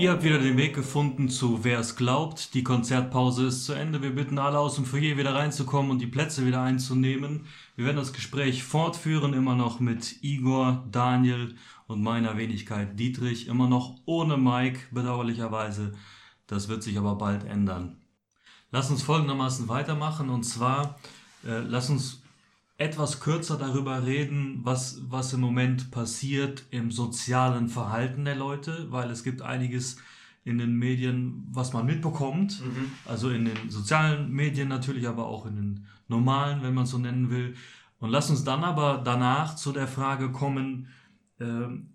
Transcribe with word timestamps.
Ihr 0.00 0.12
habt 0.12 0.22
wieder 0.22 0.38
den 0.38 0.56
Weg 0.56 0.74
gefunden 0.74 1.28
zu 1.28 1.62
Wer 1.62 1.78
es 1.78 1.94
glaubt. 1.94 2.54
Die 2.54 2.64
Konzertpause 2.64 3.48
ist 3.48 3.66
zu 3.66 3.74
Ende. 3.74 4.00
Wir 4.00 4.14
bitten 4.14 4.38
alle 4.38 4.58
aus 4.58 4.76
dem 4.76 4.86
Foyer 4.86 5.18
wieder 5.18 5.34
reinzukommen 5.34 5.90
und 5.90 5.98
die 5.98 6.06
Plätze 6.06 6.46
wieder 6.46 6.62
einzunehmen. 6.62 7.44
Wir 7.76 7.84
werden 7.84 7.98
das 7.98 8.14
Gespräch 8.14 8.64
fortführen, 8.64 9.34
immer 9.34 9.54
noch 9.54 9.78
mit 9.78 10.24
Igor, 10.24 10.88
Daniel 10.90 11.54
und 11.86 12.02
meiner 12.02 12.38
Wenigkeit 12.38 12.98
Dietrich. 12.98 13.46
Immer 13.46 13.68
noch 13.68 13.94
ohne 14.06 14.38
Mike, 14.38 14.80
bedauerlicherweise. 14.90 15.92
Das 16.46 16.68
wird 16.68 16.82
sich 16.82 16.96
aber 16.96 17.16
bald 17.16 17.44
ändern. 17.44 17.98
Lass 18.70 18.90
uns 18.90 19.02
folgendermaßen 19.02 19.68
weitermachen 19.68 20.30
und 20.30 20.44
zwar 20.44 20.98
äh, 21.46 21.58
lass 21.58 21.90
uns 21.90 22.19
etwas 22.80 23.20
kürzer 23.20 23.58
darüber 23.58 24.06
reden, 24.06 24.60
was, 24.62 25.02
was 25.06 25.34
im 25.34 25.40
Moment 25.40 25.90
passiert 25.90 26.64
im 26.70 26.90
sozialen 26.90 27.68
Verhalten 27.68 28.24
der 28.24 28.36
Leute, 28.36 28.86
weil 28.90 29.10
es 29.10 29.22
gibt 29.22 29.42
einiges 29.42 29.98
in 30.44 30.56
den 30.56 30.76
Medien, 30.76 31.46
was 31.52 31.74
man 31.74 31.84
mitbekommt. 31.84 32.64
Mhm. 32.64 32.90
Also 33.04 33.28
in 33.28 33.44
den 33.44 33.68
sozialen 33.68 34.32
Medien 34.32 34.68
natürlich, 34.68 35.06
aber 35.06 35.26
auch 35.26 35.44
in 35.44 35.56
den 35.56 35.86
normalen, 36.08 36.62
wenn 36.62 36.72
man 36.72 36.84
es 36.84 36.90
so 36.90 36.96
nennen 36.96 37.28
will. 37.28 37.54
Und 37.98 38.08
lass 38.08 38.30
uns 38.30 38.44
dann 38.44 38.64
aber 38.64 39.02
danach 39.04 39.56
zu 39.56 39.72
der 39.72 39.86
Frage 39.86 40.32
kommen, 40.32 40.88
äh, 41.38 41.44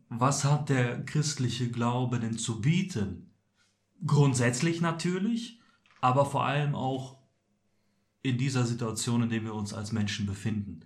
was 0.09 0.43
hat 0.43 0.69
der 0.69 1.03
christliche 1.03 1.71
Glaube 1.71 2.19
denn 2.19 2.37
zu 2.37 2.61
bieten? 2.61 3.31
Grundsätzlich 4.05 4.81
natürlich, 4.81 5.59
aber 5.99 6.27
vor 6.27 6.45
allem 6.45 6.75
auch 6.75 7.14
in 8.25 8.37
dieser 8.37 8.65
Situation, 8.65 9.21
in 9.23 9.29
der 9.29 9.43
wir 9.43 9.53
uns 9.53 9.73
als 9.73 9.91
Menschen 9.91 10.25
befinden. 10.25 10.81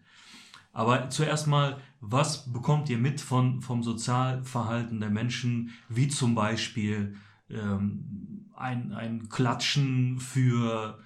Aber 0.74 1.10
zuerst 1.10 1.48
mal, 1.48 1.82
was 2.02 2.52
bekommt 2.52 2.90
ihr 2.90 2.98
mit 2.98 3.22
von, 3.22 3.62
vom 3.62 3.82
Sozialverhalten 3.82 5.00
der 5.00 5.10
Menschen, 5.10 5.72
wie 5.88 6.10
zum 6.10 6.36
Beispiel 6.36 7.16
ähm, 7.50 8.46
ein, 8.56 8.94
ein 8.94 9.30
Klatschen 9.30 10.20
für, 10.20 11.00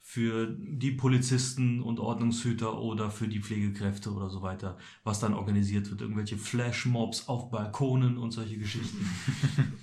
für 0.00 0.46
die 0.46 0.92
Polizisten 0.92 1.82
und 1.82 2.00
Ordnungshüter 2.00 2.78
oder 2.78 3.10
für 3.10 3.28
die 3.28 3.40
Pflegekräfte 3.40 4.12
oder 4.12 4.28
so 4.28 4.42
weiter, 4.42 4.76
was 5.04 5.20
dann 5.20 5.34
organisiert 5.34 5.90
wird, 5.90 6.02
irgendwelche 6.02 6.36
Flashmobs 6.36 7.28
auf 7.28 7.50
Balkonen 7.50 8.18
und 8.18 8.30
solche 8.32 8.58
Geschichten. 8.58 9.08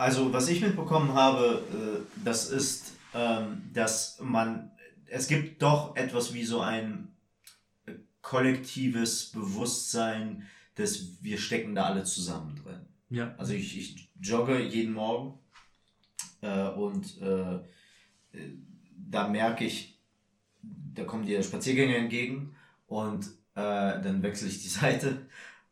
Also, 0.00 0.32
was 0.32 0.48
ich 0.48 0.60
mitbekommen 0.60 1.12
habe, 1.12 1.60
äh, 1.72 2.22
das 2.24 2.50
ist 2.50 2.92
ähm, 3.14 3.70
dass 3.72 4.18
man, 4.20 4.70
es 5.06 5.28
gibt 5.28 5.62
doch 5.62 5.96
etwas 5.96 6.34
wie 6.34 6.44
so 6.44 6.60
ein 6.60 7.08
kollektives 8.22 9.30
Bewusstsein, 9.30 10.46
dass 10.74 11.22
wir 11.22 11.38
stecken 11.38 11.74
da 11.74 11.84
alle 11.84 12.04
zusammen 12.04 12.56
drin. 12.62 12.80
Ja. 13.10 13.34
Also 13.38 13.54
ich, 13.54 13.78
ich 13.78 14.10
jogge 14.20 14.60
jeden 14.60 14.92
Morgen 14.92 15.38
äh, 16.42 16.68
und 16.68 17.20
äh, 17.20 17.58
da 19.10 19.28
merke 19.28 19.64
ich, 19.64 19.98
da 20.62 21.04
kommen 21.04 21.24
dir 21.24 21.42
Spaziergänger 21.42 21.96
entgegen 21.96 22.54
und 22.86 23.26
äh, 23.54 24.00
dann 24.02 24.22
wechsle 24.22 24.48
ich 24.48 24.62
die 24.62 24.68
Seite. 24.80 25.26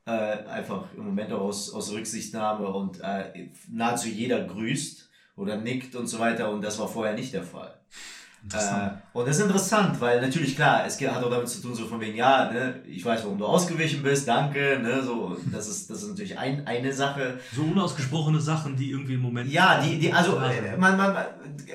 Äh, 0.07 0.11
einfach 0.11 0.95
im 0.95 1.05
Moment 1.05 1.33
auch 1.33 1.41
aus, 1.41 1.73
aus 1.73 1.93
Rücksichtnahme 1.93 2.69
und 2.69 3.01
äh, 3.01 3.49
nahezu 3.69 4.09
jeder 4.09 4.45
grüßt 4.45 5.06
oder 5.37 5.57
nickt 5.57 5.95
und 5.95 6.07
so 6.07 6.19
weiter 6.19 6.51
und 6.51 6.63
das 6.63 6.79
war 6.79 6.89
vorher 6.89 7.15
nicht 7.15 7.33
der 7.33 7.43
Fall. 7.45 7.75
Äh, 8.53 8.91
und 9.13 9.27
das 9.27 9.39
ist 9.39 9.43
interessant, 9.43 10.01
weil 10.01 10.21
natürlich 10.21 10.55
klar, 10.55 10.87
es 10.87 11.01
hat 11.01 11.23
auch 11.23 11.31
damit 11.31 11.49
zu 11.49 11.61
tun, 11.61 11.75
so 11.75 11.87
von 11.87 12.01
wegen, 12.01 12.17
ja, 12.17 12.51
ne, 12.53 12.81
ich 12.87 13.05
weiß, 13.05 13.25
warum 13.25 13.39
du 13.39 13.45
ausgewichen 13.45 14.03
bist, 14.03 14.29
danke, 14.29 14.79
ne, 14.81 15.03
so, 15.03 15.37
das 15.53 15.67
ist, 15.67 15.91
das 15.91 16.03
ist 16.03 16.11
natürlich 16.11 16.39
ein, 16.39 16.65
eine 16.67 16.93
Sache. 16.93 17.41
So 17.55 17.63
unausgesprochene 17.63 18.41
Sachen, 18.41 18.77
die 18.77 18.91
irgendwie 18.91 19.15
im 19.15 19.23
Moment. 19.23 19.51
Ja, 19.51 19.81
die, 19.81 19.99
die, 19.99 20.13
also, 20.13 20.39
äh, 20.39 20.77
man, 20.77 20.97
man, 20.97 21.17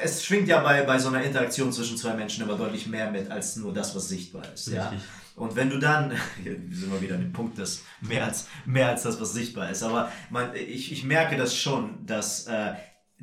es 0.02 0.24
schwingt 0.24 0.48
ja 0.48 0.62
bei, 0.62 0.84
bei 0.84 0.98
so 0.98 1.10
einer 1.10 1.22
Interaktion 1.24 1.74
zwischen 1.74 1.98
zwei 1.98 2.14
Menschen 2.14 2.44
immer 2.46 2.56
deutlich 2.56 2.88
mehr 2.88 3.12
mit, 3.12 3.30
als 3.30 3.58
nur 3.58 3.74
das, 3.74 3.94
was 3.94 4.08
sichtbar 4.08 4.44
ist, 4.54 4.68
Richtig. 4.68 4.76
ja. 4.76 4.94
Und 5.36 5.56
wenn 5.56 5.70
du 5.70 5.78
dann, 5.78 6.12
hier 6.44 6.54
sind 6.72 6.92
wir 6.92 7.02
wieder 7.02 7.16
an 7.16 7.22
dem 7.22 7.34
Punkt, 7.34 7.58
dass 7.60 7.82
mehr 8.00 8.26
als, 8.26 8.48
mehr 8.66 8.88
als 8.90 9.04
das, 9.04 9.20
was 9.20 9.34
sichtbar 9.34 9.70
ist, 9.72 9.84
aber 9.84 10.10
man, 10.30 10.56
ich, 10.56 10.94
ich 10.94 11.04
merke 11.04 11.36
das 11.36 11.54
schon, 11.54 12.06
dass, 12.06 12.48
äh, 12.48 12.74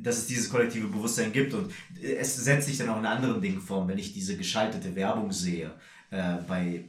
dass 0.01 0.17
es 0.17 0.27
dieses 0.27 0.49
kollektive 0.49 0.87
Bewusstsein 0.87 1.31
gibt 1.31 1.53
und 1.53 1.71
es 2.01 2.35
setzt 2.37 2.67
sich 2.67 2.77
dann 2.77 2.89
auch 2.89 2.99
in 2.99 3.05
anderen 3.05 3.41
Dingen 3.41 3.61
form, 3.61 3.87
wenn 3.87 3.97
ich 3.97 4.13
diese 4.13 4.37
geschaltete 4.37 4.95
Werbung 4.95 5.31
sehe 5.31 5.71
äh, 6.11 6.37
bei 6.47 6.85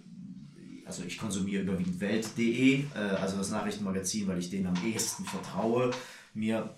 also 0.90 1.04
ich 1.04 1.18
konsumiere 1.18 1.62
überwiegend 1.62 2.00
Welt.de, 2.00 2.80
äh, 2.80 2.98
also 3.20 3.36
das 3.36 3.50
Nachrichtenmagazin, 3.50 4.26
weil 4.26 4.40
ich 4.40 4.50
denen 4.50 4.66
am 4.66 4.74
ehesten 4.84 5.24
vertraue, 5.24 5.92
mir 6.34 6.74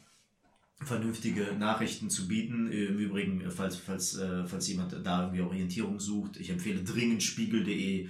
vernünftige 0.84 1.54
Nachrichten 1.58 2.10
zu 2.10 2.28
bieten. 2.28 2.70
Im 2.70 2.98
Übrigen, 2.98 3.42
falls, 3.50 3.76
falls, 3.76 4.16
äh, 4.18 4.44
falls 4.44 4.68
jemand 4.68 4.94
da 5.04 5.22
irgendwie 5.22 5.42
Orientierung 5.42 6.00
sucht, 6.00 6.38
ich 6.38 6.50
empfehle 6.50 6.82
dringend 6.82 7.22
spiegel.de 7.22 8.04
äh, 8.04 8.08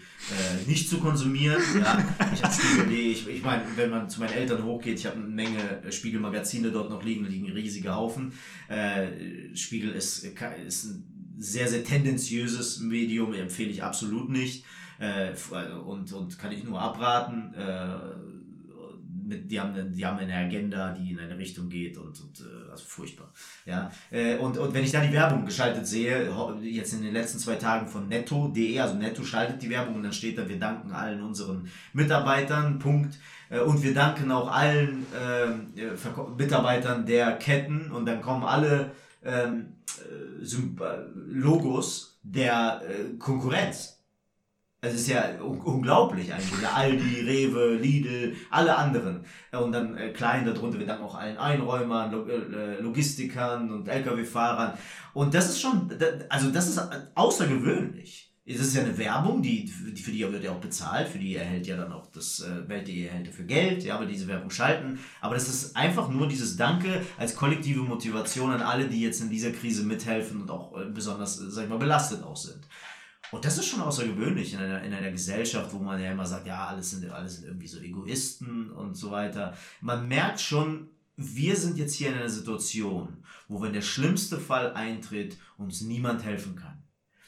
nicht 0.66 0.88
zu 0.88 0.98
konsumieren. 0.98 1.62
Ja, 1.82 1.98
ich 2.32 2.42
habe 2.42 2.54
spiegel.de, 2.54 3.10
ich, 3.12 3.28
ich 3.28 3.42
meine, 3.42 3.64
wenn 3.76 3.90
man 3.90 4.08
zu 4.08 4.20
meinen 4.20 4.34
Eltern 4.34 4.64
hochgeht, 4.64 4.98
ich 4.98 5.06
habe 5.06 5.16
eine 5.16 5.26
Menge 5.26 5.82
Spiegelmagazine 5.90 6.70
dort 6.70 6.90
noch 6.90 7.02
liegen, 7.02 7.24
liegen 7.24 7.50
riesige 7.50 7.94
Haufen. 7.94 8.32
Äh, 8.68 9.54
Spiegel 9.56 9.92
ist, 9.92 10.24
ist 10.66 10.84
ein 10.84 11.04
sehr, 11.38 11.68
sehr 11.68 11.82
tendenziöses 11.82 12.80
Medium, 12.80 13.34
empfehle 13.34 13.70
ich 13.70 13.82
absolut 13.82 14.28
nicht. 14.30 14.64
Äh, 14.98 15.32
und, 15.84 16.12
und 16.12 16.38
kann 16.38 16.52
ich 16.52 16.62
nur 16.64 16.80
abraten 16.80 17.54
Äh, 17.54 18.32
die, 19.40 19.60
haben 19.60 19.74
eine, 19.74 19.90
die 19.90 20.04
haben 20.04 20.18
eine 20.18 20.34
Agenda, 20.34 20.92
die 20.92 21.12
in 21.12 21.18
eine 21.18 21.38
Richtung 21.38 21.68
geht 21.68 21.96
und, 21.96 22.20
und 22.20 22.40
äh, 22.40 22.51
also 22.72 22.84
furchtbar. 22.86 23.28
Ja? 23.64 23.92
Äh, 24.10 24.36
und, 24.38 24.58
und 24.58 24.74
wenn 24.74 24.82
ich 24.82 24.90
da 24.90 25.00
die 25.00 25.12
Werbung 25.12 25.44
geschaltet 25.46 25.86
sehe, 25.86 26.32
jetzt 26.62 26.92
in 26.94 27.02
den 27.02 27.12
letzten 27.12 27.38
zwei 27.38 27.56
Tagen 27.56 27.86
von 27.86 28.08
netto.de, 28.08 28.80
also 28.80 28.94
netto 28.94 29.22
schaltet 29.22 29.62
die 29.62 29.70
Werbung 29.70 29.96
und 29.96 30.02
dann 30.02 30.12
steht 30.12 30.38
da, 30.38 30.48
wir 30.48 30.58
danken 30.58 30.92
allen 30.92 31.22
unseren 31.22 31.68
Mitarbeitern, 31.92 32.78
Punkt. 32.78 33.18
Äh, 33.50 33.60
und 33.60 33.82
wir 33.82 33.94
danken 33.94 34.32
auch 34.32 34.50
allen 34.50 35.06
ähm, 35.16 35.72
äh, 35.76 36.40
Mitarbeitern 36.42 37.06
der 37.06 37.36
Ketten 37.36 37.92
und 37.92 38.06
dann 38.06 38.20
kommen 38.20 38.44
alle 38.44 38.92
ähm, 39.24 39.74
äh, 40.00 40.84
Logos 41.28 42.18
der 42.22 42.82
äh, 42.88 43.16
Konkurrenz. 43.18 44.01
Es 44.84 44.94
ist 44.94 45.06
ja 45.06 45.40
unglaublich 45.40 46.32
eigentlich. 46.34 46.66
Aldi, 46.66 47.20
Rewe, 47.20 47.76
Lidl, 47.76 48.34
alle 48.50 48.76
anderen. 48.76 49.24
Und 49.52 49.70
dann 49.70 49.96
äh, 49.96 50.08
klein 50.08 50.44
darunter, 50.44 50.76
wir 50.76 50.86
danken 50.86 51.04
auch 51.04 51.14
allen 51.14 51.36
Einräumern, 51.36 52.10
Log 52.10 52.28
äh, 52.28 52.80
Logistikern 52.80 53.70
und 53.70 53.86
Lkw-Fahrern. 53.86 54.76
Und 55.14 55.34
das 55.34 55.50
ist 55.50 55.60
schon, 55.60 55.88
also 56.28 56.50
das 56.50 56.66
ist 56.66 56.80
außergewöhnlich. 57.14 58.32
Es 58.44 58.58
ist 58.58 58.74
ja 58.74 58.82
eine 58.82 58.98
Werbung, 58.98 59.40
die, 59.40 59.68
für 59.68 60.10
die 60.10 60.18
wird 60.18 60.42
ja 60.42 60.50
auch 60.50 60.60
bezahlt, 60.60 61.06
für 61.06 61.20
die 61.20 61.36
erhält 61.36 61.64
ja 61.68 61.76
dann 61.76 61.92
auch 61.92 62.08
das 62.08 62.40
äh, 62.40 62.68
Welt.de 62.68 63.06
erhält 63.06 63.28
dafür 63.28 63.44
Geld, 63.44 63.84
ja, 63.84 64.00
weil 64.00 64.08
diese 64.08 64.26
Werbung 64.26 64.50
schalten. 64.50 64.98
Aber 65.20 65.36
das 65.36 65.48
ist 65.48 65.76
einfach 65.76 66.08
nur 66.08 66.26
dieses 66.26 66.56
Danke 66.56 67.02
als 67.16 67.36
kollektive 67.36 67.82
Motivation 67.82 68.50
an 68.50 68.62
alle, 68.62 68.88
die 68.88 69.00
jetzt 69.00 69.20
in 69.20 69.30
dieser 69.30 69.52
Krise 69.52 69.84
mithelfen 69.84 70.42
und 70.42 70.50
auch 70.50 70.76
äh, 70.76 70.86
besonders, 70.86 71.36
sag 71.36 71.64
ich 71.64 71.70
mal, 71.70 71.78
belastet 71.78 72.24
auch 72.24 72.36
sind. 72.36 72.66
Und 73.32 73.44
das 73.44 73.58
ist 73.58 73.66
schon 73.66 73.80
außergewöhnlich 73.80 74.52
in 74.52 74.60
einer, 74.60 74.82
in 74.82 74.92
einer 74.92 75.10
Gesellschaft, 75.10 75.72
wo 75.72 75.78
man 75.78 76.00
ja 76.00 76.12
immer 76.12 76.26
sagt, 76.26 76.46
ja, 76.46 76.66
alles 76.66 76.90
sind, 76.90 77.10
alles 77.10 77.36
sind 77.36 77.46
irgendwie 77.46 77.66
so 77.66 77.80
Egoisten 77.80 78.70
und 78.70 78.94
so 78.94 79.10
weiter. 79.10 79.56
Man 79.80 80.06
merkt 80.06 80.40
schon, 80.40 80.88
wir 81.16 81.56
sind 81.56 81.78
jetzt 81.78 81.94
hier 81.94 82.08
in 82.08 82.14
einer 82.14 82.28
Situation, 82.28 83.24
wo 83.48 83.62
wenn 83.62 83.72
der 83.72 83.82
schlimmste 83.82 84.38
Fall 84.38 84.74
eintritt, 84.74 85.38
uns 85.56 85.80
niemand 85.80 86.24
helfen 86.24 86.56
kann 86.56 86.71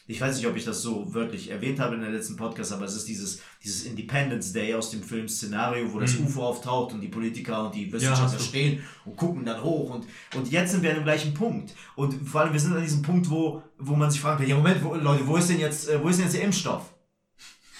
ich 0.06 0.20
weiß 0.20 0.36
nicht, 0.36 0.46
ob 0.46 0.54
ich 0.54 0.64
das 0.64 0.82
so 0.82 1.14
wörtlich 1.14 1.50
erwähnt 1.50 1.80
habe 1.80 1.94
in 1.94 2.02
der 2.02 2.10
letzten 2.10 2.36
Podcast, 2.36 2.72
aber 2.72 2.84
es 2.84 2.94
ist 2.94 3.08
dieses, 3.08 3.40
dieses 3.62 3.84
Independence 3.84 4.52
Day 4.52 4.74
aus 4.74 4.90
dem 4.90 5.02
Film 5.02 5.28
Szenario, 5.28 5.90
wo 5.92 5.98
das 5.98 6.18
mhm. 6.18 6.26
UFO 6.26 6.42
auftaucht 6.42 6.92
und 6.92 7.00
die 7.00 7.08
Politiker 7.08 7.64
und 7.64 7.74
die 7.74 7.90
Wissenschaftler 7.90 8.38
ja, 8.38 8.44
stehen 8.44 8.84
und 9.06 9.16
gucken 9.16 9.46
dann 9.46 9.62
hoch 9.62 9.94
und, 9.94 10.06
und 10.34 10.50
jetzt 10.50 10.72
sind 10.72 10.82
wir 10.82 10.90
an 10.90 10.96
dem 10.96 11.04
gleichen 11.04 11.32
Punkt. 11.32 11.74
Und 11.96 12.28
vor 12.28 12.42
allem, 12.42 12.52
wir 12.52 12.60
sind 12.60 12.74
an 12.74 12.82
diesem 12.82 13.00
Punkt, 13.00 13.30
wo, 13.30 13.62
wo 13.78 13.96
man 13.96 14.10
sich 14.10 14.20
fragt, 14.20 14.46
ja 14.46 14.56
Moment, 14.56 14.84
wo, 14.84 14.94
Leute, 14.94 15.26
wo 15.26 15.36
ist 15.36 15.48
denn 15.48 15.58
jetzt, 15.60 15.88
äh, 15.88 16.02
wo 16.02 16.08
ist 16.08 16.18
denn 16.18 16.26
jetzt 16.26 16.36
der 16.36 16.44
Impfstoff? 16.44 16.92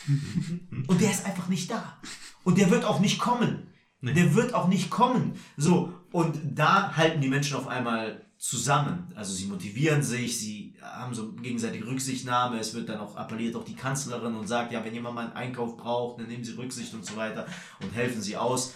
und 0.87 1.01
der 1.01 1.11
ist 1.11 1.27
einfach 1.27 1.49
nicht 1.49 1.71
da. 1.71 1.99
Und 2.43 2.57
der 2.59 2.71
wird 2.71 2.85
auch 2.85 3.01
nicht 3.01 3.19
kommen. 3.19 3.69
Nee. 4.01 4.15
Der 4.15 4.35
wird 4.35 4.55
auch 4.55 4.69
nicht 4.69 4.91
kommen. 4.91 5.35
So, 5.57 5.93
und 6.11 6.39
da 6.55 6.95
halten 6.97 7.21
die 7.21 7.29
Menschen 7.29 7.57
auf 7.57 7.69
einmal 7.69 8.24
zusammen. 8.45 9.11
Also 9.15 9.33
sie 9.33 9.47
motivieren 9.47 10.03
sich, 10.03 10.39
sie 10.39 10.75
haben 10.83 11.15
so 11.15 11.33
gegenseitige 11.33 11.87
Rücksichtnahme. 11.87 12.59
Es 12.59 12.75
wird 12.75 12.91
dann 12.91 13.01
auch 13.01 13.17
appelliert 13.17 13.57
auch 13.57 13.65
die 13.65 13.75
Kanzlerin 13.75 14.35
und 14.35 14.47
sagt, 14.47 14.71
ja, 14.71 14.85
wenn 14.85 14.93
jemand 14.93 15.15
mal 15.15 15.25
einen 15.25 15.33
Einkauf 15.33 15.79
braucht, 15.79 16.21
dann 16.21 16.29
nehmen 16.29 16.45
Sie 16.45 16.53
Rücksicht 16.53 16.93
und 16.93 17.07
so 17.07 17.17
weiter 17.17 17.47
und 17.81 17.95
helfen 17.95 18.21
Sie 18.21 18.37
aus. 18.37 18.75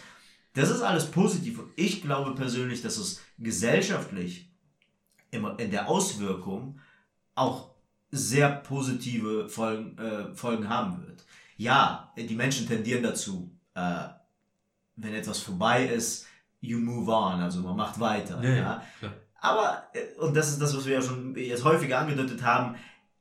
Das 0.54 0.70
ist 0.70 0.80
alles 0.80 1.10
positiv 1.10 1.58
und 1.58 1.70
ich 1.76 2.00
glaube 2.00 2.34
persönlich, 2.34 2.80
dass 2.80 2.96
es 2.96 3.20
gesellschaftlich 3.36 4.50
immer 5.30 5.58
in 5.58 5.70
der 5.70 5.86
Auswirkung 5.86 6.80
auch 7.34 7.74
sehr 8.10 8.48
positive 8.48 9.50
Folgen, 9.50 9.98
äh, 9.98 10.34
Folgen 10.34 10.70
haben 10.70 11.06
wird. 11.06 11.26
Ja, 11.58 12.14
die 12.16 12.34
Menschen 12.34 12.66
tendieren 12.66 13.02
dazu, 13.02 13.54
äh, 13.74 14.08
wenn 14.96 15.12
etwas 15.12 15.40
vorbei 15.40 15.84
ist, 15.84 16.26
you 16.62 16.78
move 16.78 17.12
on, 17.12 17.40
also 17.40 17.60
man 17.60 17.76
macht 17.76 18.00
weiter. 18.00 18.42
Ja, 18.42 18.50
ja. 18.50 18.82
ja. 19.02 19.12
Aber, 19.40 19.88
äh, 19.92 20.18
und 20.18 20.36
das 20.36 20.50
ist 20.50 20.60
das, 20.60 20.76
was 20.76 20.86
wir 20.86 20.94
ja 20.94 21.02
schon 21.02 21.34
jetzt 21.36 21.64
häufiger 21.64 21.98
angedeutet 21.98 22.42
haben, 22.42 22.76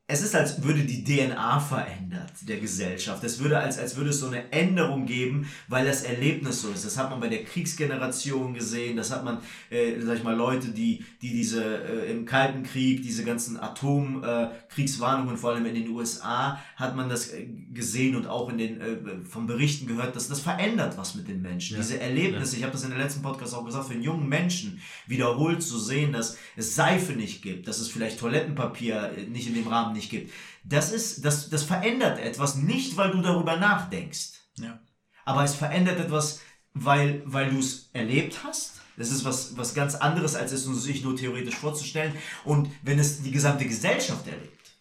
es 0.10 0.22
ist, 0.22 0.36
als 0.36 0.64
würde 0.64 0.86
die 0.86 1.04
DNA 1.04 1.60
verändert 1.60 2.32
der 2.48 2.60
Gesellschaft. 2.60 3.22
Es 3.26 3.40
würde, 3.40 3.60
als, 3.60 3.78
als 3.78 3.98
würde 3.98 4.12
es 4.12 4.22
so 4.22 4.28
eine 4.28 4.54
Änderung 4.54 5.06
geben, 5.06 5.50
weil 5.68 5.86
das 5.86 6.04
Erlebnis 6.04 6.62
so 6.62 6.70
ist. 6.70 6.86
Das 6.86 6.98
hat 6.98 7.10
man 7.10 7.20
bei 7.20 7.28
der 7.28 7.44
Kriegsgeneration 7.44 8.54
gesehen. 8.54 8.96
Das 8.96 9.12
hat 9.12 9.26
man, 9.26 9.40
äh, 9.70 10.00
sag 10.00 10.16
ich 10.16 10.24
mal, 10.24 10.34
Leute, 10.34 10.70
die, 10.70 11.04
die 11.22 11.32
diese 11.32 11.62
äh, 11.62 12.10
im 12.10 12.26
Kalten 12.26 12.64
Krieg, 12.64 13.02
diese 13.02 13.26
ganzen 13.26 13.60
Atomkriegswarnungen, 13.60 15.36
äh, 15.36 15.38
vor 15.38 15.52
allem 15.52 15.66
in 15.66 15.76
den 15.76 15.90
USA, 15.90 16.58
hat 16.78 16.96
man 16.96 17.10
das 17.10 17.34
äh, 17.34 17.46
gesehen 17.74 18.16
und 18.16 18.28
auch 18.28 18.48
in 18.48 18.58
den 18.60 18.80
äh, 18.80 18.98
von 19.30 19.46
Berichten 19.46 19.88
gehört, 19.88 20.16
dass 20.16 20.30
das 20.30 20.40
verändert 20.40 20.98
was 20.98 21.16
mit 21.16 21.28
den 21.28 21.42
Menschen. 21.42 21.76
Ja. 21.76 21.84
Diese 21.84 22.00
Erlebnisse, 22.00 22.54
ja. 22.54 22.60
ich 22.60 22.64
habe 22.64 22.72
das 22.72 22.86
in 22.86 22.92
der 22.92 23.00
letzten 23.00 23.22
Podcast 23.22 23.54
auch 23.54 23.66
gesagt, 23.66 23.88
für 23.88 23.94
einen 23.94 24.04
jungen 24.04 24.30
Menschen 24.30 24.80
wiederholt 25.06 25.62
zu 25.62 25.78
sehen, 25.78 26.14
dass 26.14 26.38
es 26.56 26.76
Seife 26.76 27.12
nicht 27.12 27.42
gibt, 27.42 27.68
dass 27.68 27.80
es 27.80 27.90
vielleicht 27.90 28.20
Toilettenpapier 28.22 29.12
nicht 29.30 29.50
in 29.50 29.56
dem 29.56 29.68
Rahmen 29.68 29.97
nicht 29.98 30.10
gibt. 30.10 30.32
Das 30.64 30.92
ist, 30.92 31.26
das, 31.26 31.50
das 31.50 31.64
verändert 31.64 32.20
etwas, 32.20 32.56
nicht 32.56 32.96
weil 32.96 33.12
du 33.12 33.22
darüber 33.22 33.58
nachdenkst. 33.58 34.34
Ja. 34.60 34.80
Aber 35.26 35.44
es 35.44 35.56
verändert 35.56 36.00
etwas, 36.00 36.40
weil, 36.74 37.22
weil 37.26 37.50
du 37.50 37.60
es 37.60 37.90
erlebt 37.94 38.44
hast. 38.44 38.82
Das 38.96 39.12
ist 39.12 39.26
was, 39.26 39.58
was 39.58 39.74
ganz 39.74 39.96
anderes, 39.96 40.36
als 40.36 40.52
es 40.52 40.64
sich 40.64 41.04
nur 41.04 41.16
theoretisch 41.16 41.56
vorzustellen. 41.56 42.14
Und 42.46 42.70
wenn 42.82 42.98
es 42.98 43.22
die 43.22 43.32
gesamte 43.32 43.66
Gesellschaft 43.66 44.26
erlebt, 44.28 44.72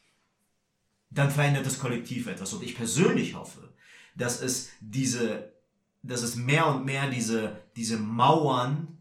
dann 1.11 1.31
verändert 1.31 1.67
das 1.67 1.79
Kollektiv 1.79 2.27
etwas. 2.27 2.53
Und 2.53 2.63
ich 2.63 2.77
persönlich 2.77 3.35
hoffe, 3.35 3.75
dass 4.15 4.41
es 4.41 4.71
diese, 4.81 5.53
dass 6.03 6.23
es 6.23 6.37
mehr 6.37 6.67
und 6.67 6.85
mehr 6.85 7.11
diese, 7.11 7.61
diese 7.77 7.99
Mauern 7.99 8.99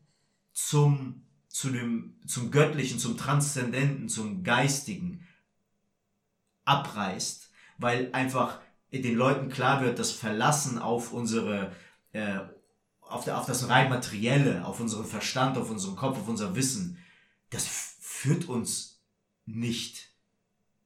zum, 0.51 1.21
zu 1.47 1.69
dem, 1.69 2.15
zum 2.25 2.51
Göttlichen, 2.51 2.99
zum 2.99 3.17
Transzendenten, 3.17 4.09
zum 4.09 4.43
Geistigen 4.43 5.24
abreißt, 6.65 7.49
weil 7.77 8.09
einfach 8.13 8.59
den 8.91 9.15
Leuten 9.15 9.49
klar 9.49 9.81
wird, 9.81 9.99
das 9.99 10.11
Verlassen 10.11 10.77
auf 10.79 11.11
unsere, 11.11 11.71
äh, 12.11 12.39
auf, 13.01 13.25
der, 13.25 13.39
auf 13.39 13.45
das 13.45 13.67
rein 13.69 13.89
Materielle, 13.89 14.65
auf 14.65 14.79
unseren 14.79 15.05
Verstand, 15.05 15.57
auf 15.57 15.69
unseren 15.69 15.95
Kopf, 15.95 16.17
auf 16.17 16.27
unser 16.27 16.55
Wissen, 16.55 16.97
das 17.49 17.65
führt 17.99 18.45
uns 18.45 19.01
nicht 19.45 20.09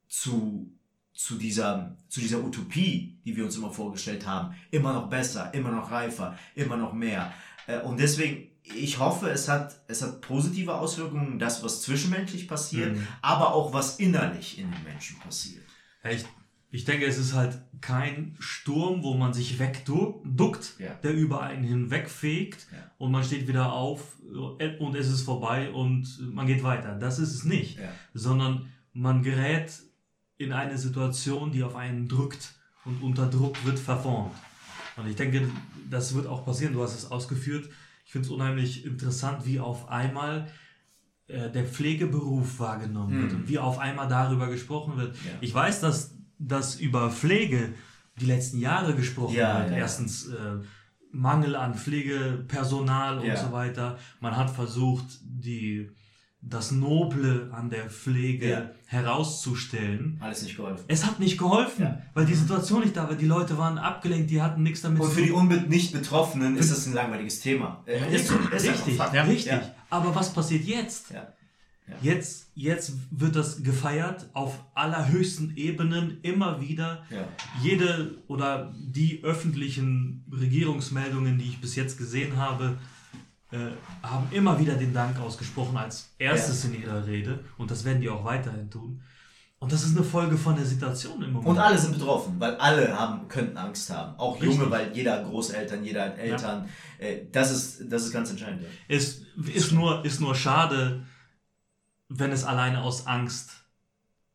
zu, 0.07 0.73
zu, 1.13 1.37
dieser, 1.37 1.97
zu 2.07 2.19
dieser 2.19 2.43
Utopie, 2.43 3.19
die 3.25 3.35
wir 3.35 3.45
uns 3.45 3.55
immer 3.55 3.71
vorgestellt 3.71 4.25
haben. 4.25 4.55
Immer 4.71 4.93
noch 4.93 5.09
besser, 5.09 5.53
immer 5.53 5.71
noch 5.71 5.91
reifer, 5.91 6.37
immer 6.55 6.77
noch 6.77 6.93
mehr. 6.93 7.33
Äh, 7.67 7.79
und 7.81 7.99
deswegen, 7.99 8.49
ich 8.63 8.99
hoffe, 8.99 9.29
es 9.29 9.47
hat, 9.47 9.81
es 9.87 10.01
hat 10.01 10.21
positive 10.21 10.75
Auswirkungen, 10.75 11.39
das, 11.39 11.63
was 11.63 11.81
zwischenmenschlich 11.81 12.47
passiert, 12.47 12.95
mhm. 12.95 13.07
aber 13.21 13.53
auch 13.53 13.73
was 13.73 13.97
innerlich 13.97 14.57
in 14.59 14.71
den 14.71 14.83
Menschen 14.83 15.19
passiert. 15.19 15.68
Ja, 16.03 16.11
ich, 16.11 16.25
ich 16.71 16.85
denke, 16.85 17.05
es 17.05 17.17
ist 17.17 17.33
halt 17.33 17.59
kein 17.81 18.35
Sturm, 18.39 19.03
wo 19.03 19.15
man 19.15 19.33
sich 19.33 19.59
wegduckt, 19.59 20.75
ja. 20.79 20.93
der 20.95 21.13
über 21.13 21.41
einen 21.41 21.63
hinwegfegt 21.63 22.67
ja. 22.71 22.91
und 22.97 23.11
man 23.11 23.23
steht 23.23 23.47
wieder 23.47 23.73
auf 23.73 24.17
und 24.79 24.95
es 24.95 25.07
ist 25.07 25.21
vorbei 25.21 25.71
und 25.71 26.33
man 26.33 26.45
geht 26.45 26.63
weiter. 26.63 26.95
Das 26.95 27.19
ist 27.19 27.33
es 27.33 27.43
nicht, 27.43 27.79
sondern 28.13 28.71
man 28.93 29.23
gerät 29.23 29.71
in 30.37 30.53
eine 30.53 30.77
Situation, 30.77 31.51
die 31.51 31.63
auf 31.63 31.75
einen 31.75 32.07
drückt 32.07 32.53
und 32.85 33.01
unter 33.01 33.27
Druck 33.27 33.65
wird 33.65 33.79
verformt. 33.79 34.35
Und 34.95 35.07
ich 35.07 35.15
denke, 35.15 35.49
das 35.89 36.13
wird 36.13 36.27
auch 36.27 36.45
passieren. 36.45 36.73
Du 36.73 36.83
hast 36.83 36.95
es 36.95 37.09
ausgeführt. 37.09 37.69
Ich 38.05 38.11
finde 38.11 38.27
es 38.27 38.31
unheimlich 38.31 38.85
interessant, 38.85 39.45
wie 39.45 39.59
auf 39.59 39.89
einmal 39.89 40.51
äh, 41.29 41.51
der 41.51 41.65
Pflegeberuf 41.65 42.59
wahrgenommen 42.59 43.17
mhm. 43.17 43.21
wird 43.21 43.33
und 43.33 43.49
wie 43.49 43.59
auf 43.59 43.77
einmal 43.79 44.07
darüber 44.07 44.47
gesprochen 44.47 44.97
wird. 44.97 45.15
Ja. 45.15 45.31
Ich 45.41 45.53
weiß, 45.53 45.79
dass, 45.79 46.15
dass 46.39 46.75
über 46.75 47.11
Pflege 47.11 47.73
die 48.19 48.25
letzten 48.25 48.59
Jahre 48.59 48.95
gesprochen 48.95 49.35
ja, 49.35 49.59
wird. 49.59 49.71
Ja. 49.71 49.77
Erstens 49.77 50.27
äh, 50.27 50.57
Mangel 51.11 51.55
an 51.55 51.75
Pflegepersonal 51.75 53.19
und 53.19 53.37
so 53.37 53.51
weiter. 53.51 53.97
Man 54.19 54.35
hat 54.35 54.49
versucht, 54.49 55.05
die 55.23 55.89
das 56.41 56.71
Noble 56.71 57.49
an 57.51 57.69
der 57.69 57.89
Pflege 57.89 58.49
ja. 58.49 58.69
herauszustellen. 58.85 60.17
Alles 60.21 60.41
nicht 60.43 60.55
geholfen. 60.55 60.85
Es 60.87 61.05
hat 61.05 61.19
nicht 61.19 61.37
geholfen, 61.37 61.83
ja. 61.83 62.01
weil 62.13 62.25
die 62.25 62.33
Situation 62.33 62.81
nicht 62.81 62.95
da 62.95 63.09
war. 63.09 63.15
Die 63.15 63.25
Leute 63.25 63.57
waren 63.57 63.77
abgelenkt, 63.77 64.29
die 64.31 64.41
hatten 64.41 64.63
nichts 64.63 64.81
damit 64.81 65.03
zu 65.03 65.09
tun. 65.09 65.31
Und 65.31 65.51
für 65.51 65.59
die 65.59 65.67
nicht 65.67 65.91
Betroffenen 65.91 66.55
ist 66.55 66.71
das 66.71 66.85
ein 66.85 66.93
langweiliges 66.93 67.41
Thema. 67.41 67.83
Ja, 67.85 68.05
ist, 68.05 68.31
ist 68.31 68.67
richtig, 68.67 68.97
ja, 68.97 69.23
richtig. 69.23 69.53
Aber 69.89 70.13
was 70.15 70.33
passiert 70.33 70.65
jetzt? 70.65 71.11
Jetzt, 72.01 72.51
jetzt 72.53 72.93
wird 73.09 73.35
das 73.35 73.63
gefeiert 73.63 74.29
auf 74.33 74.63
allerhöchsten 74.75 75.57
Ebenen 75.57 76.19
immer 76.21 76.61
wieder. 76.61 77.03
Jede 77.61 78.15
oder 78.27 78.73
die 78.77 79.23
öffentlichen 79.23 80.23
Regierungsmeldungen, 80.31 81.39
die 81.39 81.45
ich 81.45 81.61
bis 81.61 81.75
jetzt 81.75 81.97
gesehen 81.97 82.37
habe, 82.37 82.77
äh, 83.51 83.71
haben 84.03 84.27
immer 84.31 84.59
wieder 84.59 84.75
den 84.75 84.93
Dank 84.93 85.19
ausgesprochen 85.19 85.75
als 85.75 86.13
erstes 86.19 86.63
ja. 86.63 86.69
in 86.69 86.83
ihrer 86.83 87.07
Rede 87.07 87.43
und 87.57 87.71
das 87.71 87.83
werden 87.83 87.99
die 87.99 88.09
auch 88.09 88.23
weiterhin 88.23 88.69
tun. 88.69 89.01
Und 89.59 89.73
das 89.73 89.83
ist 89.83 89.95
eine 89.97 90.05
Folge 90.05 90.37
von 90.37 90.55
der 90.55 90.65
Situation 90.65 91.21
im 91.21 91.33
Moment. 91.33 91.49
Und 91.49 91.57
alle 91.57 91.77
sind 91.77 91.93
betroffen, 91.93 92.39
weil 92.39 92.55
alle 92.55 92.97
haben, 92.97 93.27
könnten 93.27 93.57
Angst 93.57 93.89
haben. 93.89 94.17
Auch 94.17 94.35
Richtig. 94.35 94.57
Junge, 94.57 94.71
weil 94.71 94.95
jeder 94.95 95.21
Großeltern, 95.23 95.83
jeder 95.83 96.05
hat 96.05 96.17
Eltern. 96.17 96.69
Ja. 96.97 97.05
Äh, 97.05 97.25
das, 97.29 97.51
ist, 97.51 97.91
das 97.91 98.05
ist 98.05 98.13
ganz 98.13 98.29
entscheidend. 98.29 98.63
Ist, 98.87 99.25
ist, 99.53 99.73
nur, 99.73 100.05
ist 100.05 100.21
nur 100.21 100.33
schade, 100.33 101.03
wenn 102.07 102.31
es 102.31 102.45
alleine 102.45 102.81
aus 102.81 103.05
Angst 103.05 103.51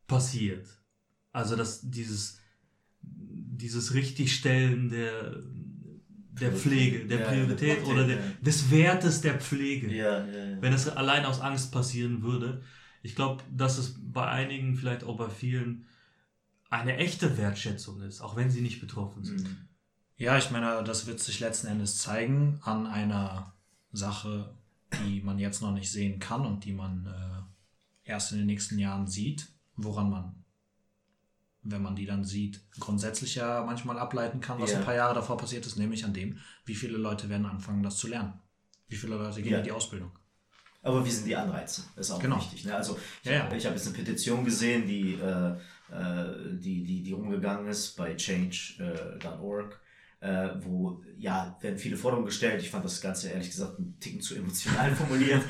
passiert. 0.05 0.67
Also, 1.31 1.55
dass 1.55 1.81
dieses, 1.81 2.39
dieses 3.01 3.95
Richtigstellen 3.95 4.89
der, 4.89 5.37
der 6.39 6.51
Pflege, 6.51 7.07
der 7.07 7.21
ja, 7.21 7.27
Priorität 7.27 7.79
ja, 7.79 7.91
oder 7.91 8.05
der, 8.05 8.19
des 8.41 8.69
Wertes 8.69 9.21
der 9.21 9.39
Pflege. 9.39 9.91
Ja, 9.91 10.23
Wenn 10.61 10.71
es 10.71 10.87
allein 10.87 11.25
aus 11.25 11.41
Angst 11.41 11.71
passieren 11.71 12.21
würde. 12.21 12.61
Ich 13.05 13.15
glaube, 13.15 13.43
dass 13.51 13.77
es 13.77 13.95
bei 13.99 14.27
einigen, 14.27 14.75
vielleicht 14.75 15.03
auch 15.03 15.15
bei 15.15 15.29
vielen, 15.29 15.85
eine 16.71 16.97
echte 16.97 17.37
Wertschätzung 17.37 18.01
ist, 18.01 18.19
auch 18.19 18.35
wenn 18.35 18.49
sie 18.49 18.61
nicht 18.61 18.81
betroffen 18.81 19.23
sind. 19.23 19.43
Mhm. 19.43 19.57
Ja, 20.17 20.37
ich 20.39 20.49
meine, 20.49 20.83
das 20.83 21.05
wird 21.05 21.19
sich 21.19 21.39
letzten 21.39 21.67
Endes 21.67 21.99
zeigen 21.99 22.59
an 22.63 22.87
einer 22.87 23.53
Sache, 23.91 24.55
die 25.05 25.21
man 25.21 25.37
jetzt 25.37 25.61
noch 25.61 25.71
nicht 25.71 25.91
sehen 25.91 26.17
kann 26.19 26.47
und 26.47 26.65
die 26.65 26.73
man 26.73 27.05
äh, 27.05 28.09
erst 28.09 28.31
in 28.31 28.39
den 28.39 28.47
nächsten 28.47 28.79
Jahren 28.79 29.05
sieht, 29.05 29.49
woran 29.75 30.09
man 30.09 30.45
wenn 31.67 31.81
man 31.81 31.95
die 31.95 32.05
dann 32.05 32.23
sieht, 32.23 32.61
grundsätzlich 32.79 33.33
ja 33.33 33.63
manchmal 33.65 33.97
ableiten 33.97 34.39
kann, 34.39 34.59
was 34.59 34.69
yeah. 34.69 34.79
ein 34.79 34.85
paar 34.85 34.93
Jahre 34.93 35.15
davor 35.15 35.35
passiert 35.35 35.65
ist, 35.65 35.77
nämlich 35.77 36.05
an 36.05 36.13
dem, 36.13 36.37
wie 36.63 36.75
viele 36.75 36.95
Leute 36.97 37.27
werden 37.27 37.47
anfangen, 37.47 37.81
das 37.81 37.97
zu 37.97 38.07
lernen. 38.07 38.33
Wie 38.87 38.95
viele 38.95 39.15
Leute 39.15 39.41
gehen 39.41 39.53
yeah. 39.53 39.59
in 39.61 39.65
die 39.65 39.71
Ausbildung. 39.71 40.11
Aber 40.85 41.05
wie 41.05 41.11
sind 41.11 41.25
die 41.27 41.35
Anreize? 41.35 41.83
Das 41.95 42.07
ist 42.07 42.11
auch 42.13 42.19
genau. 42.19 42.37
wichtig. 42.37 42.65
Ne? 42.65 42.75
Also 42.75 42.97
ich, 43.23 43.29
ja, 43.29 43.37
ja. 43.37 43.53
ich 43.53 43.65
habe 43.65 43.75
jetzt 43.75 43.87
eine 43.87 43.95
Petition 43.95 44.45
gesehen, 44.45 44.87
die, 44.87 45.15
äh, 45.15 45.51
äh 45.91 46.57
die, 46.59 46.83
die, 46.83 47.03
die 47.03 47.13
umgegangen 47.13 47.67
ist 47.67 47.95
bei 47.97 48.15
change.org 48.15 49.79
äh, 50.25 50.49
wo, 50.61 51.03
ja, 51.17 51.55
werden 51.61 51.77
viele 51.77 51.97
Forderungen 51.97 52.25
gestellt. 52.25 52.61
Ich 52.61 52.71
fand 52.71 52.83
das 52.83 52.99
Ganze 52.99 53.29
ehrlich 53.29 53.49
gesagt 53.49 53.77
ein 53.77 53.95
Ticken 53.99 54.21
zu 54.21 54.35
emotional 54.35 54.91
formuliert, 54.95 55.43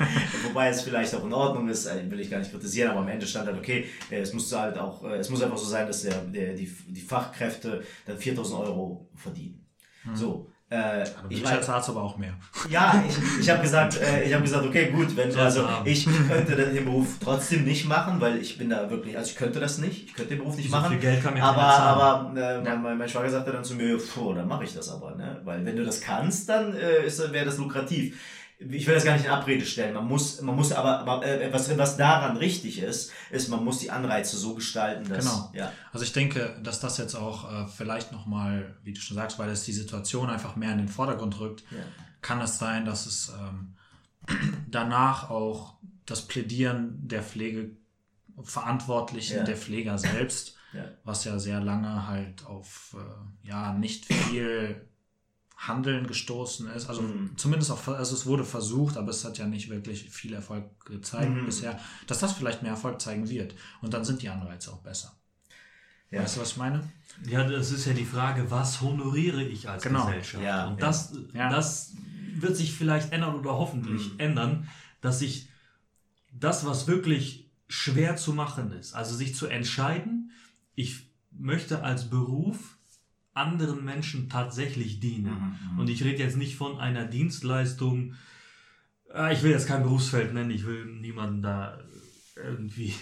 wobei 0.44 0.68
es 0.68 0.82
vielleicht 0.82 1.14
auch 1.14 1.24
in 1.24 1.32
Ordnung 1.32 1.68
ist, 1.68 1.86
äh, 1.86 2.10
will 2.10 2.20
ich 2.20 2.30
gar 2.30 2.38
nicht 2.38 2.50
kritisieren, 2.50 2.90
aber 2.90 3.00
am 3.00 3.08
Ende 3.08 3.26
stand 3.26 3.46
halt, 3.46 3.56
okay, 3.56 3.86
äh, 4.10 4.20
es 4.20 4.34
muss 4.34 4.52
halt 4.54 4.76
auch, 4.76 5.02
äh, 5.04 5.16
es 5.16 5.30
muss 5.30 5.42
einfach 5.42 5.56
so 5.56 5.66
sein, 5.66 5.86
dass 5.86 6.02
der, 6.02 6.20
der, 6.24 6.54
die, 6.54 6.70
die 6.88 7.00
Fachkräfte 7.00 7.84
dann 8.06 8.18
4000 8.18 8.60
Euro 8.60 9.08
verdienen. 9.14 9.66
Hm. 10.02 10.16
So, 10.16 10.50
äh, 10.68 11.04
ich 11.28 11.44
mein, 11.44 11.62
Arzt 11.62 11.88
aber 11.88 12.02
auch 12.02 12.16
mehr. 12.16 12.32
Ja, 12.68 13.04
ich, 13.08 13.40
ich 13.40 13.50
habe 13.50 13.62
gesagt, 13.62 14.00
äh, 14.00 14.24
ich 14.24 14.34
habe 14.34 14.42
gesagt, 14.42 14.66
okay, 14.66 14.90
gut, 14.90 15.16
wenn 15.16 15.32
also 15.36 15.68
ich 15.84 16.06
könnte 16.28 16.56
den 16.56 16.84
Beruf 16.84 17.18
trotzdem 17.22 17.64
nicht 17.64 17.86
machen, 17.86 18.20
weil 18.20 18.38
ich 18.38 18.58
bin 18.58 18.70
da 18.70 18.90
wirklich, 18.90 19.16
also 19.16 19.30
ich 19.30 19.36
könnte 19.36 19.60
das 19.60 19.78
nicht, 19.78 20.06
ich 20.06 20.14
könnte 20.14 20.30
den 20.30 20.38
Beruf 20.38 20.56
nicht 20.56 20.68
so 20.68 20.76
machen. 20.76 20.90
Viel 20.90 21.00
Geld 21.00 21.22
kann 21.22 21.34
mir 21.34 21.44
aber 21.44 21.62
aber 21.62 22.32
äh, 22.36 22.64
ja. 22.64 22.76
mein, 22.76 22.98
mein 22.98 23.08
Schwager 23.08 23.30
sagte 23.30 23.52
dann 23.52 23.62
zu 23.62 23.74
mir, 23.74 23.96
puh, 23.96 24.34
dann 24.34 24.48
mache 24.48 24.64
ich 24.64 24.74
das 24.74 24.88
aber, 24.88 25.14
ne, 25.14 25.40
weil 25.44 25.64
wenn 25.64 25.76
du 25.76 25.84
das 25.84 26.00
kannst, 26.00 26.48
dann 26.48 26.74
äh, 26.76 27.04
wäre 27.30 27.44
das 27.44 27.58
lukrativ 27.58 28.18
ich 28.58 28.86
will 28.86 28.94
das 28.94 29.04
gar 29.04 29.12
nicht 29.14 29.26
in 29.26 29.30
Abrede 29.30 29.66
stellen. 29.66 29.92
Man 29.94 30.08
muss, 30.08 30.40
man 30.40 30.56
muss 30.56 30.72
aber, 30.72 31.22
äh, 31.24 31.52
was, 31.52 31.76
was 31.76 31.98
daran 31.98 32.38
richtig 32.38 32.80
ist, 32.80 33.12
ist, 33.30 33.48
man 33.48 33.62
muss 33.62 33.80
die 33.80 33.90
Anreize 33.90 34.36
so 34.36 34.54
gestalten, 34.54 35.06
dass. 35.08 35.24
Genau. 35.24 35.52
Ja. 35.54 35.72
Also 35.92 36.04
ich 36.04 36.12
denke, 36.12 36.58
dass 36.62 36.80
das 36.80 36.96
jetzt 36.96 37.14
auch 37.14 37.52
äh, 37.52 37.66
vielleicht 37.66 38.12
nochmal, 38.12 38.74
wie 38.82 38.94
du 38.94 39.00
schon 39.00 39.16
sagst, 39.16 39.38
weil 39.38 39.50
es 39.50 39.64
die 39.64 39.72
Situation 39.72 40.30
einfach 40.30 40.56
mehr 40.56 40.72
in 40.72 40.78
den 40.78 40.88
Vordergrund 40.88 41.38
rückt, 41.38 41.64
ja. 41.70 41.80
kann 42.22 42.40
es 42.40 42.58
sein, 42.58 42.86
dass 42.86 43.04
es 43.04 43.30
ähm, 43.38 43.74
danach 44.70 45.28
auch 45.28 45.74
das 46.06 46.22
Plädieren 46.22 47.06
der 47.06 47.22
Pflegeverantwortlichen, 47.22 49.36
ja. 49.38 49.44
der 49.44 49.58
Pfleger 49.58 49.98
selbst, 49.98 50.56
ja. 50.72 50.84
was 51.04 51.24
ja 51.24 51.38
sehr 51.38 51.60
lange 51.60 52.08
halt 52.08 52.46
auf 52.46 52.96
äh, 52.98 53.02
ja 53.46 53.74
nicht 53.74 54.06
viel 54.06 54.80
Handeln 55.56 56.06
gestoßen 56.06 56.68
ist. 56.68 56.88
Also 56.88 57.02
mhm. 57.02 57.30
zumindest 57.36 57.70
auch, 57.70 57.88
also 57.88 58.14
es 58.14 58.26
wurde 58.26 58.44
versucht, 58.44 58.96
aber 58.96 59.10
es 59.10 59.24
hat 59.24 59.38
ja 59.38 59.46
nicht 59.46 59.70
wirklich 59.70 60.10
viel 60.10 60.34
Erfolg 60.34 60.84
gezeigt 60.84 61.34
mhm. 61.34 61.46
bisher, 61.46 61.80
dass 62.06 62.18
das 62.18 62.34
vielleicht 62.34 62.62
mehr 62.62 62.72
Erfolg 62.72 63.00
zeigen 63.00 63.28
wird. 63.28 63.54
Und 63.80 63.94
dann 63.94 64.04
sind 64.04 64.22
die 64.22 64.28
Anreize 64.28 64.72
auch 64.72 64.82
besser. 64.82 65.16
Ja. 66.10 66.22
Weißt 66.22 66.36
du, 66.36 66.40
was 66.40 66.52
ich 66.52 66.56
meine? 66.58 66.88
Ja, 67.26 67.48
das 67.48 67.72
ist 67.72 67.86
ja 67.86 67.94
die 67.94 68.04
Frage, 68.04 68.50
was 68.50 68.82
honoriere 68.82 69.42
ich 69.42 69.68
als 69.68 69.82
genau. 69.82 70.04
Gesellschaft? 70.06 70.44
Ja, 70.44 70.66
Und 70.68 70.82
das, 70.82 71.14
ja. 71.32 71.48
das 71.48 71.94
wird 72.34 72.56
sich 72.56 72.74
vielleicht 72.74 73.12
ändern 73.12 73.34
oder 73.34 73.52
hoffentlich 73.52 74.12
mhm. 74.12 74.20
ändern, 74.20 74.68
dass 75.00 75.20
sich 75.20 75.48
das, 76.30 76.66
was 76.66 76.86
wirklich 76.86 77.50
schwer 77.68 78.16
zu 78.16 78.34
machen 78.34 78.72
ist, 78.72 78.94
also 78.94 79.16
sich 79.16 79.34
zu 79.34 79.46
entscheiden, 79.46 80.30
ich 80.74 81.10
möchte 81.30 81.82
als 81.82 82.10
Beruf 82.10 82.75
anderen 83.36 83.84
Menschen 83.84 84.28
tatsächlich 84.28 85.00
dienen. 85.00 85.34
Mhm, 85.34 85.74
mhm. 85.74 85.78
Und 85.80 85.88
ich 85.88 86.02
rede 86.02 86.22
jetzt 86.22 86.36
nicht 86.36 86.56
von 86.56 86.78
einer 86.78 87.04
Dienstleistung, 87.04 88.14
ah, 89.12 89.30
ich 89.30 89.42
will 89.42 89.50
jetzt 89.50 89.68
kein 89.68 89.82
Berufsfeld 89.82 90.32
nennen, 90.34 90.50
ich 90.50 90.66
will 90.66 90.86
niemanden 90.86 91.42
da 91.42 91.78
irgendwie 92.36 92.94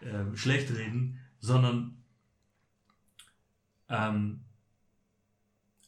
äh, 0.00 0.36
schlecht 0.36 0.70
reden, 0.74 1.18
sondern 1.40 2.02
ähm, 3.88 4.40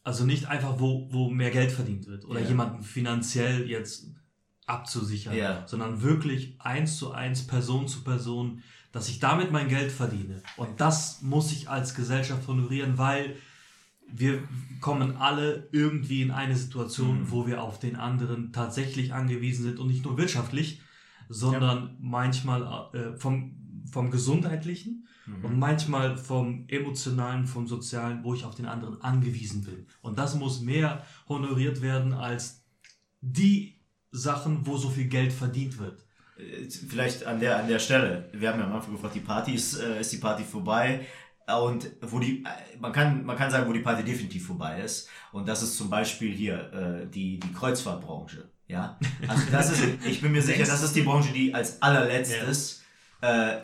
also 0.03 0.25
nicht 0.25 0.47
einfach, 0.47 0.81
wo, 0.81 1.09
wo 1.13 1.31
mehr 1.31 1.51
Geld 1.51 1.73
verdient 1.73 2.07
wird 2.07 2.25
oder 2.25 2.41
yeah. 2.41 2.49
jemanden 2.49 2.83
finanziell 2.83 3.69
jetzt 3.69 4.09
abzusichern, 4.67 5.35
yeah. 5.35 5.67
sondern 5.67 6.03
wirklich 6.03 6.57
eins 6.59 6.97
zu 6.97 7.13
eins, 7.13 7.47
Person 7.47 7.89
zu 7.89 8.03
Person, 8.03 8.63
dass 8.93 9.09
ich 9.09 9.21
damit 9.21 9.53
mein 9.53 9.69
Geld 9.69 9.93
verdiene. 9.93 10.43
Und 10.57 10.81
das 10.81 11.23
muss 11.23 11.53
ich 11.53 11.69
als 11.69 11.95
Gesellschaft 11.95 12.47
honorieren, 12.49 12.99
weil 12.99 13.37
wir 14.13 14.43
kommen 14.81 15.17
alle 15.17 15.69
irgendwie 15.73 16.23
in 16.23 16.31
eine 16.31 16.57
Situation, 16.57 17.21
mhm. 17.21 17.31
wo 17.31 17.47
wir 17.47 17.63
auf 17.63 17.79
den 17.79 17.97
anderen 17.97 18.53
tatsächlich 18.53 19.13
angewiesen 19.13 19.65
sind 19.65 19.79
und 19.79 19.89
nicht 19.89 20.05
nur 20.05 20.17
wirtschaftlich, 20.19 20.81
sondern 21.29 21.79
ja. 21.79 21.97
manchmal 22.01 22.91
äh, 22.95 23.17
vom, 23.17 23.85
vom 23.91 24.11
gesundheitlichen 24.11 25.07
mhm. 25.27 25.45
und 25.45 25.59
manchmal 25.59 26.17
vom 26.17 26.65
emotionalen, 26.69 27.47
vom 27.47 27.67
sozialen, 27.67 28.25
wo 28.25 28.35
ich 28.35 28.45
auf 28.45 28.55
den 28.55 28.67
anderen 28.67 29.01
angewiesen 29.03 29.65
bin. 29.65 29.87
Und 30.03 30.19
das 30.19 30.35
muss 30.35 30.61
mehr 30.61 31.05
honoriert 31.29 31.83
werden 31.83 32.13
als 32.13 32.65
die 33.21 33.81
Sachen, 34.11 34.67
wo 34.67 34.77
so 34.77 34.89
viel 34.89 35.07
Geld 35.07 35.33
verdient 35.33 35.79
wird. 35.79 36.05
Äh, 36.37 36.69
vielleicht 36.69 37.25
an 37.25 37.41
der, 37.41 37.59
an 37.59 37.69
der 37.69 37.79
Stelle, 37.79 38.29
wir 38.33 38.51
haben 38.51 38.59
ja 38.59 38.67
am 38.67 38.73
Anfang 38.73 38.93
gefragt, 38.95 39.15
die 39.15 39.21
Party 39.21 39.55
ist, 39.55 39.79
äh, 39.79 40.01
ist 40.01 40.13
die 40.13 40.19
Party 40.19 40.43
vorbei? 40.43 41.07
Und 41.59 41.91
wo 42.01 42.19
die, 42.19 42.45
man 42.81 42.93
kann, 42.93 43.25
man 43.25 43.37
kann 43.37 43.51
sagen, 43.51 43.69
wo 43.69 43.73
die 43.73 43.81
Party 43.81 44.05
definitiv 44.05 44.47
vorbei 44.47 44.81
ist. 44.81 45.09
Und 45.33 45.49
das 45.49 45.63
ist 45.63 45.77
zum 45.77 45.91
Beispiel 45.91 46.33
hier 46.33 46.73
äh, 46.73 47.07
die, 47.07 47.39
die 47.39 47.53
Kreuzfahrtbranche. 47.53 48.49
Ja, 48.69 48.99
also 49.27 49.43
das 49.51 49.73
ist, 49.73 49.83
ich 50.07 50.21
bin 50.21 50.33
mir 50.33 50.43
sicher, 50.43 50.65
das 50.65 50.83
ist 50.83 50.95
die 50.95 51.03
Branche, 51.03 51.33
die 51.33 51.53
als 51.53 51.83
allerletztes 51.83 52.83
äh, 53.21 53.57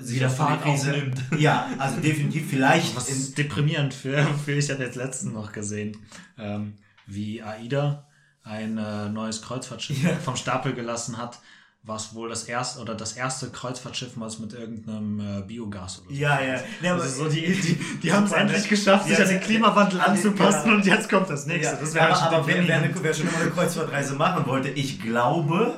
sich 0.00 0.16
wieder 0.16 0.30
Fahrt 0.30 0.64
aufnimmt. 0.64 1.20
Ja, 1.36 1.68
also 1.78 2.00
definitiv 2.00 2.48
vielleicht. 2.48 2.94
Was 2.94 3.08
ist 3.08 3.36
deprimierend 3.36 3.92
für, 3.92 4.22
für 4.44 4.52
ich 4.52 4.70
hatte 4.70 4.84
jetzt 4.84 4.96
letztens 4.96 5.32
noch 5.32 5.52
gesehen, 5.52 5.96
ähm, 6.38 6.74
wie 7.06 7.42
AIDA 7.42 8.06
ein 8.44 8.78
äh, 8.78 9.08
neues 9.08 9.42
Kreuzfahrtschiff 9.42 10.02
ja. 10.02 10.14
vom 10.16 10.36
Stapel 10.36 10.74
gelassen 10.74 11.18
hat 11.18 11.40
was 11.84 12.14
wohl 12.14 12.28
das 12.28 12.44
erste 12.44 12.80
oder 12.80 12.94
das 12.94 13.14
erste 13.14 13.48
Kreuzfahrtschiff 13.50 14.12
was 14.14 14.38
mit 14.38 14.52
irgendeinem 14.52 15.18
äh, 15.18 15.42
Biogas 15.42 16.00
oder 16.00 16.14
so. 16.14 16.20
Ja, 16.20 16.40
ja. 16.40 16.60
ja 16.80 16.94
also 16.94 17.24
so 17.24 17.28
die, 17.28 17.40
die, 17.40 17.74
die 18.00 18.12
haben 18.12 18.24
es 18.24 18.32
endlich 18.32 18.68
geschafft, 18.68 19.08
sich 19.08 19.20
an 19.20 19.28
den 19.28 19.40
Klimawandel 19.40 20.00
anzupassen 20.00 20.68
ja. 20.68 20.76
und 20.76 20.86
jetzt 20.86 21.10
kommt 21.10 21.28
das 21.28 21.46
nächste. 21.46 21.74
Ja. 21.74 21.80
Das 21.80 21.96
aber, 21.96 22.20
halt 22.20 22.34
aber 22.34 22.46
wer, 22.46 22.68
wer, 22.68 22.88
wer, 23.02 23.14
schon 23.14 23.26
immer 23.26 23.38
eine 23.38 23.50
Kreuzfahrtreise 23.50 24.14
machen 24.14 24.46
wollte, 24.46 24.68
ich 24.68 25.02
glaube, 25.02 25.74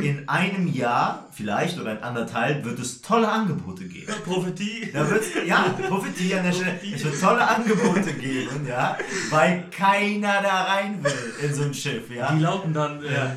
in 0.00 0.26
einem 0.26 0.72
Jahr, 0.72 1.28
vielleicht 1.32 1.78
oder 1.78 1.92
in 1.92 2.02
anderthalb, 2.02 2.64
wird 2.64 2.78
es 2.78 3.02
tolle 3.02 3.28
Angebote 3.28 3.84
geben. 3.84 4.10
Prophetie. 4.24 4.90
Da 4.90 5.08
wird's, 5.10 5.26
ja, 5.46 5.74
Prophetie 5.86 6.34
an 6.34 6.44
der 6.44 6.52
Stelle. 6.52 6.80
Es 6.94 7.04
wird 7.04 7.20
tolle 7.20 7.46
Angebote 7.46 8.14
geben, 8.14 8.66
ja, 8.66 8.96
weil 9.28 9.64
keiner 9.70 10.40
da 10.40 10.62
rein 10.64 11.04
will 11.04 11.34
in 11.42 11.54
so 11.54 11.64
ein 11.64 11.74
Schiff, 11.74 12.10
ja. 12.10 12.32
Die 12.32 12.40
lauten 12.40 12.72
dann, 12.72 13.04
äh, 13.04 13.36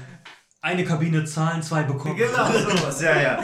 eine 0.65 0.83
Kabine 0.83 1.23
zahlen, 1.25 1.61
zwei 1.61 1.83
bekommen. 1.83 2.17
Genau, 2.17 2.51
sowas, 2.51 2.99
ja, 2.99 3.21
ja. 3.21 3.39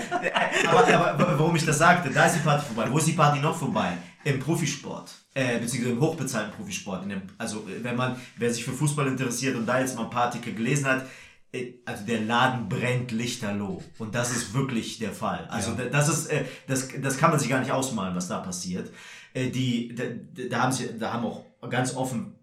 Aber, 0.68 0.88
aber 0.88 1.40
warum 1.40 1.56
ich 1.56 1.64
das 1.64 1.78
sagte, 1.78 2.10
da 2.10 2.26
ist 2.26 2.38
die 2.38 2.40
Party 2.40 2.66
vorbei. 2.66 2.92
Wo 2.92 2.98
ist 2.98 3.08
die 3.08 3.14
Party 3.14 3.40
noch 3.40 3.56
vorbei? 3.56 3.94
Im 4.24 4.40
Profisport. 4.40 5.12
Äh, 5.36 5.60
beziehungsweise 5.60 5.94
im 5.94 6.02
hochbezahlten 6.02 6.52
Profisport. 6.54 7.10
Dem, 7.10 7.22
also, 7.38 7.64
wenn 7.84 7.96
man, 7.96 8.16
wer 8.38 8.52
sich 8.52 8.66
für 8.66 8.72
Fußball 8.72 9.08
interessiert 9.08 9.56
und 9.56 9.68
da 9.68 9.80
jetzt 9.80 9.96
mal 9.96 10.06
ein 10.06 10.10
paar 10.10 10.26
Artikel 10.26 10.56
gelesen 10.56 10.88
hat, 10.88 11.06
äh, 11.52 11.74
also 11.86 12.04
der 12.08 12.22
Laden 12.22 12.68
brennt 12.68 13.12
lichterloh. 13.12 13.84
Und 14.00 14.16
das 14.16 14.32
ist 14.32 14.56
wirklich 14.56 14.98
der 14.98 15.12
Fall. 15.12 15.46
Also 15.52 15.74
ja. 15.74 15.86
das 15.92 16.10
ist, 16.10 16.26
äh, 16.26 16.44
das, 16.66 16.88
das 17.04 17.20
kann 17.20 17.30
man 17.30 17.40
sich 17.40 17.50
gar 17.50 17.60
nicht 17.60 17.72
ausmalen, 17.72 18.16
was 18.16 18.30
da 18.30 18.40
passiert. 18.40 18.92
Äh, 19.36 19.52
die, 19.52 19.94
da, 19.94 20.04
da 20.50 20.64
haben 20.64 20.72
sie, 20.72 20.98
da 20.98 21.14
haben 21.14 21.26
auch 21.26 21.46
ganz 21.70 21.96
offen 21.96 22.34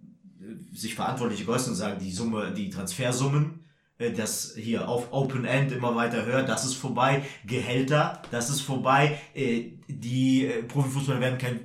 sich 0.73 0.95
Verantwortliche 0.95 1.45
geäußert 1.45 1.71
und 1.71 1.75
sagen, 1.75 1.99
die 2.01 2.13
Summe, 2.13 2.53
die 2.53 2.71
Transfersummen, 2.71 3.65
das 3.99 4.55
hier 4.57 4.89
auf 4.89 5.13
Open 5.13 5.45
End 5.45 5.73
immer 5.73 5.97
weiter 5.97 6.25
hört, 6.25 6.49
das 6.49 6.65
ist 6.65 6.75
vorbei. 6.75 7.23
Gehälter, 7.45 8.23
das 8.31 8.49
ist 8.49 8.61
vorbei. 8.61 9.19
Äh, 9.35 9.73
die 9.89 10.47
äh, 10.47 10.63
Profifußballer 10.63 11.21
werden 11.21 11.39
kein, 11.39 11.61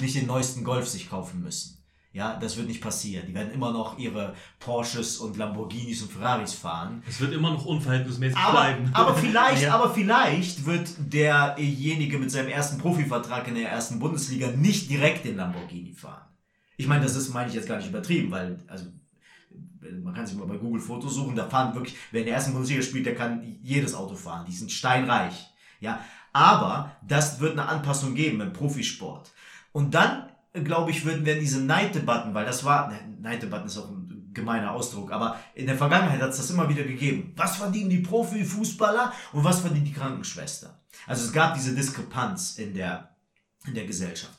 nicht 0.00 0.16
den 0.16 0.26
neuesten 0.26 0.64
Golf 0.64 0.88
sich 0.88 1.10
kaufen 1.10 1.42
müssen. 1.42 1.76
Ja, 2.12 2.38
das 2.40 2.56
wird 2.56 2.68
nicht 2.68 2.80
passieren. 2.80 3.26
Die 3.28 3.34
werden 3.34 3.52
immer 3.52 3.72
noch 3.72 3.98
ihre 3.98 4.32
Porsches 4.58 5.18
und 5.18 5.36
Lamborghinis 5.36 6.00
und 6.00 6.12
Ferraris 6.12 6.54
fahren. 6.54 7.02
Es 7.06 7.20
wird 7.20 7.34
immer 7.34 7.50
noch 7.50 7.66
unverhältnismäßig 7.66 8.38
aber, 8.38 8.52
bleiben. 8.52 8.90
Aber 8.94 9.14
vielleicht, 9.14 9.62
ja. 9.64 9.74
aber 9.74 9.92
vielleicht 9.92 10.64
wird 10.64 10.88
derjenige 10.98 12.18
mit 12.18 12.30
seinem 12.30 12.48
ersten 12.48 12.78
Profivertrag 12.78 13.46
in 13.48 13.56
der 13.56 13.68
ersten 13.68 13.98
Bundesliga 13.98 14.48
nicht 14.48 14.88
direkt 14.88 15.26
den 15.26 15.36
Lamborghini 15.36 15.92
fahren. 15.92 16.24
Ich 16.78 16.86
meine, 16.86 17.02
das 17.02 17.16
ist, 17.16 17.34
meine 17.34 17.50
ich 17.50 17.54
jetzt 17.54 17.68
gar 17.68 17.76
nicht 17.76 17.88
übertrieben, 17.90 18.30
weil, 18.30 18.60
also 18.66 18.86
man 20.02 20.14
kann 20.14 20.26
sich 20.26 20.36
mal 20.36 20.46
bei 20.46 20.56
Google 20.56 20.80
Fotos 20.80 21.14
suchen, 21.14 21.36
da 21.36 21.48
fahren 21.48 21.74
wirklich, 21.74 21.96
wer 22.10 22.20
in 22.20 22.26
der 22.26 22.36
ersten 22.36 22.52
Bundesliga 22.52 22.82
spielt, 22.82 23.06
der 23.06 23.14
kann 23.14 23.58
jedes 23.62 23.94
Auto 23.94 24.14
fahren. 24.14 24.46
Die 24.46 24.54
sind 24.54 24.70
steinreich. 24.72 25.50
Ja, 25.80 26.00
aber 26.32 26.96
das 27.06 27.40
wird 27.40 27.52
eine 27.52 27.68
Anpassung 27.68 28.14
geben 28.14 28.40
im 28.40 28.52
Profisport. 28.52 29.32
Und 29.72 29.94
dann, 29.94 30.28
glaube 30.52 30.90
ich, 30.90 31.04
würden 31.04 31.24
wir 31.24 31.38
diese 31.38 31.60
Neiddebatten, 31.60 32.34
weil 32.34 32.46
das 32.46 32.64
war, 32.64 32.88
ne, 32.88 32.98
Neiddebatten 33.20 33.66
ist 33.66 33.78
auch 33.78 33.90
ein 33.90 34.30
gemeiner 34.32 34.72
Ausdruck, 34.72 35.12
aber 35.12 35.40
in 35.54 35.66
der 35.66 35.76
Vergangenheit 35.76 36.20
hat 36.20 36.30
es 36.30 36.36
das 36.36 36.50
immer 36.50 36.68
wieder 36.68 36.84
gegeben. 36.84 37.32
Was 37.36 37.56
verdienen 37.56 37.90
die 37.90 38.00
Profifußballer 38.00 39.12
und 39.32 39.44
was 39.44 39.60
verdienen 39.60 39.86
die 39.86 39.92
Krankenschwester? 39.92 40.78
Also 41.06 41.24
es 41.24 41.32
gab 41.32 41.54
diese 41.54 41.74
Diskrepanz 41.74 42.58
in 42.58 42.74
der, 42.74 43.16
in 43.66 43.74
der 43.74 43.86
Gesellschaft. 43.86 44.38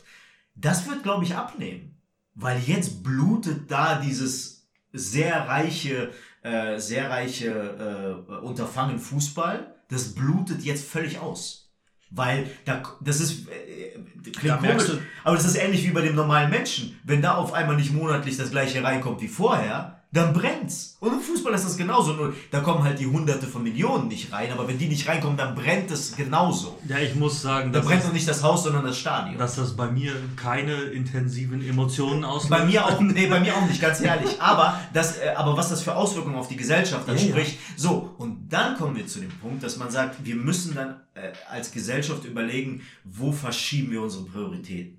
Das 0.56 0.88
wird, 0.88 1.04
glaube 1.04 1.24
ich, 1.24 1.36
abnehmen, 1.36 2.00
weil 2.36 2.60
jetzt 2.60 3.04
blutet 3.04 3.70
da 3.70 4.00
dieses 4.00 4.57
sehr 4.98 5.48
reiche, 5.48 6.12
äh, 6.44 6.78
sehr 6.80 7.10
reiche 7.10 8.24
äh, 8.30 8.34
Unterfangen 8.46 9.00
Fußball, 9.00 9.76
das 9.90 10.14
blutet 10.14 10.64
jetzt 10.64 10.88
völlig 10.88 11.20
aus. 11.20 11.72
Weil 12.10 12.50
da, 12.64 12.82
das 13.02 13.20
ist, 13.20 13.50
äh, 13.50 14.00
klingt 14.32 14.60
komisch, 14.60 14.86
aber 15.24 15.36
das 15.36 15.46
ist 15.46 15.56
ähnlich 15.56 15.84
wie 15.86 15.92
bei 15.92 16.02
dem 16.02 16.16
normalen 16.16 16.50
Menschen. 16.50 16.98
Wenn 17.04 17.22
da 17.22 17.36
auf 17.36 17.54
einmal 17.54 17.76
nicht 17.76 17.94
monatlich 17.94 18.38
das 18.38 18.52
gleiche 18.52 18.82
reinkommt 18.82 19.22
wie 19.22 19.28
vorher, 19.28 19.97
dann 20.18 20.34
brennt's. 20.34 20.98
Und 21.00 21.14
im 21.14 21.20
Fußball 21.20 21.54
ist 21.54 21.66
das 21.66 21.78
genauso. 21.78 22.14
Nur 22.14 22.34
da 22.52 22.60
kommen 22.62 22.84
halt 22.84 23.00
die 23.00 23.06
Hunderte 23.06 23.46
von 23.48 23.64
Millionen 23.64 24.08
nicht 24.08 24.32
rein, 24.32 24.52
aber 24.52 24.68
wenn 24.68 24.78
die 24.78 24.88
nicht 24.88 25.08
reinkommen, 25.08 25.38
dann 25.38 25.56
brennt 25.56 25.92
es 25.92 26.16
genauso. 26.16 26.78
Ja, 26.88 26.98
ich 26.98 27.16
muss 27.16 27.42
sagen, 27.42 27.72
da 27.72 27.82
brennt 27.82 28.04
noch 28.04 28.14
nicht 28.14 28.28
das 28.28 28.44
Haus, 28.44 28.64
sondern 28.64 28.84
das 28.84 28.98
Stadion. 28.98 29.38
Dass 29.38 29.56
das 29.56 29.76
bei 29.76 29.90
mir 29.90 30.14
keine 30.36 30.74
intensiven 30.74 31.68
Emotionen 31.68 32.24
auslöst. 32.24 32.50
Bei 32.50 32.66
mir 32.66 32.86
auch, 32.86 33.00
nee, 33.00 33.28
bei 33.28 33.40
mir 33.40 33.56
auch 33.56 33.68
nicht, 33.68 33.80
ganz 33.80 34.02
ehrlich. 34.02 34.42
Aber 34.42 34.80
das, 34.94 35.20
äh, 35.20 35.34
aber 35.36 35.56
was 35.56 35.70
das 35.70 35.82
für 35.82 35.96
Auswirkungen 35.96 36.36
auf 36.36 36.48
die 36.48 36.58
Gesellschaft 36.58 37.08
dann 37.08 37.18
ja, 37.18 37.24
spricht. 37.24 37.54
Ja. 37.54 37.60
So, 37.78 38.16
und 38.18 38.50
dann 38.50 38.76
kommen 38.78 38.96
wir 38.96 39.08
zu 39.08 39.20
dem 39.20 39.32
Punkt, 39.40 39.64
dass 39.64 39.78
man 39.78 39.92
sagt, 39.92 40.26
wir 40.26 40.36
müssen 40.36 40.76
dann 40.76 41.02
äh, 41.14 41.32
als 41.50 41.72
Gesellschaft 41.72 42.26
überlegen, 42.26 42.82
wo 43.04 43.32
verschieben 43.32 43.92
wir 43.92 44.02
unsere 44.02 44.24
Prioritäten. 44.24 44.97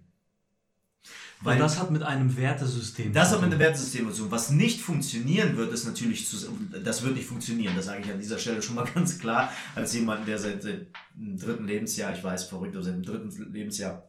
Weil 1.41 1.55
und 1.55 1.61
das 1.61 1.79
hat 1.79 1.91
mit 1.91 2.03
einem 2.03 2.37
Wertesystem 2.37 3.13
Das 3.13 3.31
hat 3.31 3.41
mit 3.41 3.51
einem 3.51 3.61
Wertesystem 3.61 4.11
zu 4.13 4.23
tun. 4.23 4.31
Was 4.31 4.51
nicht 4.51 4.81
funktionieren 4.81 5.57
wird, 5.57 5.73
ist 5.73 5.87
natürlich, 5.87 6.27
zu, 6.27 6.37
das 6.83 7.03
wird 7.03 7.15
nicht 7.15 7.29
funktionieren. 7.29 7.75
Das 7.77 7.87
sage 7.87 8.03
ich 8.03 8.11
an 8.11 8.19
dieser 8.19 8.39
Stelle 8.39 8.61
schon 8.61 8.75
mal 8.75 8.87
ganz 8.95 9.19
klar, 9.19 9.53
als 9.75 9.95
jemand, 9.95 10.27
der 10.27 10.39
seit, 10.39 10.63
seit 10.63 10.87
dem 11.15 11.39
dritten 11.39 11.67
Lebensjahr, 11.67 12.13
ich 12.13 12.25
weiß, 12.25 12.45
verrückt, 12.45 12.75
aber 12.75 12.85
seit 12.85 12.95
dem 12.95 13.05
dritten 13.05 13.53
Lebensjahr 13.53 14.05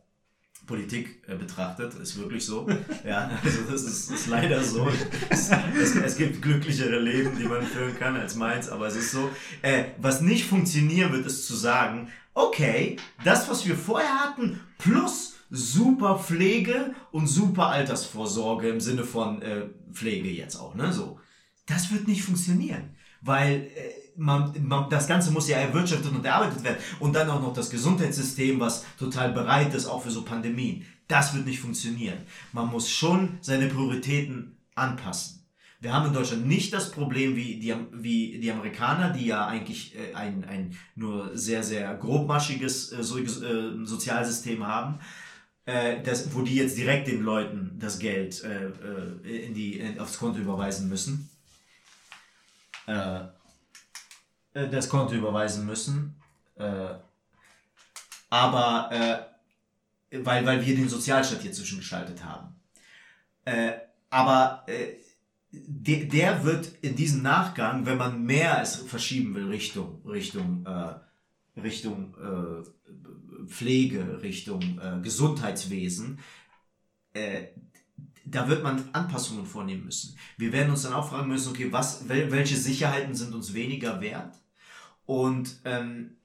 Politik 0.65 1.24
äh, 1.27 1.36
betrachtet, 1.36 1.95
ist 1.95 2.17
wirklich 2.17 2.45
so. 2.45 2.67
Ja, 3.03 3.31
also 3.43 3.59
das 3.69 3.83
ist, 3.83 4.12
ist 4.12 4.27
leider 4.27 4.63
so. 4.63 4.88
Es, 5.29 5.50
es, 5.50 5.95
es, 5.95 6.17
gibt 6.17 6.41
glücklichere 6.41 7.00
Leben, 7.00 7.31
die 7.39 7.45
man 7.45 7.63
führen 7.63 7.98
kann 7.98 8.15
als 8.15 8.36
meins, 8.36 8.69
aber 8.69 8.88
es 8.88 8.95
ist 8.95 9.12
so. 9.12 9.29
Äh, 9.63 9.86
was 9.98 10.21
nicht 10.21 10.45
funktionieren 10.45 11.12
wird, 11.12 11.25
ist 11.25 11.48
zu 11.48 11.55
sagen, 11.55 12.09
okay, 12.33 12.98
das, 13.24 13.50
was 13.50 13.65
wir 13.65 13.75
vorher 13.75 14.19
hatten, 14.19 14.59
plus 14.77 15.38
super 15.50 16.20
Pflege 16.20 16.94
und 17.12 17.27
super 17.27 17.68
Altersvorsorge 17.68 18.70
im 18.70 18.79
Sinne 18.79 19.03
von 19.03 19.41
äh, 19.41 19.68
Pflege 19.91 20.29
jetzt 20.29 20.56
auch, 20.56 20.75
ne? 20.75 20.94
So. 20.94 21.20
Das 21.65 21.91
wird 21.91 22.08
nicht 22.08 22.24
funktionieren, 22.24 22.96
weil 23.22 23.70
äh, 23.75 24.00
man, 24.15 24.53
man, 24.68 24.89
das 24.89 25.08
Ganze 25.08 25.32
muss 25.32 25.48
ja 25.48 25.58
erwirtschaftet 25.58 26.12
und 26.12 26.25
erarbeitet 26.25 26.63
werden. 26.63 26.77
Und 27.00 27.15
dann 27.15 27.29
auch 27.29 27.41
noch 27.41 27.53
das 27.53 27.70
Gesundheitssystem, 27.70 28.60
was 28.60 28.86
total 28.98 29.32
bereit 29.32 29.74
ist, 29.74 29.86
auch 29.86 30.03
für 30.03 30.12
so 30.12 30.24
Pandemien. 30.24 30.86
Das 31.08 31.34
wird 31.34 31.46
nicht 31.46 31.60
funktionieren. 31.60 32.20
Man 32.51 32.68
muss 32.68 32.89
schon 32.89 33.38
seine 33.41 33.68
Prioritäten 33.68 34.58
anpassen. 34.75 35.39
Wir 35.82 35.94
haben 35.94 36.08
in 36.08 36.13
Deutschland 36.13 36.46
nicht 36.46 36.74
das 36.74 36.91
Problem 36.91 37.38
wie 37.38 37.56
die, 37.56 37.74
wie 37.94 38.38
die 38.39 38.51
Amerikaner, 38.51 39.12
die 39.12 39.27
ja 39.27 39.48
eigentlich 39.48 39.96
äh, 39.96 40.13
ein, 40.13 40.44
ein 40.44 40.77
nur 40.96 41.38
sehr, 41.38 41.63
sehr 41.63 41.96
grobmaschiges 41.96 42.91
äh, 42.91 43.00
äh, 43.00 43.86
Sozialsystem 43.86 44.68
haben, 44.68 45.00
äh, 45.70 46.02
das, 46.02 46.34
wo 46.34 46.42
die 46.42 46.56
jetzt 46.56 46.78
direkt 46.78 47.08
den 47.08 47.22
Leuten 47.22 47.78
das 47.78 48.00
Geld 48.00 48.44
äh, 48.44 48.70
äh, 48.70 49.46
in 49.46 49.54
die, 49.54 49.80
in, 49.80 50.00
aufs 50.00 50.18
Konto 50.18 50.40
überweisen 50.40 50.90
müssen. 50.90 51.30
Äh, 52.88 53.20
äh, 54.54 54.68
das 54.70 54.90
Konto 54.90 55.14
überweisen 55.14 55.66
müssen. 55.66 56.16
Aber 58.30 58.90
weil, 60.12 60.46
weil 60.46 60.66
wir 60.66 60.76
den 60.76 60.90
Sozialstaat 60.90 61.42
hier 61.42 61.54
zwischengeschaltet 61.54 62.22
haben. 62.26 62.54
Aber 64.10 64.66
de, 65.52 66.06
der 66.06 66.44
wird 66.44 66.68
in 66.82 66.98
diesem 66.98 67.22
Nachgang, 67.22 67.86
wenn 67.86 67.98
man 67.98 68.22
mehr 68.22 68.62
es 68.62 68.76
verschieben 68.76 69.34
will, 69.36 69.48
Richtung, 69.48 70.02
Richtung, 70.06 70.66
äh, 70.66 70.96
Richtung 71.56 72.15
äh, 72.15 73.48
Pflege, 73.48 74.22
Richtung 74.22 74.62
äh, 74.79 75.00
Gesundheitswesen, 75.01 76.20
äh, 77.13 77.48
da 78.25 78.48
wird 78.48 78.63
man 78.63 78.89
Anpassungen 78.94 79.46
vornehmen 79.46 79.86
müssen. 79.86 80.18
Wir 80.38 80.51
werden 80.51 80.70
uns 80.70 80.84
dann 80.84 80.94
auch 80.94 81.10
fragen 81.10 81.27
müssen, 81.27 81.50
okay, 81.50 81.72
was, 81.72 82.08
wel, 82.08 82.32
welche 82.32 82.56
Sicherheiten 82.56 83.15
sind 83.15 83.34
uns 83.34 83.53
weniger 83.53 84.01
wert 84.01 84.36
und, 85.06 85.60
ähm, 85.65 86.18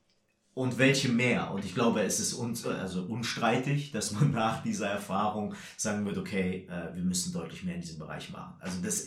und 0.52 0.78
welche 0.78 1.08
mehr. 1.08 1.50
Und 1.52 1.64
ich 1.64 1.74
glaube, 1.74 2.02
es 2.02 2.20
ist 2.20 2.34
uns, 2.34 2.66
also 2.66 3.04
unstreitig, 3.04 3.92
dass 3.92 4.12
man 4.12 4.30
nach 4.32 4.62
dieser 4.62 4.88
Erfahrung 4.88 5.54
sagen 5.76 6.04
wird, 6.04 6.18
okay, 6.18 6.68
äh, 6.68 6.94
wir 6.94 7.02
müssen 7.02 7.32
deutlich 7.32 7.64
mehr 7.64 7.76
in 7.76 7.80
diesem 7.80 7.98
Bereich 7.98 8.30
machen. 8.30 8.54
Also 8.60 8.78
das, 8.82 9.04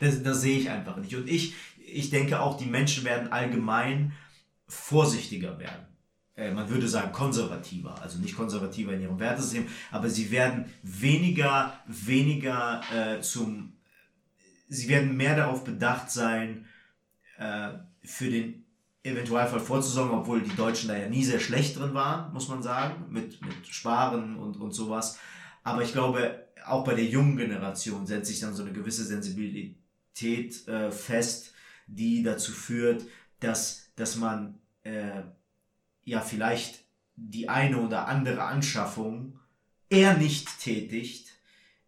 das, 0.00 0.22
das 0.22 0.40
sehe 0.40 0.58
ich 0.58 0.70
einfach 0.70 0.96
nicht. 0.96 1.14
Und 1.14 1.28
ich, 1.28 1.54
ich 1.78 2.10
denke 2.10 2.40
auch, 2.40 2.56
die 2.56 2.66
Menschen 2.66 3.04
werden 3.04 3.32
allgemein 3.32 4.12
vorsichtiger 4.70 5.58
werden 5.58 5.86
äh, 6.36 6.52
man 6.52 6.68
würde 6.70 6.88
sagen 6.88 7.12
konservativer, 7.12 8.00
also 8.00 8.18
nicht 8.18 8.36
konservativer 8.36 8.94
in 8.94 9.02
ihrem 9.02 9.18
Wertesystem, 9.18 9.66
aber 9.90 10.08
sie 10.08 10.30
werden 10.30 10.64
weniger, 10.82 11.74
weniger 11.86 12.80
äh, 12.94 13.20
zum, 13.20 13.74
sie 14.68 14.88
werden 14.88 15.16
mehr 15.16 15.36
darauf 15.36 15.64
bedacht 15.64 16.10
sein, 16.10 16.66
äh, 17.38 17.72
für 18.02 18.30
den 18.30 18.64
Eventualfall 19.02 19.60
vorzusorgen, 19.60 20.16
obwohl 20.18 20.42
die 20.42 20.54
Deutschen 20.54 20.88
da 20.88 20.96
ja 20.96 21.08
nie 21.08 21.24
sehr 21.24 21.40
schlecht 21.40 21.78
drin 21.78 21.94
waren, 21.94 22.32
muss 22.32 22.48
man 22.48 22.62
sagen, 22.62 23.06
mit, 23.10 23.40
mit 23.40 23.66
Sparen 23.66 24.36
und, 24.36 24.56
und 24.56 24.72
sowas. 24.72 25.18
Aber 25.62 25.82
ich 25.82 25.92
glaube, 25.92 26.46
auch 26.66 26.84
bei 26.84 26.94
der 26.94 27.06
jungen 27.06 27.36
Generation 27.36 28.06
setzt 28.06 28.28
sich 28.28 28.40
dann 28.40 28.54
so 28.54 28.62
eine 28.62 28.72
gewisse 28.72 29.04
Sensibilität 29.04 30.68
äh, 30.68 30.90
fest, 30.90 31.54
die 31.86 32.22
dazu 32.22 32.52
führt, 32.52 33.04
dass, 33.40 33.90
dass 33.96 34.16
man 34.16 34.59
äh, 34.90 35.22
ja 36.04 36.20
vielleicht 36.20 36.84
die 37.16 37.48
eine 37.48 37.80
oder 37.80 38.08
andere 38.08 38.42
Anschaffung 38.42 39.38
eher 39.88 40.16
nicht 40.16 40.60
tätigt, 40.60 41.28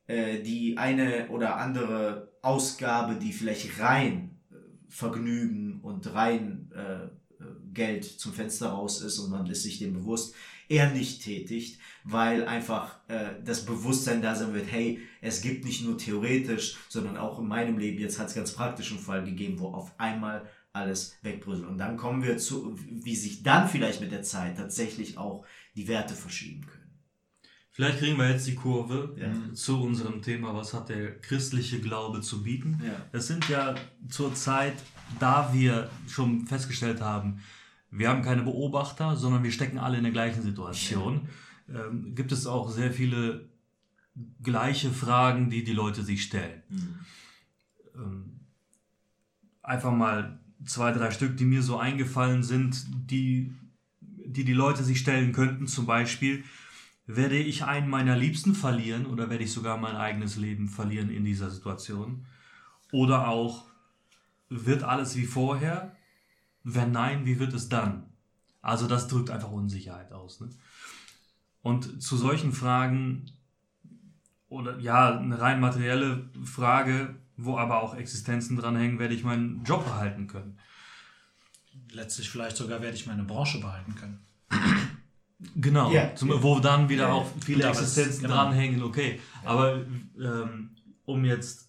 äh, 0.07 0.41
die 0.41 0.79
eine 0.79 1.29
oder 1.31 1.57
andere 1.57 2.33
Ausgabe, 2.43 3.17
die 3.17 3.33
vielleicht 3.33 3.81
rein 3.81 4.41
äh, 4.51 4.55
Vergnügen 4.89 5.81
und 5.81 6.13
rein 6.15 6.71
äh, 6.75 7.09
Geld 7.73 8.05
zum 8.05 8.33
Fenster 8.33 8.69
raus 8.69 9.01
ist 9.01 9.19
und 9.19 9.31
man 9.31 9.47
ist 9.47 9.63
sich 9.63 9.79
dem 9.79 9.95
bewusst, 9.95 10.35
eher 10.69 10.91
nicht 10.91 11.23
tätigt, 11.23 11.79
weil 12.05 12.47
einfach 12.47 12.99
äh, 13.09 13.31
das 13.45 13.65
Bewusstsein 13.65 14.23
da 14.23 14.35
sein 14.35 14.55
wird, 14.55 14.71
hey, 14.71 15.01
es 15.21 15.43
gibt 15.43 15.65
nicht 15.65 15.85
nur 15.85 15.99
theoretisch, 15.99 16.77
sondern 16.89 17.17
auch 17.17 17.39
in 17.39 17.49
meinem 17.49 17.79
Leben, 17.79 17.99
jetzt 17.99 18.19
hat 18.19 18.29
es 18.29 18.35
ganz 18.35 18.53
praktischen 18.53 18.99
Fall 18.99 19.25
gegeben, 19.25 19.59
wo 19.59 19.69
auf 19.69 19.93
einmal 19.99 20.49
alles 20.73 21.19
wegbröselt. 21.23 21.69
Und 21.69 21.79
dann 21.79 21.97
kommen 21.97 22.23
wir 22.23 22.39
zu, 22.39 22.79
wie 22.89 23.17
sich 23.17 23.43
dann 23.43 23.69
vielleicht 23.69 24.01
mit 24.01 24.13
der 24.13 24.23
Zeit 24.23 24.57
tatsächlich 24.57 25.19
auch 25.19 25.45
die 25.77 25.89
Werte 25.89 26.15
verschieben 26.15 26.67
können. 26.67 26.83
Vielleicht 27.75 28.01
kriegen 28.01 28.19
wir 28.19 28.29
jetzt 28.29 28.47
die 28.47 28.55
Kurve 28.55 29.17
ja. 29.19 29.55
zu 29.55 29.83
unserem 29.83 30.21
Thema, 30.21 30.55
was 30.55 30.75
hat 30.75 30.91
der 30.91 31.19
christliche 31.21 31.81
Glaube 31.81 32.21
zu 32.21 32.43
bieten. 32.43 32.79
Ja. 32.85 33.07
Das 33.13 33.27
sind 33.27 33.49
ja 33.49 33.75
zur 34.11 34.35
Zeit, 34.35 34.75
da 35.19 35.51
wir 35.55 35.91
schon 36.07 36.47
festgestellt 36.47 37.01
haben, 37.01 37.41
wir 37.91 38.11
haben 38.11 38.23
keine 38.23 38.43
Beobachter, 38.43 39.17
sondern 39.17 39.43
wir 39.43 39.53
stecken 39.53 39.79
alle 39.79 39.97
in 39.97 40.03
der 40.03 40.13
gleichen 40.13 40.43
Situation. 40.43 41.29
Ja. 41.67 41.87
Ähm, 41.87 42.15
gibt 42.15 42.33
es 42.33 42.47
auch 42.47 42.71
sehr 42.71 42.93
viele 42.93 43.49
gleiche 44.43 44.91
Fragen, 44.91 45.49
die 45.49 45.65
die 45.65 45.73
Leute 45.73 46.03
sich 46.03 46.23
stellen. 46.23 46.63
Mhm. 46.69 46.99
Ähm, 47.95 48.41
einfach 49.63 49.93
mal 49.93 50.42
zwei, 50.65 50.93
drei 50.93 51.11
Stück, 51.11 51.37
die 51.37 51.45
mir 51.45 51.63
so 51.63 51.79
eingefallen 51.79 52.43
sind, 52.43 52.87
die 53.11 53.53
die, 54.33 54.45
die 54.45 54.53
Leute 54.53 54.85
sich 54.85 54.99
stellen 54.99 55.33
könnten. 55.33 55.67
Zum 55.67 55.87
Beispiel, 55.87 56.45
werde 57.07 57.37
ich 57.37 57.65
einen 57.65 57.89
meiner 57.89 58.17
Liebsten 58.17 58.55
verlieren 58.55 59.07
oder 59.07 59.31
werde 59.31 59.45
ich 59.45 59.53
sogar 59.53 59.77
mein 59.77 59.97
eigenes 59.97 60.37
Leben 60.37 60.69
verlieren 60.69 61.11
in 61.11 61.25
dieser 61.25 61.51
Situation? 61.51 62.27
Oder 62.93 63.29
auch, 63.29 63.67
wird 64.49 64.83
alles 64.83 65.17
wie 65.17 65.27
vorher? 65.27 65.97
Wenn 66.63 66.93
nein, 66.93 67.27
wie 67.27 67.39
wird 67.39 67.55
es 67.55 67.69
dann? 67.69 68.05
Also 68.61 68.87
das 68.87 69.09
drückt 69.09 69.31
einfach 69.31 69.51
Unsicherheit 69.51 70.13
aus. 70.13 70.41
Ne? 70.41 70.51
Und 71.63 72.03
zu 72.03 72.17
solchen 72.17 72.53
Fragen 72.53 73.27
oder 74.49 74.79
ja, 74.79 75.19
eine 75.19 75.41
rein 75.41 75.61
materielle 75.61 76.29
Frage, 76.45 77.17
wo 77.37 77.57
aber 77.59 77.83
auch 77.83 77.95
Existenzen 77.95 78.57
dranhängen, 78.57 78.99
werde 78.99 79.15
ich 79.15 79.25
meinen 79.25 79.65
Job 79.65 79.85
behalten 79.85 80.27
können. 80.27 80.59
Letztlich 81.91 82.31
vielleicht 82.31 82.57
sogar 82.57 82.83
werde 82.83 82.97
ich 82.97 83.07
meine 83.07 83.25
Branche 83.25 83.61
behalten 83.61 83.95
können. 83.95 84.27
Genau, 85.57 85.91
yeah, 85.91 86.15
zum, 86.15 86.31
yeah. 86.31 86.43
wo 86.43 86.61
dann 86.61 86.89
wieder 86.89 87.07
yeah, 87.07 87.15
auch 87.15 87.27
viele 87.45 87.67
Existenzen 87.67 88.23
genau. 88.23 88.35
dranhängen, 88.35 88.83
okay. 88.83 89.21
Aber 89.45 89.85
ähm, 90.19 90.71
um 91.05 91.25
jetzt 91.25 91.69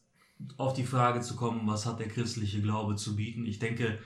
auf 0.58 0.73
die 0.73 0.84
Frage 0.84 1.21
zu 1.21 1.36
kommen, 1.36 1.65
was 1.65 1.86
hat 1.86 1.99
der 1.99 2.08
christliche 2.08 2.62
Glaube 2.62 2.95
zu 2.95 3.15
bieten? 3.15 3.45
Ich 3.45 3.60
denke, 3.60 3.99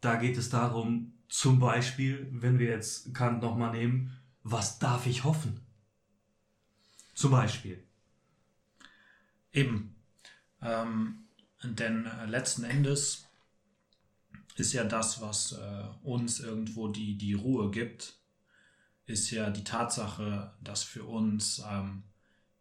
da 0.00 0.16
geht 0.16 0.38
es 0.38 0.48
darum, 0.48 1.12
zum 1.28 1.58
Beispiel, 1.58 2.28
wenn 2.32 2.58
wir 2.58 2.68
jetzt 2.68 3.14
Kant 3.14 3.42
nochmal 3.42 3.72
nehmen, 3.72 4.16
was 4.42 4.78
darf 4.78 5.06
ich 5.06 5.24
hoffen? 5.24 5.60
Zum 7.14 7.30
Beispiel. 7.30 7.84
Eben. 9.52 9.94
Ähm, 10.62 11.24
denn 11.62 12.06
äh, 12.06 12.26
letzten 12.26 12.64
Endes 12.64 13.26
ist 14.56 14.72
ja 14.72 14.84
das, 14.84 15.20
was 15.20 15.52
äh, 15.52 15.84
uns 16.02 16.40
irgendwo 16.40 16.88
die, 16.88 17.16
die 17.16 17.34
Ruhe 17.34 17.70
gibt, 17.70 18.14
ist 19.06 19.30
ja 19.30 19.50
die 19.50 19.64
Tatsache, 19.64 20.52
dass 20.60 20.82
für 20.82 21.04
uns 21.04 21.62
ähm, 21.68 22.02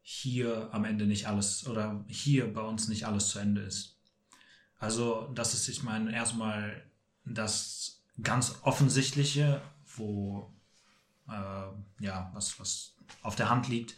hier 0.02 0.70
am 0.72 0.86
Ende 0.86 1.06
nicht 1.06 1.28
alles 1.28 1.68
oder 1.68 2.06
hier 2.08 2.54
bei 2.54 2.62
uns 2.62 2.88
nicht 2.88 3.06
alles 3.06 3.30
zu 3.30 3.40
Ende 3.40 3.62
ist. 3.62 3.98
Also 4.80 5.30
das 5.34 5.54
ist, 5.54 5.68
ich 5.68 5.84
meine, 5.84 6.14
erstmal 6.14 6.84
das 7.26 8.04
ganz 8.22 8.60
Offensichtliche, 8.62 9.62
wo 9.96 10.54
äh, 11.28 12.04
ja, 12.04 12.32
was, 12.34 12.60
was 12.60 12.96
auf 13.22 13.36
der 13.36 13.50
Hand 13.50 13.68
liegt, 13.68 13.96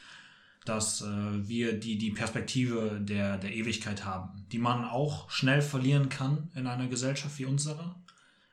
dass 0.70 1.02
äh, 1.02 1.06
wir 1.48 1.80
die, 1.80 1.98
die 1.98 2.12
Perspektive 2.12 3.00
der, 3.02 3.38
der 3.38 3.54
Ewigkeit 3.54 4.06
haben, 4.06 4.46
die 4.52 4.60
man 4.60 4.86
auch 4.86 5.30
schnell 5.32 5.64
verlieren 5.64 6.10
kann 6.10 6.50
in 6.54 6.68
einer 6.68 6.88
Gesellschaft 6.88 7.40
wie 7.40 7.46
unserer, 7.46 7.96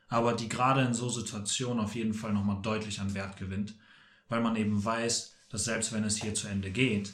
aber 0.09 0.33
die 0.33 0.49
gerade 0.49 0.81
in 0.81 0.95
so 0.95 1.09
Situationen 1.09 1.83
auf 1.83 1.93
jeden 1.93 2.15
Fall 2.15 2.33
nochmal 2.33 2.61
deutlich 2.63 2.99
an 2.99 3.13
Wert 3.13 3.37
gewinnt, 3.37 3.75
weil 4.29 4.41
man 4.41 4.55
eben 4.55 4.83
weiß, 4.83 5.35
dass 5.49 5.65
selbst 5.65 5.93
wenn 5.93 6.03
es 6.03 6.17
hier 6.17 6.33
zu 6.33 6.47
Ende 6.47 6.71
geht, 6.71 7.13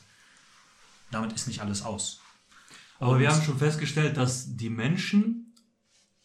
damit 1.12 1.34
ist 1.34 1.48
nicht 1.48 1.60
alles 1.60 1.84
aus. 1.84 2.22
Aber 3.00 3.12
Und 3.12 3.20
wir 3.20 3.30
haben 3.30 3.44
schon 3.44 3.58
festgestellt, 3.58 4.16
dass 4.16 4.56
die 4.56 4.70
Menschen 4.70 5.54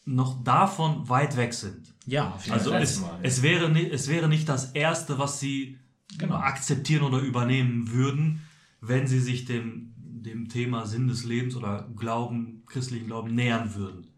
noch 0.04 0.42
davon 0.44 1.08
weit 1.08 1.36
weg 1.36 1.52
sind. 1.52 1.92
Ja, 2.06 2.30
auf 2.30 2.44
jeden 2.44 2.56
also 2.56 2.70
Fall. 2.70 2.82
Es, 2.82 3.02
es, 3.22 3.42
wäre 3.42 3.68
nicht, 3.70 3.92
es 3.92 4.08
wäre 4.08 4.28
nicht 4.28 4.48
das 4.48 4.70
Erste, 4.72 5.18
was 5.18 5.40
sie 5.40 5.78
genau. 6.16 6.36
akzeptieren 6.36 7.02
oder 7.02 7.18
übernehmen 7.18 7.90
würden, 7.90 8.47
wenn 8.80 9.06
sie 9.06 9.20
sich 9.20 9.44
dem, 9.44 9.94
dem 9.96 10.48
Thema 10.48 10.86
Sinn 10.86 11.08
des 11.08 11.24
Lebens 11.24 11.56
oder 11.56 11.88
Glauben, 11.96 12.64
christlichen 12.66 13.06
Glauben 13.06 13.34
nähern 13.34 13.74
würden. 13.74 14.12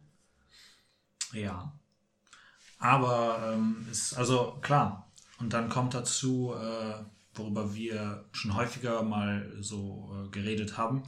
Ja. 1.32 1.78
Aber 2.78 3.52
ähm, 3.54 3.86
ist, 3.90 4.14
also 4.14 4.58
klar, 4.62 5.10
und 5.38 5.52
dann 5.52 5.68
kommt 5.68 5.94
dazu, 5.94 6.54
äh, 6.54 7.04
worüber 7.34 7.74
wir 7.74 8.24
schon 8.32 8.54
häufiger 8.54 9.02
mal 9.02 9.52
so 9.60 10.10
äh, 10.12 10.28
geredet 10.30 10.76
haben. 10.76 11.02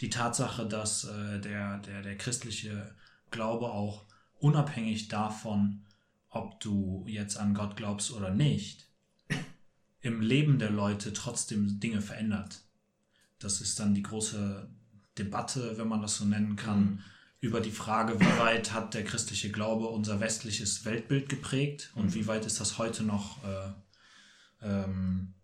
Die 0.00 0.10
Tatsache, 0.10 0.66
dass 0.66 1.04
äh, 1.04 1.40
der, 1.40 1.78
der, 1.78 2.02
der 2.02 2.16
christliche 2.16 2.94
Glaube 3.30 3.66
auch 3.70 4.06
unabhängig 4.38 5.08
davon, 5.08 5.84
ob 6.30 6.60
du 6.60 7.04
jetzt 7.06 7.36
an 7.36 7.54
Gott 7.54 7.76
glaubst 7.76 8.12
oder 8.12 8.30
nicht, 8.30 8.87
im 10.00 10.20
Leben 10.20 10.58
der 10.58 10.70
Leute 10.70 11.12
trotzdem 11.12 11.80
Dinge 11.80 12.00
verändert. 12.00 12.60
Das 13.38 13.60
ist 13.60 13.78
dann 13.80 13.94
die 13.94 14.02
große 14.02 14.68
Debatte, 15.18 15.78
wenn 15.78 15.88
man 15.88 16.02
das 16.02 16.16
so 16.16 16.24
nennen 16.24 16.56
kann, 16.56 16.80
mhm. 16.80 17.00
über 17.40 17.60
die 17.60 17.70
Frage, 17.70 18.18
wie 18.20 18.38
weit 18.38 18.72
hat 18.72 18.94
der 18.94 19.04
christliche 19.04 19.50
Glaube 19.50 19.86
unser 19.86 20.20
westliches 20.20 20.84
Weltbild 20.84 21.28
geprägt 21.28 21.90
und 21.94 22.06
mhm. 22.06 22.14
wie 22.14 22.26
weit 22.26 22.46
ist 22.46 22.60
das 22.60 22.78
heute 22.78 23.02
noch 23.02 23.42
äh, 23.44 23.72
ähm, 24.62 25.34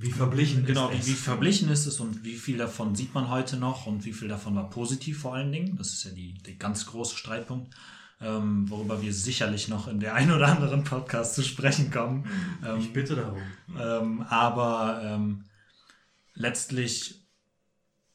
wie 0.00 0.12
verblichen 0.12 0.64
genau, 0.64 0.88
ist 0.88 1.00
es? 1.00 1.06
Wie, 1.06 1.10
wie 1.10 1.16
verblichen 1.16 1.68
ist 1.68 1.84
es 1.84 2.00
und 2.00 2.24
wie 2.24 2.36
viel 2.36 2.56
davon 2.56 2.94
sieht 2.94 3.12
man 3.12 3.28
heute 3.28 3.58
noch 3.58 3.84
und 3.84 4.06
wie 4.06 4.14
viel 4.14 4.28
davon 4.28 4.54
war 4.54 4.70
positiv 4.70 5.20
vor 5.20 5.34
allen 5.34 5.52
Dingen? 5.52 5.76
Das 5.76 5.92
ist 5.92 6.04
ja 6.04 6.10
die, 6.10 6.34
der 6.38 6.54
ganz 6.54 6.86
große 6.86 7.16
Streitpunkt, 7.16 7.74
ähm, 8.20 8.68
worüber 8.68 9.02
wir 9.02 9.12
sicherlich 9.12 9.68
noch 9.68 9.88
in 9.88 10.00
der 10.00 10.14
ein 10.20 10.30
oder 10.30 10.48
anderen 10.48 10.84
Podcast 10.84 11.34
zu 11.34 11.42
sprechen 11.42 11.90
kommen. 11.90 12.26
Ähm, 12.64 12.80
ich 12.80 12.92
bitte 12.92 13.16
darum. 13.16 13.42
Ähm, 13.78 14.22
aber 14.22 15.00
ähm, 15.04 15.44
letztlich, 16.34 17.26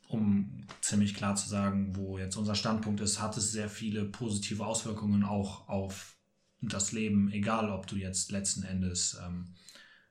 um 0.07 0.65
ziemlich 0.81 1.15
klar 1.15 1.35
zu 1.35 1.49
sagen, 1.49 1.95
wo 1.95 2.17
jetzt 2.17 2.35
unser 2.35 2.55
Standpunkt 2.55 3.01
ist, 3.01 3.21
hat 3.21 3.37
es 3.37 3.51
sehr 3.51 3.69
viele 3.69 4.05
positive 4.05 4.65
Auswirkungen 4.65 5.23
auch 5.23 5.67
auf 5.67 6.15
das 6.61 6.91
Leben, 6.91 7.31
egal 7.31 7.69
ob 7.69 7.87
du 7.87 7.95
jetzt 7.95 8.31
letzten 8.31 8.63
Endes 8.63 9.19
ähm, 9.25 9.53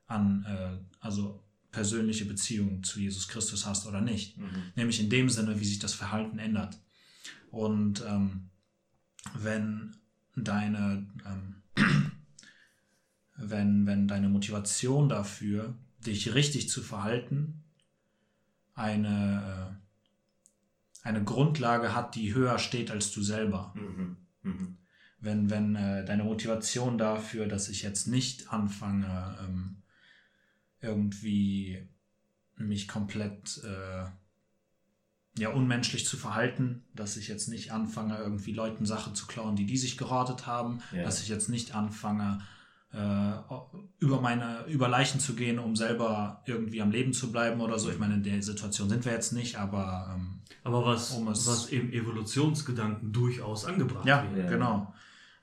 an, 0.07 0.44
äh, 0.46 0.78
also 1.00 1.42
persönliche 1.70 2.24
Beziehung 2.24 2.85
zu 2.85 3.00
Jesus 3.00 3.26
Christus 3.26 3.66
hast 3.66 3.87
oder 3.87 4.00
nicht. 4.00 4.38
Mhm. 4.38 4.72
Nämlich 4.76 5.00
in 5.00 5.11
dem 5.11 5.28
Sinne, 5.28 5.59
wie 5.61 5.64
sich 5.64 5.80
das 5.80 5.94
Verhalten 5.94 6.38
ändert. 6.38 6.78
Und 7.50 8.04
ähm, 8.07 8.50
wenn 9.32 9.96
deine, 10.37 11.06
ähm, 11.26 11.62
wenn, 13.37 13.87
wenn 13.87 14.08
deine 14.08 14.28
Motivation 14.28 15.08
dafür, 15.08 15.74
dich 15.98 16.34
richtig 16.34 16.68
zu 16.68 16.82
verhalten, 16.82 17.64
eine, 18.74 19.78
äh, 21.02 21.06
eine 21.06 21.24
Grundlage 21.24 21.94
hat, 21.94 22.14
die 22.14 22.34
höher 22.34 22.58
steht 22.58 22.90
als 22.90 23.12
du 23.12 23.22
selber. 23.22 23.72
Mhm. 23.76 24.16
Mhm. 24.42 24.76
Wenn, 25.20 25.48
wenn 25.48 25.74
äh, 25.76 26.04
deine 26.04 26.24
Motivation 26.24 26.98
dafür, 26.98 27.46
dass 27.46 27.68
ich 27.68 27.82
jetzt 27.82 28.08
nicht 28.08 28.52
anfange, 28.52 29.38
ähm, 29.40 29.82
irgendwie 30.80 31.88
mich 32.56 32.87
komplett 32.88 33.62
äh, 33.64 34.04
ja, 35.37 35.51
unmenschlich 35.51 36.07
zu 36.07 36.16
verhalten, 36.16 36.85
dass 36.94 37.16
ich 37.16 37.29
jetzt 37.29 37.49
nicht 37.49 37.73
anfange, 37.73 38.16
irgendwie 38.18 38.53
Leuten 38.53 38.87
Sachen 38.87 39.14
zu 39.14 39.27
klauen, 39.27 39.57
die 39.57 39.66
die 39.66 39.77
sich 39.77 39.97
gerottet 39.99 40.47
haben, 40.47 40.81
ja. 40.92 41.03
dass 41.03 41.20
ich 41.23 41.29
jetzt 41.29 41.49
nicht 41.49 41.75
anfange, 41.75 42.40
äh, 42.92 43.33
über 43.99 44.20
meine, 44.20 44.64
über 44.68 44.88
Leichen 44.88 45.18
zu 45.18 45.35
gehen, 45.35 45.59
um 45.59 45.75
selber 45.75 46.42
irgendwie 46.47 46.81
am 46.81 46.92
Leben 46.92 47.12
zu 47.12 47.33
bleiben 47.33 47.61
oder 47.61 47.81
so. 47.81 47.90
Ich 47.90 47.99
meine, 47.99 48.14
in 48.14 48.23
der 48.23 48.42
Situation 48.42 48.88
sind 48.88 49.05
wir 49.05 49.12
jetzt 49.12 49.33
nicht, 49.33 49.57
aber 49.57 50.14
ähm, 50.14 50.40
aber 50.62 50.87
was, 50.87 51.11
um 51.11 51.27
was 51.27 51.66
im 51.66 51.92
Evolutionsgedanken 51.92 53.12
durchaus 53.12 53.64
angebracht 53.64 54.07
ja, 54.07 54.23
wird. 54.23 54.44
Ja, 54.44 54.51
genau. 54.51 54.94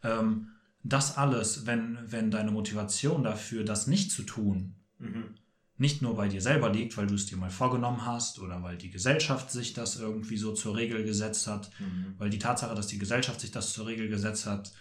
Ähm, 0.04 0.48
das 0.84 1.18
alles, 1.18 1.68
wenn, 1.68 2.00
wenn 2.08 2.32
deine 2.32 2.52
Motivation 2.52 3.24
dafür, 3.24 3.66
das 3.66 3.86
nicht 3.88 4.12
zu 4.12 4.24
tun, 4.24 4.76
Mhm. 5.02 5.36
Nicht 5.82 6.04
nur 6.04 6.16
bei 6.16 6.28
dir 6.28 6.44
selber 6.44 6.70
liegt, 6.70 6.96
weil 6.96 7.08
du 7.08 7.16
es 7.16 7.26
dir 7.26 7.38
mal 7.38 7.50
vorgenommen 7.50 8.06
hast 8.06 8.38
oder 8.38 8.62
weil 8.62 8.78
die 8.78 8.92
Gesellschaft 8.92 9.50
sich 9.50 9.74
das 9.74 9.96
irgendwie 9.96 10.38
so 10.38 10.54
zur 10.54 10.78
Regel 10.78 11.04
gesetzt 11.04 11.48
hat, 11.48 11.72
mhm. 11.80 12.14
weil 12.20 12.30
die 12.30 12.38
Tatsache, 12.38 12.76
dass 12.76 12.86
die 12.86 13.00
Gesellschaft 13.00 13.42
sich 13.42 13.50
das 13.50 13.74
zur 13.74 13.88
Regel 13.88 14.08
gesetzt 14.08 14.46
hat, 14.46 14.72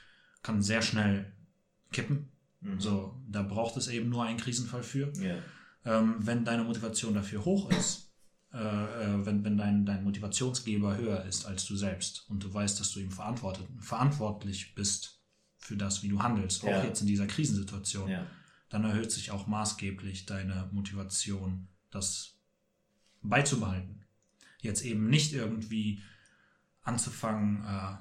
kann 0.43 0.61
sehr 0.61 0.83
schnell 0.83 1.33
kippen. 1.91 2.29
Mhm. 2.61 2.81
So, 2.81 3.19
da 3.27 3.41
braucht 3.41 3.79
es 3.79 3.89
eben 3.89 4.11
nur 4.11 4.25
einen 4.25 4.37
Krisenfall 4.37 4.83
für. 4.83 5.11
Yeah. 5.17 5.39
Ähm, 5.87 6.17
wenn 6.19 6.45
deine 6.45 6.65
Motivation 6.65 7.15
dafür 7.15 7.47
hoch 7.47 7.71
ist, 7.71 8.13
äh, 8.53 8.59
äh, 8.59 9.25
wenn, 9.25 9.43
wenn 9.43 9.57
dein, 9.57 9.87
dein 9.87 10.05
Motivationsgeber 10.05 10.99
höher 10.99 11.25
ist 11.25 11.47
als 11.47 11.65
du 11.65 11.77
selbst 11.77 12.29
und 12.29 12.45
du 12.45 12.53
weißt, 12.53 12.79
dass 12.79 12.93
du 12.93 13.01
ihm 13.01 13.11
verantwortlich 13.11 14.75
bist 14.75 15.23
für 15.57 15.79
das, 15.79 16.03
wie 16.03 16.09
du 16.11 16.23
handelst, 16.23 16.63
auch 16.63 16.85
jetzt 16.85 17.01
in 17.01 17.07
dieser 17.07 17.27
Krisensituation, 17.27 18.11
ja 18.11 18.27
dann 18.71 18.85
erhöht 18.85 19.11
sich 19.13 19.31
auch 19.31 19.47
maßgeblich 19.47 20.27
deine 20.27 20.69
Motivation, 20.73 21.69
das 21.91 22.37
beizubehalten. 23.21 24.05
Jetzt 24.61 24.83
eben 24.83 25.11
nicht 25.11 25.33
irgendwie 25.33 26.03
anzufangen, 26.83 27.65
äh, 27.65 27.97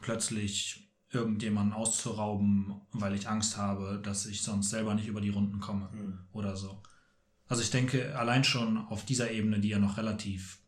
plötzlich 0.00 0.88
irgendjemanden 1.10 1.72
auszurauben, 1.72 2.80
weil 2.92 3.14
ich 3.14 3.28
Angst 3.28 3.56
habe, 3.56 4.00
dass 4.02 4.26
ich 4.26 4.42
sonst 4.42 4.70
selber 4.70 4.94
nicht 4.94 5.06
über 5.06 5.20
die 5.20 5.30
Runden 5.30 5.60
komme 5.60 5.88
mhm. 5.92 6.18
oder 6.32 6.56
so. 6.56 6.82
Also 7.46 7.62
ich 7.62 7.70
denke, 7.70 8.16
allein 8.18 8.44
schon 8.44 8.78
auf 8.78 9.04
dieser 9.04 9.30
Ebene, 9.30 9.60
die 9.60 9.68
ja 9.68 9.78
noch 9.78 9.96
relativ 9.96 10.58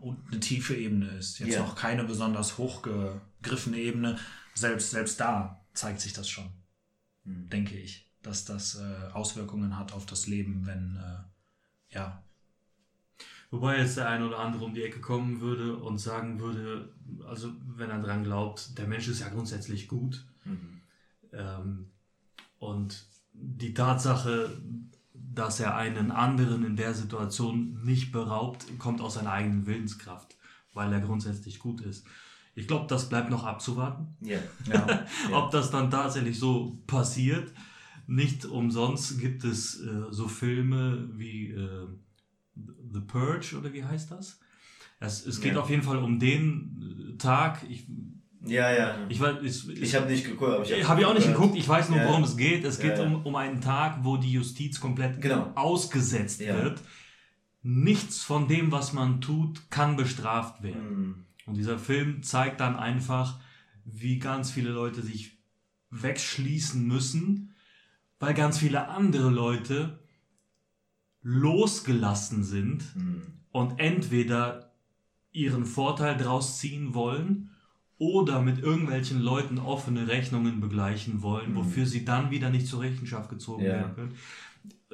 und 0.00 0.18
eine 0.28 0.40
tiefe 0.40 0.74
Ebene 0.74 1.08
ist, 1.10 1.40
jetzt 1.40 1.50
yeah. 1.50 1.60
noch 1.60 1.74
keine 1.74 2.04
besonders 2.04 2.56
hochgegriffene 2.56 3.76
Ebene, 3.76 4.18
selbst, 4.54 4.90
selbst 4.90 5.20
da 5.20 5.60
zeigt 5.74 6.00
sich 6.00 6.14
das 6.14 6.28
schon. 6.28 6.50
Hm. 7.28 7.50
denke 7.50 7.76
ich, 7.76 8.08
dass 8.22 8.44
das 8.44 8.76
äh, 8.76 9.12
Auswirkungen 9.12 9.78
hat 9.78 9.92
auf 9.92 10.06
das 10.06 10.26
Leben, 10.26 10.66
wenn, 10.66 10.96
äh, 10.96 11.94
ja. 11.94 12.22
Wobei 13.50 13.78
jetzt 13.78 13.96
der 13.96 14.08
eine 14.08 14.26
oder 14.26 14.38
andere 14.38 14.64
um 14.64 14.74
die 14.74 14.82
Ecke 14.82 15.00
kommen 15.00 15.40
würde 15.40 15.76
und 15.76 15.98
sagen 15.98 16.40
würde, 16.40 16.92
also 17.26 17.52
wenn 17.76 17.90
er 17.90 18.00
dran 18.00 18.24
glaubt, 18.24 18.76
der 18.78 18.86
Mensch 18.86 19.08
ist 19.08 19.20
ja 19.20 19.28
grundsätzlich 19.28 19.88
gut. 19.88 20.26
Mhm. 20.44 20.80
Ähm, 21.32 21.90
und 22.58 23.06
die 23.32 23.72
Tatsache, 23.72 24.60
dass 25.14 25.60
er 25.60 25.76
einen 25.76 26.10
anderen 26.10 26.64
in 26.64 26.76
der 26.76 26.94
Situation 26.94 27.82
nicht 27.84 28.12
beraubt, 28.12 28.66
kommt 28.78 29.00
aus 29.00 29.14
seiner 29.14 29.32
eigenen 29.32 29.66
Willenskraft, 29.66 30.36
weil 30.74 30.92
er 30.92 31.00
grundsätzlich 31.00 31.58
gut 31.58 31.80
ist. 31.80 32.06
Ich 32.58 32.66
glaube, 32.66 32.86
das 32.88 33.08
bleibt 33.08 33.30
noch 33.30 33.44
abzuwarten. 33.44 34.16
Yeah. 34.22 34.40
Ja. 34.66 35.06
Ob 35.32 35.50
das 35.50 35.70
dann 35.70 35.90
tatsächlich 35.90 36.38
so 36.38 36.82
passiert. 36.86 37.52
Nicht 38.06 38.46
umsonst 38.46 39.20
gibt 39.20 39.44
es 39.44 39.80
äh, 39.80 40.04
so 40.10 40.28
Filme 40.28 41.08
wie 41.12 41.50
äh, 41.50 41.86
The 42.92 43.00
Purge 43.00 43.56
oder 43.58 43.72
wie 43.72 43.84
heißt 43.84 44.10
das? 44.10 44.40
Es, 44.98 45.24
es 45.24 45.40
geht 45.40 45.54
ja. 45.54 45.60
auf 45.60 45.70
jeden 45.70 45.82
Fall 45.82 45.98
um 45.98 46.18
den 46.18 47.12
äh, 47.14 47.18
Tag. 47.18 47.64
Ich, 47.68 47.86
ja, 48.44 48.72
ja. 48.72 48.96
Ich, 49.08 49.20
ich, 49.20 49.68
ich 49.82 49.94
habe 49.94 50.06
nicht 50.06 50.24
geguckt. 50.24 50.52
Aber 50.52 50.64
ich 50.64 50.72
habe 50.72 50.88
hab 50.88 50.98
ich 50.98 51.04
auch 51.04 51.14
nicht 51.14 51.28
geguckt. 51.28 51.56
Ich 51.56 51.68
weiß 51.68 51.90
nur, 51.90 51.98
ja. 51.98 52.08
worum 52.08 52.24
es 52.24 52.36
geht. 52.36 52.64
Es 52.64 52.80
geht 52.80 52.98
ja, 52.98 53.04
um, 53.04 53.24
um 53.24 53.36
einen 53.36 53.60
Tag, 53.60 54.00
wo 54.02 54.16
die 54.16 54.32
Justiz 54.32 54.80
komplett 54.80 55.20
genau. 55.20 55.52
ausgesetzt 55.54 56.40
wird. 56.40 56.80
Nichts 57.62 58.22
von 58.22 58.48
dem, 58.48 58.72
was 58.72 58.94
man 58.94 59.20
tut, 59.20 59.70
kann 59.70 59.96
bestraft 59.96 60.62
werden. 60.62 60.90
Mhm. 60.90 61.24
Und 61.48 61.56
dieser 61.56 61.78
Film 61.78 62.22
zeigt 62.22 62.60
dann 62.60 62.76
einfach, 62.76 63.40
wie 63.84 64.18
ganz 64.18 64.50
viele 64.50 64.70
Leute 64.70 65.00
sich 65.02 65.38
wegschließen 65.90 66.86
müssen, 66.86 67.54
weil 68.18 68.34
ganz 68.34 68.58
viele 68.58 68.88
andere 68.88 69.30
Leute 69.30 69.98
losgelassen 71.22 72.44
sind 72.44 72.94
mhm. 72.94 73.22
und 73.50 73.80
entweder 73.80 74.72
ihren 75.32 75.64
Vorteil 75.64 76.16
draus 76.16 76.58
ziehen 76.58 76.94
wollen 76.94 77.50
oder 77.96 78.42
mit 78.42 78.58
irgendwelchen 78.58 79.20
Leuten 79.20 79.58
offene 79.58 80.06
Rechnungen 80.06 80.60
begleichen 80.60 81.22
wollen, 81.22 81.52
mhm. 81.52 81.56
wofür 81.56 81.86
sie 81.86 82.04
dann 82.04 82.30
wieder 82.30 82.50
nicht 82.50 82.66
zur 82.66 82.82
Rechenschaft 82.82 83.30
gezogen 83.30 83.64
ja. 83.64 83.70
werden 83.70 83.94
können. 83.94 84.14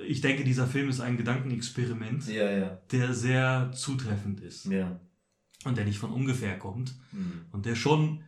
Ich 0.06 0.20
denke, 0.20 0.44
dieser 0.44 0.66
Film 0.66 0.88
ist 0.88 1.00
ein 1.00 1.16
Gedankenexperiment, 1.16 2.28
ja, 2.28 2.50
ja. 2.50 2.78
der 2.92 3.12
sehr 3.12 3.72
zutreffend 3.72 4.40
ist. 4.40 4.66
Ja 4.66 5.00
und 5.64 5.76
der 5.76 5.84
nicht 5.84 5.98
von 5.98 6.12
ungefähr 6.12 6.58
kommt 6.58 6.94
mhm. 7.12 7.46
und 7.52 7.66
der 7.66 7.74
schon 7.74 8.22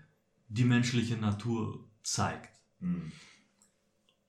die 0.48 0.64
menschliche 0.64 1.16
Natur 1.16 1.88
zeigt. 2.02 2.58
Mhm. 2.80 3.12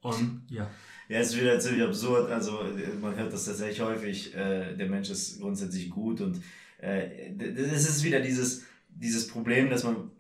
Und 0.01 0.43
ja. 0.49 0.69
Ja, 1.09 1.19
es 1.19 1.29
ist 1.29 1.39
wieder 1.39 1.59
ziemlich 1.59 1.83
absurd. 1.83 2.29
Also 2.31 2.59
man 3.01 3.15
hört 3.15 3.31
das 3.31 3.45
tatsächlich 3.45 3.81
häufig, 3.81 4.35
äh, 4.35 4.75
der 4.75 4.89
Mensch 4.89 5.09
ist 5.09 5.39
grundsätzlich 5.39 5.89
gut 5.89 6.21
und 6.21 6.41
äh, 6.79 7.33
das 7.35 7.89
ist 7.89 8.03
wieder 8.03 8.19
dieses, 8.19 8.63
dieses 8.89 9.27
Problem, 9.27 9.69
dass 9.69 9.83
man 9.83 10.11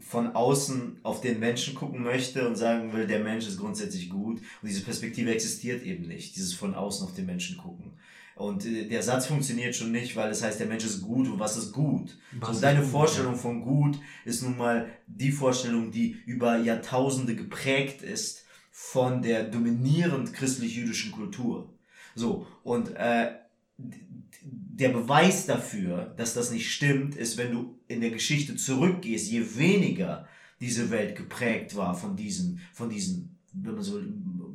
von 0.00 0.34
außen 0.34 1.00
auf 1.02 1.20
den 1.20 1.40
Menschen 1.40 1.74
gucken 1.74 2.02
möchte 2.02 2.46
und 2.46 2.56
sagen 2.56 2.92
will, 2.92 3.06
der 3.06 3.20
Mensch 3.20 3.46
ist 3.46 3.58
grundsätzlich 3.58 4.10
gut. 4.10 4.38
Und 4.38 4.68
diese 4.68 4.82
Perspektive 4.82 5.32
existiert 5.32 5.82
eben 5.82 6.06
nicht, 6.06 6.36
dieses 6.36 6.52
von 6.52 6.74
außen 6.74 7.06
auf 7.06 7.14
den 7.14 7.26
Menschen 7.26 7.56
gucken. 7.56 7.92
Und 8.36 8.66
äh, 8.66 8.88
der 8.88 9.02
Satz 9.02 9.26
funktioniert 9.26 9.74
schon 9.74 9.92
nicht, 9.92 10.16
weil 10.16 10.30
es 10.30 10.42
heißt, 10.42 10.60
der 10.60 10.66
Mensch 10.66 10.84
ist 10.84 11.02
gut 11.02 11.28
und 11.28 11.38
was 11.38 11.56
ist 11.56 11.72
gut? 11.72 12.16
Was 12.40 12.56
und 12.56 12.62
deine 12.62 12.80
gut, 12.80 12.90
Vorstellung 12.90 13.34
ja. 13.34 13.38
von 13.38 13.62
gut 13.62 13.98
ist 14.24 14.42
nun 14.42 14.56
mal 14.56 14.90
die 15.06 15.32
Vorstellung, 15.32 15.90
die 15.90 16.16
über 16.26 16.58
Jahrtausende 16.58 17.34
geprägt 17.36 18.02
ist 18.02 18.44
von 18.70 19.22
der 19.22 19.44
dominierend 19.44 20.32
christlich-jüdischen 20.32 21.12
Kultur. 21.12 21.72
So, 22.16 22.46
und 22.64 22.90
äh, 22.96 23.32
der 23.76 24.88
Beweis 24.88 25.46
dafür, 25.46 26.12
dass 26.16 26.34
das 26.34 26.50
nicht 26.50 26.72
stimmt, 26.72 27.14
ist, 27.14 27.38
wenn 27.38 27.52
du 27.52 27.78
in 27.86 28.00
der 28.00 28.10
Geschichte 28.10 28.56
zurückgehst, 28.56 29.30
je 29.30 29.44
weniger 29.56 30.26
diese 30.60 30.90
Welt 30.90 31.16
geprägt 31.16 31.76
war 31.76 31.94
von 31.94 32.16
diesen, 32.16 32.60
von 32.72 32.88
diesen, 32.88 33.36
wenn 33.52 33.74
man 33.74 33.82
so 33.82 34.00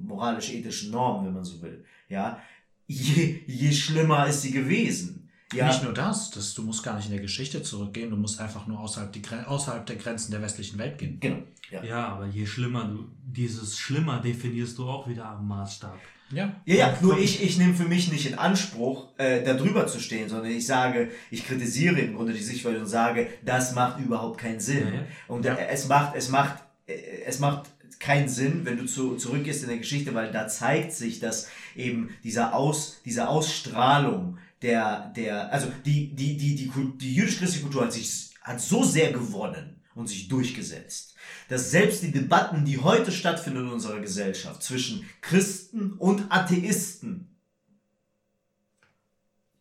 moralisch-ethischen 0.04 0.92
Normen, 0.92 1.28
wenn 1.28 1.34
man 1.34 1.46
so 1.46 1.62
will, 1.62 1.86
ja, 2.10 2.42
je, 2.90 3.44
je 3.46 3.72
schlimmer 3.72 4.28
ist 4.28 4.42
sie 4.42 4.52
gewesen. 4.52 5.30
Ja. 5.54 5.68
Nicht 5.68 5.84
nur 5.84 5.94
das, 5.94 6.30
das, 6.30 6.54
du 6.54 6.62
musst 6.62 6.84
gar 6.84 6.96
nicht 6.96 7.06
in 7.06 7.12
der 7.12 7.22
Geschichte 7.22 7.64
zurückgehen, 7.64 8.12
du 8.12 8.16
musst 8.16 8.40
einfach 8.40 8.68
nur 8.68 8.80
außerhalb, 8.80 9.12
die, 9.12 9.22
außerhalb 9.48 9.86
der 9.86 9.96
Grenzen 9.96 10.32
der 10.32 10.42
westlichen 10.44 10.78
Welt 10.78 11.00
gehen. 11.00 11.20
Genau. 11.20 11.42
Ja, 11.72 11.84
ja 11.84 12.08
aber 12.08 12.28
je 12.28 12.46
schlimmer 12.46 12.86
du, 12.86 13.10
dieses 13.24 13.78
Schlimmer 13.78 14.20
definierst 14.20 14.78
du 14.78 14.88
auch 14.88 15.08
wieder 15.08 15.26
am 15.26 15.48
Maßstab. 15.48 15.98
Ja, 16.32 16.56
ja, 16.66 16.76
ja 16.76 16.98
nur 17.02 17.18
ich, 17.18 17.42
ich 17.42 17.58
nehme 17.58 17.74
für 17.74 17.86
mich 17.86 18.12
nicht 18.12 18.28
in 18.28 18.38
Anspruch, 18.38 19.08
äh, 19.18 19.44
da 19.44 19.56
drüber 19.56 19.88
zu 19.88 20.00
stehen, 20.00 20.30
sondern 20.30 20.52
ich 20.52 20.68
sage, 20.68 21.10
ich 21.32 21.48
kritisiere 21.48 22.00
im 22.00 22.16
Grunde 22.16 22.34
die 22.34 22.44
Sichtweise 22.44 22.80
und 22.80 22.88
sage, 22.88 23.28
das 23.44 23.74
macht 23.74 24.00
überhaupt 24.00 24.40
keinen 24.40 24.60
Sinn. 24.60 24.88
Ja, 24.88 24.94
ja. 24.94 25.08
Und 25.28 25.46
ja. 25.46 25.56
es 25.56 25.88
macht, 25.88 26.16
es 26.16 26.30
macht, 26.30 26.64
äh, 26.86 27.24
es 27.26 27.40
macht 27.40 27.72
keinen 28.00 28.30
Sinn, 28.30 28.66
wenn 28.66 28.78
du 28.78 28.86
zu, 28.86 29.16
zurückgehst 29.16 29.64
in 29.64 29.70
der 29.70 29.78
Geschichte, 29.78 30.14
weil 30.14 30.32
da 30.32 30.48
zeigt 30.48 30.94
sich, 30.94 31.20
dass 31.20 31.48
eben 31.76 32.10
dieser 32.24 32.54
Aus, 32.54 33.02
diese 33.06 33.28
Ausstrahlung 33.28 34.38
der, 34.62 35.12
der, 35.16 35.52
also 35.52 35.72
die, 35.86 36.16
die, 36.16 36.38
die, 36.38 36.56
die, 36.56 36.70
die, 36.70 36.98
die 36.98 37.16
jüdisch-christliche 37.16 37.64
Kultur 37.64 37.84
hat 37.84 37.94
sich, 37.94 38.32
hat 38.42 38.62
so 38.62 38.84
sehr 38.84 39.12
gewonnen 39.12 39.82
und 39.96 40.08
sich 40.08 40.28
durchgesetzt 40.28 41.10
dass 41.48 41.72
selbst 41.72 42.04
die 42.04 42.12
Debatten, 42.12 42.66
die 42.66 42.78
heute 42.78 43.12
stattfinden 43.12 43.62
in 43.62 43.70
unserer 43.70 44.00
Gesellschaft 44.00 44.64
zwischen 44.64 45.08
Christen 45.22 45.94
und 45.94 46.32
Atheisten 46.32 47.36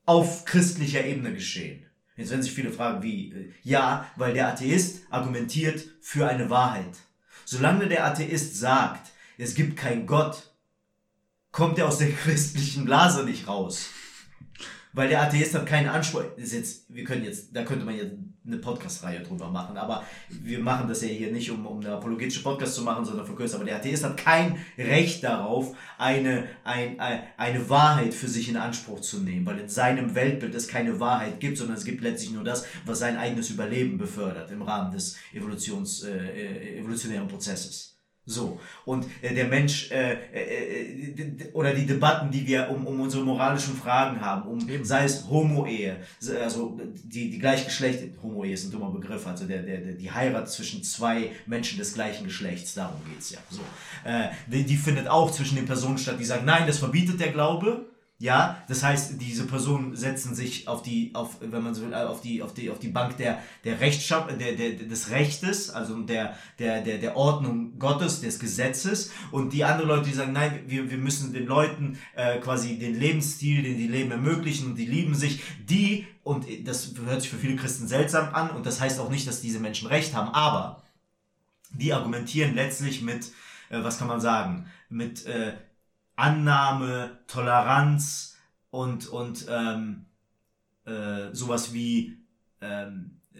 auf 0.04 0.44
christlicher 0.44 1.04
Ebene 1.04 1.34
geschehen. 1.34 1.84
Jetzt 2.16 2.30
werden 2.30 2.42
sich 2.42 2.52
viele 2.52 2.72
fragen, 2.72 3.02
wie? 3.02 3.32
Äh, 3.32 3.52
ja, 3.62 4.10
weil 4.16 4.34
der 4.34 4.48
Atheist 4.48 5.02
argumentiert 5.10 5.86
für 6.00 6.26
eine 6.26 6.50
Wahrheit. 6.50 6.96
Solange 7.50 7.88
der 7.88 8.04
Atheist 8.04 8.56
sagt, 8.58 9.10
es 9.38 9.54
gibt 9.54 9.78
keinen 9.78 10.06
Gott, 10.06 10.52
kommt 11.50 11.78
er 11.78 11.88
aus 11.88 11.96
der 11.96 12.12
christlichen 12.24 12.84
Blase 12.84 13.24
nicht 13.24 13.48
raus. 13.48 13.88
Weil 14.92 15.08
der 15.08 15.22
Atheist 15.22 15.54
hat 15.54 15.64
keinen 15.64 15.88
Anspruch. 15.88 16.24
ist 16.36 16.52
jetzt, 16.52 16.94
wir 16.94 17.04
können 17.04 17.24
jetzt, 17.24 17.56
da 17.56 17.64
könnte 17.64 17.86
man 17.86 17.96
jetzt 17.96 18.12
eine 18.48 18.58
Podcast-Reihe 18.58 19.20
drüber 19.20 19.48
machen, 19.50 19.76
aber 19.76 20.04
wir 20.28 20.58
machen 20.58 20.88
das 20.88 21.02
ja 21.02 21.08
hier 21.08 21.30
nicht, 21.30 21.50
um, 21.50 21.66
um 21.66 21.80
eine 21.80 21.92
apologetische 21.92 22.42
Podcast 22.42 22.74
zu 22.74 22.82
machen, 22.82 23.04
sondern 23.04 23.26
für 23.26 23.34
Kürzer. 23.34 23.56
Aber 23.56 23.64
der 23.64 23.76
Atheist 23.76 24.04
hat 24.04 24.16
kein 24.16 24.58
Recht 24.76 25.22
darauf, 25.22 25.76
eine, 25.98 26.48
ein, 26.64 26.98
eine 26.98 27.70
Wahrheit 27.70 28.14
für 28.14 28.28
sich 28.28 28.48
in 28.48 28.56
Anspruch 28.56 29.00
zu 29.00 29.20
nehmen, 29.20 29.46
weil 29.46 29.58
in 29.58 29.68
seinem 29.68 30.14
Weltbild 30.14 30.54
es 30.54 30.66
keine 30.66 30.98
Wahrheit 30.98 31.40
gibt, 31.40 31.58
sondern 31.58 31.76
es 31.76 31.84
gibt 31.84 32.02
letztlich 32.02 32.32
nur 32.32 32.44
das, 32.44 32.64
was 32.84 32.98
sein 32.98 33.16
eigenes 33.16 33.50
Überleben 33.50 33.98
befördert 33.98 34.50
im 34.50 34.62
Rahmen 34.62 34.92
des 34.92 35.16
Evolutions, 35.32 36.02
äh, 36.04 36.16
äh 36.16 36.78
evolutionären 36.78 37.28
Prozesses. 37.28 37.97
So. 38.28 38.60
Und 38.84 39.06
äh, 39.22 39.34
der 39.34 39.46
Mensch 39.46 39.90
äh, 39.90 40.12
äh, 40.34 41.12
äh 41.16 41.52
oder 41.54 41.72
die 41.72 41.86
Debatten, 41.86 42.30
die 42.30 42.46
wir 42.46 42.68
um, 42.68 42.86
um 42.86 43.00
unsere 43.00 43.24
moralischen 43.24 43.74
Fragen 43.74 44.20
haben, 44.20 44.48
um 44.48 44.68
Eben. 44.68 44.84
sei 44.84 45.04
es 45.04 45.24
Homo-Ehe, 45.28 45.96
also 46.42 46.78
die, 47.04 47.30
die 47.30 47.38
gleichgeschlecht, 47.38 48.22
Homo-Ehe 48.22 48.52
ist 48.52 48.66
ein 48.66 48.70
dummer 48.70 48.90
Begriff, 48.90 49.26
also 49.26 49.46
der, 49.46 49.62
der, 49.62 49.78
der, 49.78 49.92
die 49.94 50.10
Heirat 50.10 50.50
zwischen 50.50 50.82
zwei 50.84 51.30
Menschen 51.46 51.78
des 51.78 51.94
gleichen 51.94 52.24
Geschlechts, 52.24 52.74
darum 52.74 53.00
geht's 53.10 53.30
ja. 53.30 53.38
So. 53.48 53.62
Äh, 54.04 54.28
die, 54.46 54.64
die 54.64 54.76
findet 54.76 55.08
auch 55.08 55.30
zwischen 55.32 55.56
den 55.56 55.64
Personen 55.64 55.96
statt, 55.96 56.16
die 56.20 56.24
sagen, 56.24 56.44
nein, 56.44 56.66
das 56.66 56.78
verbietet 56.78 57.18
der 57.20 57.32
Glaube 57.32 57.87
ja, 58.20 58.64
das 58.66 58.82
heißt, 58.82 59.20
diese 59.20 59.46
Personen 59.46 59.94
setzen 59.94 60.34
sich 60.34 60.66
auf 60.66 60.82
die, 60.82 61.12
auf, 61.14 61.36
wenn 61.40 61.62
man 61.62 61.72
so 61.72 61.82
will, 61.82 61.94
auf 61.94 62.20
die, 62.20 62.42
auf 62.42 62.52
die, 62.52 62.68
auf 62.68 62.80
die 62.80 62.88
Bank 62.88 63.16
der, 63.16 63.40
der 63.62 63.78
Rechtschaft, 63.78 64.28
der, 64.40 64.56
der, 64.56 64.72
des 64.72 65.10
Rechtes, 65.10 65.70
also 65.70 65.96
der, 66.02 66.36
der, 66.58 66.82
der, 66.82 66.98
der 66.98 67.16
Ordnung 67.16 67.78
Gottes, 67.78 68.20
des 68.20 68.40
Gesetzes. 68.40 69.12
Und 69.30 69.52
die 69.52 69.62
anderen 69.62 69.88
Leute, 69.88 70.08
die 70.08 70.16
sagen, 70.16 70.32
nein, 70.32 70.64
wir, 70.66 70.90
wir 70.90 70.98
müssen 70.98 71.32
den 71.32 71.46
Leuten 71.46 71.96
äh, 72.16 72.40
quasi 72.40 72.76
den 72.76 72.98
Lebensstil, 72.98 73.62
den 73.62 73.78
die 73.78 73.86
Leben 73.86 74.10
ermöglichen 74.10 74.66
und 74.66 74.74
die 74.74 74.86
lieben 74.86 75.14
sich, 75.14 75.40
die, 75.64 76.04
und 76.24 76.44
das 76.66 76.94
hört 77.06 77.22
sich 77.22 77.30
für 77.30 77.38
viele 77.38 77.54
Christen 77.54 77.86
seltsam 77.86 78.34
an, 78.34 78.50
und 78.50 78.66
das 78.66 78.80
heißt 78.80 78.98
auch 78.98 79.10
nicht, 79.10 79.28
dass 79.28 79.42
diese 79.42 79.60
Menschen 79.60 79.86
Recht 79.86 80.14
haben, 80.14 80.34
aber 80.34 80.82
die 81.70 81.92
argumentieren 81.92 82.56
letztlich 82.56 83.00
mit, 83.00 83.26
äh, 83.68 83.80
was 83.84 83.96
kann 83.96 84.08
man 84.08 84.20
sagen, 84.20 84.66
mit 84.88 85.24
äh, 85.26 85.52
Annahme, 86.18 87.18
Toleranz 87.26 88.36
und, 88.70 89.06
und 89.06 89.46
ähm, 89.48 90.06
äh, 90.84 91.32
sowas 91.32 91.72
wie 91.72 92.18
ähm, 92.60 93.20
äh, 93.34 93.38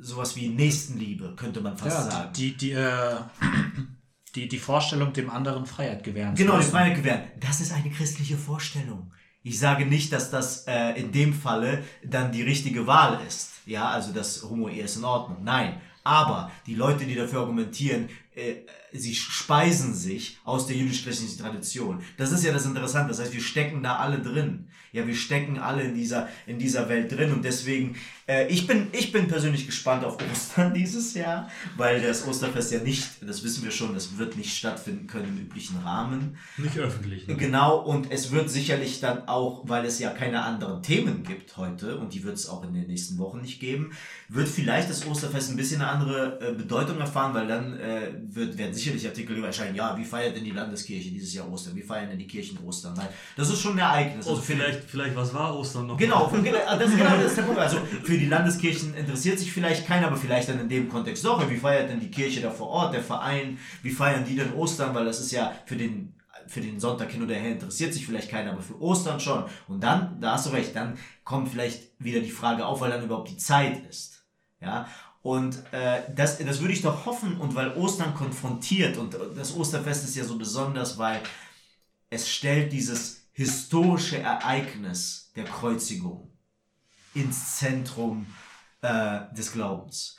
sowas 0.00 0.36
wie 0.36 0.48
Nächstenliebe, 0.48 1.34
könnte 1.36 1.60
man 1.60 1.76
fast 1.76 1.96
ja, 1.96 2.10
sagen. 2.10 2.32
Die, 2.34 2.56
die, 2.56 2.72
äh, 2.72 3.16
die, 4.34 4.48
die 4.48 4.58
Vorstellung, 4.58 5.12
dem 5.12 5.30
anderen 5.30 5.66
Freiheit 5.66 6.04
gewähren. 6.04 6.34
Genau, 6.34 6.58
die 6.58 6.64
Freiheit 6.64 6.96
gewähren. 6.96 7.22
Das 7.40 7.60
ist 7.60 7.72
eine 7.72 7.90
christliche 7.90 8.36
Vorstellung. 8.36 9.12
Ich 9.42 9.58
sage 9.58 9.86
nicht, 9.86 10.12
dass 10.12 10.30
das 10.30 10.66
äh, 10.66 11.00
in 11.00 11.12
dem 11.12 11.32
Falle 11.32 11.82
dann 12.04 12.32
die 12.32 12.42
richtige 12.42 12.86
Wahl 12.86 13.20
ist. 13.26 13.52
Ja, 13.66 13.88
also 13.88 14.12
das 14.12 14.42
Homo-Ehe 14.42 14.84
ist 14.84 14.96
in 14.96 15.04
Ordnung. 15.04 15.42
Nein. 15.42 15.80
Aber 16.04 16.50
die 16.66 16.74
Leute, 16.74 17.04
die 17.04 17.14
dafür 17.14 17.40
argumentieren, 17.40 18.08
sie 18.92 19.14
speisen 19.14 19.94
sich 19.94 20.38
aus 20.44 20.66
der 20.66 20.76
jüdisch-christlichen 20.76 21.38
Tradition. 21.38 22.02
Das 22.16 22.32
ist 22.32 22.44
ja 22.44 22.52
das 22.52 22.66
Interessante. 22.66 23.10
Das 23.10 23.20
heißt, 23.20 23.32
wir 23.32 23.40
stecken 23.40 23.82
da 23.82 23.96
alle 23.96 24.20
drin. 24.20 24.68
Ja, 24.90 25.06
wir 25.06 25.14
stecken 25.14 25.58
alle 25.58 25.82
in 25.82 25.94
dieser, 25.94 26.28
in 26.46 26.58
dieser 26.58 26.88
Welt 26.88 27.12
drin 27.12 27.30
und 27.30 27.44
deswegen, 27.44 27.96
äh, 28.26 28.46
ich, 28.48 28.66
bin, 28.66 28.86
ich 28.92 29.12
bin 29.12 29.28
persönlich 29.28 29.66
gespannt 29.66 30.02
auf 30.02 30.16
Ostern 30.32 30.72
dieses 30.72 31.12
Jahr, 31.12 31.50
weil 31.76 32.00
das 32.00 32.26
Osterfest 32.26 32.72
ja 32.72 32.80
nicht, 32.80 33.06
das 33.20 33.44
wissen 33.44 33.64
wir 33.64 33.70
schon, 33.70 33.92
das 33.92 34.16
wird 34.16 34.36
nicht 34.36 34.56
stattfinden 34.56 35.06
können 35.06 35.28
im 35.28 35.38
üblichen 35.44 35.78
Rahmen. 35.80 36.38
Nicht 36.56 36.78
öffentlich. 36.78 37.28
Ne? 37.28 37.36
Genau, 37.36 37.76
und 37.78 38.10
es 38.10 38.30
wird 38.30 38.48
sicherlich 38.48 39.00
dann 39.00 39.28
auch, 39.28 39.68
weil 39.68 39.84
es 39.84 39.98
ja 39.98 40.08
keine 40.08 40.42
anderen 40.42 40.82
Themen 40.82 41.22
gibt 41.22 41.58
heute 41.58 41.98
und 41.98 42.14
die 42.14 42.24
wird 42.24 42.36
es 42.36 42.48
auch 42.48 42.64
in 42.64 42.72
den 42.72 42.86
nächsten 42.86 43.18
Wochen 43.18 43.42
nicht 43.42 43.60
geben, 43.60 43.92
wird 44.30 44.48
vielleicht 44.48 44.88
das 44.88 45.06
Osterfest 45.06 45.50
ein 45.50 45.56
bisschen 45.56 45.82
eine 45.82 45.90
andere 45.90 46.40
äh, 46.40 46.54
Bedeutung 46.54 46.98
erfahren, 46.98 47.34
weil 47.34 47.46
dann 47.46 47.78
äh, 47.78 48.12
wird, 48.30 48.58
werden 48.58 48.74
sicherlich 48.74 49.06
Artikel 49.06 49.42
erscheinen, 49.42 49.74
ja, 49.74 49.96
wie 49.96 50.04
feiert 50.04 50.36
denn 50.36 50.44
die 50.44 50.50
Landeskirche 50.50 51.10
dieses 51.10 51.32
Jahr 51.34 51.50
Ostern? 51.50 51.74
Wie 51.74 51.82
feiern 51.82 52.08
denn 52.10 52.18
die 52.18 52.26
Kirchen 52.26 52.58
Ostern? 52.64 52.96
Weil 52.96 53.08
das 53.36 53.48
ist 53.48 53.60
schon 53.60 53.72
ein 53.72 53.78
Ereignis. 53.78 54.26
Also 54.26 54.40
vielleicht, 54.40 54.84
vielleicht, 54.84 55.16
was 55.16 55.32
war 55.32 55.56
Ostern 55.56 55.86
noch? 55.86 55.96
Genau, 55.96 56.28
für, 56.28 56.42
das 56.42 56.90
ist 56.90 56.96
genau 56.96 57.16
das 57.16 57.26
ist 57.26 57.38
der 57.38 57.42
Punkt. 57.42 57.60
Also 57.60 57.78
für 58.02 58.18
die 58.18 58.26
Landeskirchen 58.26 58.94
interessiert 58.94 59.38
sich 59.38 59.52
vielleicht 59.52 59.86
keiner, 59.86 60.08
aber 60.08 60.16
vielleicht 60.16 60.48
dann 60.48 60.60
in 60.60 60.68
dem 60.68 60.88
Kontext 60.88 61.24
doch. 61.24 61.48
Wie 61.48 61.56
feiert 61.56 61.90
denn 61.90 62.00
die 62.00 62.10
Kirche 62.10 62.40
da 62.40 62.50
vor 62.50 62.68
Ort, 62.68 62.94
der 62.94 63.02
Verein? 63.02 63.58
Wie 63.82 63.90
feiern 63.90 64.24
die 64.24 64.36
denn 64.36 64.52
Ostern? 64.54 64.94
Weil 64.94 65.04
das 65.04 65.20
ist 65.20 65.32
ja 65.32 65.52
für 65.66 65.76
den 65.76 66.14
für 66.46 66.60
den 66.62 66.80
Sonntag 66.80 67.10
hin 67.10 67.22
oder 67.22 67.34
her 67.34 67.52
interessiert 67.52 67.92
sich 67.92 68.06
vielleicht 68.06 68.30
keiner, 68.30 68.52
aber 68.52 68.62
für 68.62 68.80
Ostern 68.80 69.20
schon. 69.20 69.44
Und 69.66 69.82
dann, 69.82 70.18
da 70.18 70.32
hast 70.32 70.46
du 70.46 70.50
recht, 70.50 70.74
dann 70.74 70.96
kommt 71.22 71.50
vielleicht 71.50 71.90
wieder 71.98 72.20
die 72.20 72.30
Frage 72.30 72.64
auf, 72.64 72.80
weil 72.80 72.90
dann 72.90 73.04
überhaupt 73.04 73.28
die 73.28 73.36
Zeit 73.36 73.86
ist. 73.86 74.24
Ja, 74.60 74.88
und 75.22 75.62
äh, 75.72 76.02
das, 76.14 76.38
das 76.38 76.60
würde 76.60 76.72
ich 76.72 76.82
doch 76.82 77.06
hoffen, 77.06 77.38
und 77.38 77.54
weil 77.54 77.74
Ostern 77.76 78.14
konfrontiert, 78.14 78.96
und 78.96 79.16
das 79.36 79.54
Osterfest 79.54 80.04
ist 80.04 80.16
ja 80.16 80.24
so 80.24 80.38
besonders, 80.38 80.98
weil 80.98 81.20
es 82.10 82.28
stellt 82.28 82.72
dieses 82.72 83.28
historische 83.32 84.18
Ereignis 84.18 85.30
der 85.36 85.44
Kreuzigung 85.44 86.30
ins 87.14 87.56
Zentrum 87.56 88.26
äh, 88.82 89.20
des 89.36 89.52
Glaubens. 89.52 90.16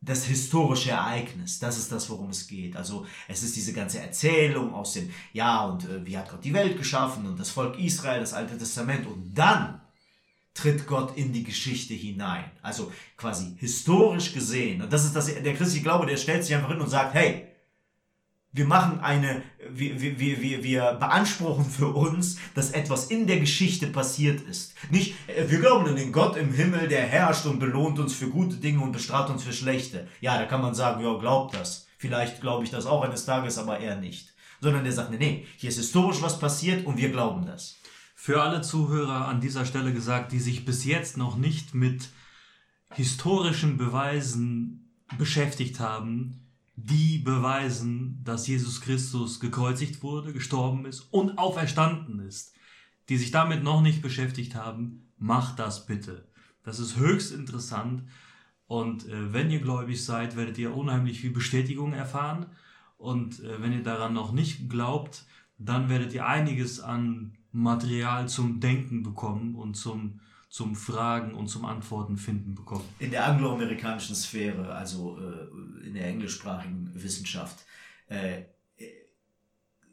Das 0.00 0.24
historische 0.24 0.90
Ereignis, 0.90 1.58
das 1.58 1.78
ist 1.78 1.92
das, 1.92 2.10
worum 2.10 2.30
es 2.30 2.46
geht. 2.46 2.76
Also 2.76 3.06
es 3.28 3.42
ist 3.42 3.54
diese 3.54 3.72
ganze 3.72 4.00
Erzählung 4.00 4.74
aus 4.74 4.94
dem, 4.94 5.10
ja, 5.32 5.64
und 5.64 5.84
äh, 5.84 6.04
wie 6.04 6.18
hat 6.18 6.28
Gott 6.30 6.44
die 6.44 6.54
Welt 6.54 6.76
geschaffen 6.76 7.26
und 7.26 7.38
das 7.38 7.50
Volk 7.50 7.78
Israel, 7.78 8.20
das 8.20 8.32
Alte 8.32 8.58
Testament. 8.58 9.06
Und 9.06 9.32
dann 9.32 9.80
tritt 10.54 10.86
Gott 10.86 11.16
in 11.16 11.32
die 11.32 11.44
Geschichte 11.44 11.94
hinein. 11.94 12.44
Also 12.60 12.92
quasi 13.16 13.56
historisch 13.58 14.32
gesehen. 14.32 14.82
Und 14.82 14.92
das 14.92 15.04
ist 15.04 15.16
das, 15.16 15.26
der 15.26 15.54
christliche 15.54 15.82
Glaube, 15.82 16.06
der 16.06 16.16
stellt 16.16 16.44
sich 16.44 16.54
einfach 16.54 16.70
hin 16.70 16.80
und 16.80 16.88
sagt, 16.88 17.14
hey, 17.14 17.46
wir 18.54 18.66
machen 18.66 19.00
eine, 19.00 19.42
wir, 19.70 19.98
wir, 20.00 20.18
wir, 20.40 20.62
wir 20.62 20.92
beanspruchen 21.00 21.64
für 21.64 21.88
uns, 21.88 22.36
dass 22.54 22.72
etwas 22.72 23.06
in 23.06 23.26
der 23.26 23.40
Geschichte 23.40 23.86
passiert 23.86 24.42
ist. 24.42 24.74
Nicht, 24.90 25.14
äh, 25.26 25.50
wir 25.50 25.58
glauben 25.58 25.86
an 25.86 25.96
den 25.96 26.12
Gott 26.12 26.36
im 26.36 26.52
Himmel, 26.52 26.88
der 26.88 27.02
herrscht 27.02 27.46
und 27.46 27.58
belohnt 27.58 27.98
uns 27.98 28.14
für 28.14 28.28
gute 28.28 28.56
Dinge 28.56 28.82
und 28.82 28.92
bestraft 28.92 29.30
uns 29.30 29.42
für 29.42 29.54
schlechte. 29.54 30.06
Ja, 30.20 30.36
da 30.36 30.44
kann 30.44 30.60
man 30.60 30.74
sagen, 30.74 31.02
ja, 31.02 31.14
glaubt 31.14 31.54
das. 31.54 31.86
Vielleicht 31.96 32.42
glaube 32.42 32.64
ich 32.64 32.70
das 32.70 32.84
auch 32.84 33.02
eines 33.02 33.24
Tages, 33.24 33.56
aber 33.56 33.78
er 33.78 33.96
nicht. 33.96 34.34
Sondern 34.60 34.84
der 34.84 34.92
sagt, 34.92 35.10
nee, 35.10 35.16
nee, 35.18 35.46
hier 35.56 35.70
ist 35.70 35.78
historisch 35.78 36.20
was 36.20 36.38
passiert 36.38 36.84
und 36.84 36.98
wir 36.98 37.10
glauben 37.10 37.46
das. 37.46 37.76
Für 38.24 38.40
alle 38.40 38.62
Zuhörer 38.62 39.26
an 39.26 39.40
dieser 39.40 39.66
Stelle 39.66 39.92
gesagt, 39.92 40.30
die 40.30 40.38
sich 40.38 40.64
bis 40.64 40.84
jetzt 40.84 41.16
noch 41.16 41.36
nicht 41.36 41.74
mit 41.74 42.10
historischen 42.92 43.78
Beweisen 43.78 44.92
beschäftigt 45.18 45.80
haben, 45.80 46.46
die 46.76 47.18
beweisen, 47.18 48.20
dass 48.22 48.46
Jesus 48.46 48.80
Christus 48.80 49.40
gekreuzigt 49.40 50.04
wurde, 50.04 50.32
gestorben 50.32 50.86
ist 50.86 51.00
und 51.10 51.36
auferstanden 51.36 52.20
ist, 52.20 52.54
die 53.08 53.16
sich 53.16 53.32
damit 53.32 53.64
noch 53.64 53.80
nicht 53.80 54.02
beschäftigt 54.02 54.54
haben, 54.54 55.10
macht 55.18 55.58
das 55.58 55.86
bitte. 55.86 56.28
Das 56.62 56.78
ist 56.78 56.98
höchst 56.98 57.32
interessant 57.32 58.04
und 58.68 59.08
äh, 59.08 59.32
wenn 59.32 59.50
ihr 59.50 59.60
gläubig 59.60 60.04
seid, 60.04 60.36
werdet 60.36 60.58
ihr 60.58 60.76
unheimlich 60.76 61.20
viel 61.20 61.32
Bestätigung 61.32 61.92
erfahren 61.92 62.46
und 62.98 63.40
äh, 63.40 63.60
wenn 63.60 63.72
ihr 63.72 63.82
daran 63.82 64.12
noch 64.12 64.30
nicht 64.30 64.70
glaubt, 64.70 65.24
dann 65.64 65.88
werdet 65.88 66.12
ihr 66.12 66.26
einiges 66.26 66.80
an 66.80 67.36
Material 67.52 68.28
zum 68.28 68.60
Denken 68.60 69.02
bekommen 69.02 69.54
und 69.54 69.74
zum 69.74 70.20
zum 70.52 70.76
Fragen 70.76 71.32
und 71.32 71.48
zum 71.48 71.64
Antworten 71.64 72.18
finden 72.18 72.54
bekommen. 72.54 72.84
In 72.98 73.10
der 73.10 73.26
angloamerikanischen 73.26 74.14
Sphäre, 74.14 74.74
also 74.74 75.18
äh, 75.18 75.86
in 75.86 75.94
der 75.94 76.06
englischsprachigen 76.08 76.90
Wissenschaft, 76.92 77.64
äh, 78.08 78.42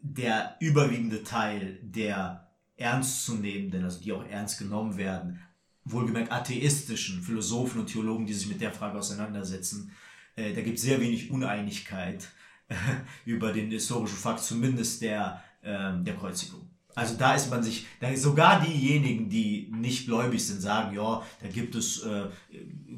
der 0.02 0.58
überwiegende 0.60 1.24
Teil 1.24 1.80
der 1.82 2.50
ernstzunehmenden, 2.76 3.86
also 3.86 4.02
die 4.02 4.12
auch 4.12 4.26
ernst 4.26 4.60
genommen 4.60 4.98
werden, 4.98 5.40
wohlgemerkt 5.86 6.32
atheistischen 6.32 7.22
Philosophen 7.24 7.80
und 7.80 7.88
Theologen, 7.88 8.26
die 8.26 8.34
sich 8.34 8.48
mit 8.48 8.60
der 8.60 8.74
Frage 8.74 8.98
auseinandersetzen, 8.98 9.92
äh, 10.36 10.54
da 10.54 10.62
gibt 10.62 10.78
es 10.78 10.84
sehr 10.84 11.00
wenig 11.00 11.32
Uneinigkeit 11.32 12.28
über 13.26 13.52
den 13.52 13.72
historischen 13.72 14.18
Fakt, 14.18 14.42
zumindest 14.42 15.02
der, 15.02 15.42
ähm, 15.64 16.04
der 16.04 16.16
Kreuzigung. 16.16 16.70
Also 16.96 17.16
da 17.16 17.36
ist 17.36 17.50
man 17.50 17.64
sich, 17.64 17.86
sogar 18.16 18.62
diejenigen, 18.62 19.30
die 19.30 19.72
nicht 19.72 20.06
gläubig 20.06 20.46
sind, 20.46 20.60
sagen, 20.60 20.96
ja, 20.96 21.24
da 21.42 21.48
gibt 21.48 21.76
es 21.76 22.04
äh, 22.04 22.26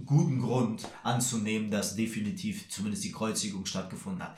guten 0.06 0.40
Grund 0.40 0.88
anzunehmen, 1.04 1.70
dass 1.70 1.96
definitiv 1.96 2.70
zumindest 2.70 3.04
die 3.04 3.12
Kreuzigung 3.12 3.66
stattgefunden 3.66 4.24
hat. 4.24 4.38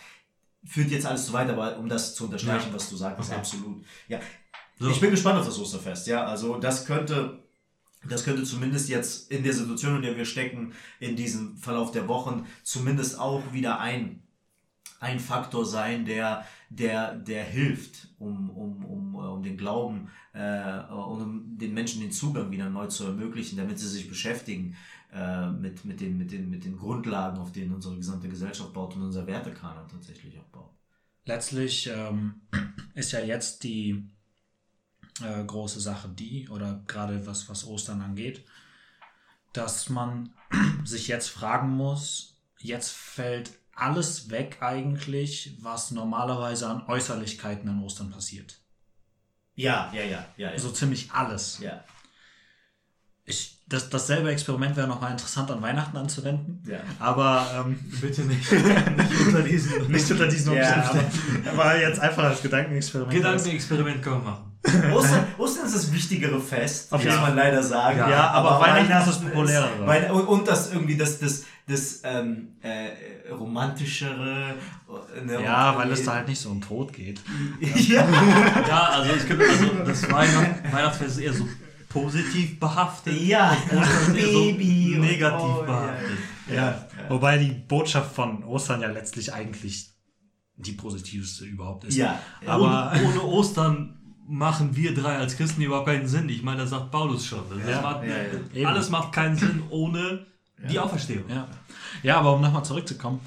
Führt 0.65 0.91
jetzt 0.91 1.05
alles 1.05 1.27
zu 1.27 1.33
weit, 1.33 1.49
aber 1.49 1.77
um 1.77 1.87
das 1.87 2.15
zu 2.15 2.25
unterstreichen, 2.25 2.69
ja. 2.69 2.73
was 2.73 2.89
du 2.89 2.95
sagst, 2.95 3.29
okay. 3.29 3.39
absolut. 3.39 3.85
Ja. 4.07 4.19
So. 4.79 4.89
Ich 4.89 4.99
bin 4.99 5.11
gespannt 5.11 5.39
auf 5.39 5.45
das 5.45 5.59
Osterfest, 5.59 6.07
ja. 6.07 6.25
Also 6.25 6.57
das 6.57 6.85
könnte, 6.85 7.43
das 8.09 8.23
könnte 8.23 8.43
zumindest 8.43 8.89
jetzt 8.89 9.31
in 9.31 9.43
der 9.43 9.53
Situation, 9.53 9.97
in 9.97 10.01
der 10.01 10.17
wir 10.17 10.25
stecken, 10.25 10.73
in 10.99 11.15
diesem 11.15 11.57
Verlauf 11.57 11.91
der 11.91 12.07
Wochen, 12.07 12.45
zumindest 12.63 13.19
auch 13.19 13.53
wieder 13.53 13.79
ein, 13.79 14.23
ein 14.99 15.19
Faktor 15.19 15.65
sein, 15.65 16.05
der 16.05 16.45
der, 16.75 17.15
der 17.15 17.43
hilft, 17.43 18.07
um, 18.17 18.49
um, 18.49 18.85
um, 18.85 19.15
äh, 19.15 19.27
um 19.27 19.43
den 19.43 19.57
Glauben 19.57 20.09
äh, 20.33 20.79
und 20.91 21.21
um 21.21 21.57
den 21.57 21.73
Menschen 21.73 22.01
den 22.01 22.11
Zugang 22.11 22.49
wieder 22.51 22.69
neu 22.69 22.87
zu 22.87 23.05
ermöglichen, 23.05 23.57
damit 23.57 23.79
sie 23.79 23.87
sich 23.87 24.09
beschäftigen 24.09 24.75
äh, 25.13 25.51
mit, 25.51 25.85
mit, 25.85 26.01
den, 26.01 26.17
mit, 26.17 26.31
den, 26.31 26.49
mit 26.49 26.65
den 26.65 26.77
Grundlagen, 26.77 27.37
auf 27.37 27.51
denen 27.51 27.73
unsere 27.73 27.95
gesamte 27.95 28.27
Gesellschaft 28.27 28.73
baut 28.73 28.95
und 28.95 29.03
unser 29.03 29.27
Wertekanon 29.27 29.87
tatsächlich 29.87 30.37
auch 30.39 30.45
baut. 30.45 30.71
Letztlich 31.25 31.89
ähm, 31.93 32.41
ist 32.95 33.11
ja 33.11 33.19
jetzt 33.19 33.63
die 33.63 34.09
äh, 35.21 35.43
große 35.43 35.79
Sache 35.79 36.09
die, 36.09 36.49
oder 36.49 36.83
gerade 36.87 37.27
was, 37.27 37.47
was 37.49 37.67
Ostern 37.67 38.01
angeht, 38.01 38.43
dass 39.53 39.89
man 39.89 40.33
sich 40.83 41.07
jetzt 41.07 41.27
fragen 41.27 41.69
muss, 41.69 42.35
jetzt 42.57 42.91
fällt 42.91 43.51
alles 43.75 44.29
weg 44.29 44.57
eigentlich, 44.61 45.57
was 45.61 45.91
normalerweise 45.91 46.67
an 46.67 46.87
Äußerlichkeiten 46.87 47.69
an 47.69 47.81
Ostern 47.83 48.11
passiert. 48.11 48.59
Ja, 49.55 49.91
ja, 49.93 50.03
ja, 50.03 50.25
ja. 50.37 50.51
ja. 50.51 50.59
So 50.59 50.71
ziemlich 50.71 51.11
alles. 51.11 51.59
Ja. 51.59 51.83
Ich, 53.25 53.61
das, 53.67 53.89
dasselbe 53.89 54.29
Experiment 54.31 54.75
wäre 54.75 54.87
nochmal 54.87 55.11
interessant 55.11 55.49
an 55.49 55.61
Weihnachten 55.61 55.95
anzuwenden. 55.95 56.61
Ja. 56.69 56.79
Aber 56.99 57.65
ähm, 57.65 57.79
bitte 58.01 58.21
nicht. 58.21 58.51
nicht 58.51 59.27
unter 59.27 59.41
diesen, 59.41 59.87
nicht 59.91 60.11
unter 60.11 60.27
diesen 60.27 60.53
Umständen. 60.53 61.47
Aber, 61.49 61.63
aber 61.63 61.79
jetzt 61.79 61.99
einfach 61.99 62.23
als 62.25 62.41
Gedankenexperiment. 62.41 63.13
Gedankenexperiment 63.13 64.01
können 64.01 64.23
wir 64.23 64.31
machen. 64.31 64.53
Ostern, 64.93 65.27
Ostern 65.37 65.65
ist 65.65 65.75
das 65.75 65.91
wichtigere 65.91 66.39
Fest, 66.39 66.89
muss 66.91 67.03
ja. 67.03 67.19
man 67.19 67.35
leider 67.35 67.61
sagen. 67.61 67.97
Ja, 67.97 68.09
ja 68.09 68.31
aber, 68.31 68.51
aber, 68.51 68.65
Weihnachten, 68.65 69.09
ist 69.09 69.19
das 69.19 69.21
populärere. 69.21 69.97
Ist, 69.97 70.11
und, 70.11 70.25
und 70.25 70.47
das 70.47 70.71
irgendwie 70.71 70.95
das, 70.95 71.19
das, 71.19 71.43
das 71.67 72.01
ähm, 72.05 72.49
äh, 72.61 73.29
romantischere. 73.29 74.55
Ne, 75.25 75.43
ja, 75.43 75.77
weil 75.77 75.91
es 75.91 76.05
da 76.05 76.15
halt 76.15 76.27
nicht 76.29 76.39
so 76.39 76.49
um 76.49 76.61
Tod 76.61 76.93
geht. 76.93 77.19
ja. 77.59 78.07
ja, 78.67 78.83
also 78.89 79.11
es 79.11 79.27
gibt 79.27 79.41
also 79.41 79.65
das 79.85 80.03
Weihnacht, 80.09 80.71
Weihnachtsfest 80.71 81.17
ist 81.17 81.23
eher 81.23 81.33
so 81.33 81.45
positiv 81.93 82.59
behaftet. 82.59 83.21
Ja, 83.21 83.55
Baby. 84.13 84.93
So 84.95 85.01
negativ 85.01 85.55
oh, 85.59 85.63
behaftet. 85.63 86.17
Ja. 86.47 86.55
Ja. 86.55 86.65
ja. 86.65 87.09
Wobei 87.09 87.37
die 87.37 87.51
Botschaft 87.51 88.13
von 88.13 88.43
Ostern 88.43 88.81
ja 88.81 88.89
letztlich 88.89 89.31
eigentlich 89.31 89.91
die 90.55 90.73
positivste 90.73 91.45
überhaupt 91.45 91.85
ist. 91.85 91.95
Ja. 91.95 92.19
Aber 92.45 92.91
ohne, 92.93 93.07
ohne 93.07 93.21
Ostern 93.23 93.99
machen 94.27 94.75
wir 94.75 94.93
drei 94.93 95.17
als 95.17 95.37
Christen 95.37 95.61
überhaupt 95.61 95.87
keinen 95.87 96.07
Sinn. 96.07 96.29
Ich 96.29 96.43
meine, 96.43 96.61
das 96.61 96.71
sagt 96.71 96.91
Paulus 96.91 97.25
schon. 97.25 97.43
Macht. 97.81 98.03
Alles 98.65 98.89
macht 98.89 99.11
keinen 99.13 99.37
Sinn 99.37 99.63
ohne 99.69 100.25
die 100.69 100.79
Auferstehung. 100.79 101.25
Ja. 102.03 102.17
aber 102.17 102.33
um 102.33 102.41
nochmal 102.41 102.63
zurückzukommen, 102.63 103.19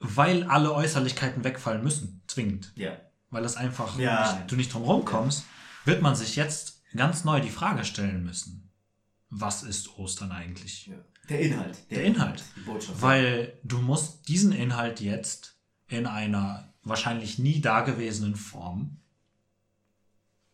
weil 0.00 0.44
alle 0.44 0.74
Äußerlichkeiten 0.74 1.44
wegfallen 1.44 1.82
müssen, 1.82 2.22
zwingend. 2.26 2.72
Ja. 2.74 2.92
Weil 3.30 3.42
das 3.42 3.56
einfach 3.56 3.96
nicht, 3.96 4.08
du 4.48 4.56
nicht 4.56 4.72
drum 4.72 4.82
rumkommst, 4.82 5.44
wird 5.84 6.02
man 6.02 6.14
sich 6.14 6.36
jetzt 6.36 6.75
ganz 6.94 7.24
neu 7.24 7.40
die 7.40 7.50
Frage 7.50 7.84
stellen 7.84 8.24
müssen. 8.24 8.70
Was 9.30 9.62
ist 9.62 9.98
Ostern 9.98 10.32
eigentlich? 10.32 10.90
Der 11.28 11.40
Inhalt. 11.40 11.78
Der, 11.90 11.98
der 11.98 12.06
Inhalt. 12.06 12.44
Weil 13.00 13.58
du 13.64 13.78
musst 13.78 14.28
diesen 14.28 14.52
Inhalt 14.52 15.00
jetzt 15.00 15.58
in 15.88 16.06
einer 16.06 16.72
wahrscheinlich 16.82 17.38
nie 17.38 17.60
dagewesenen 17.60 18.36
Form 18.36 18.98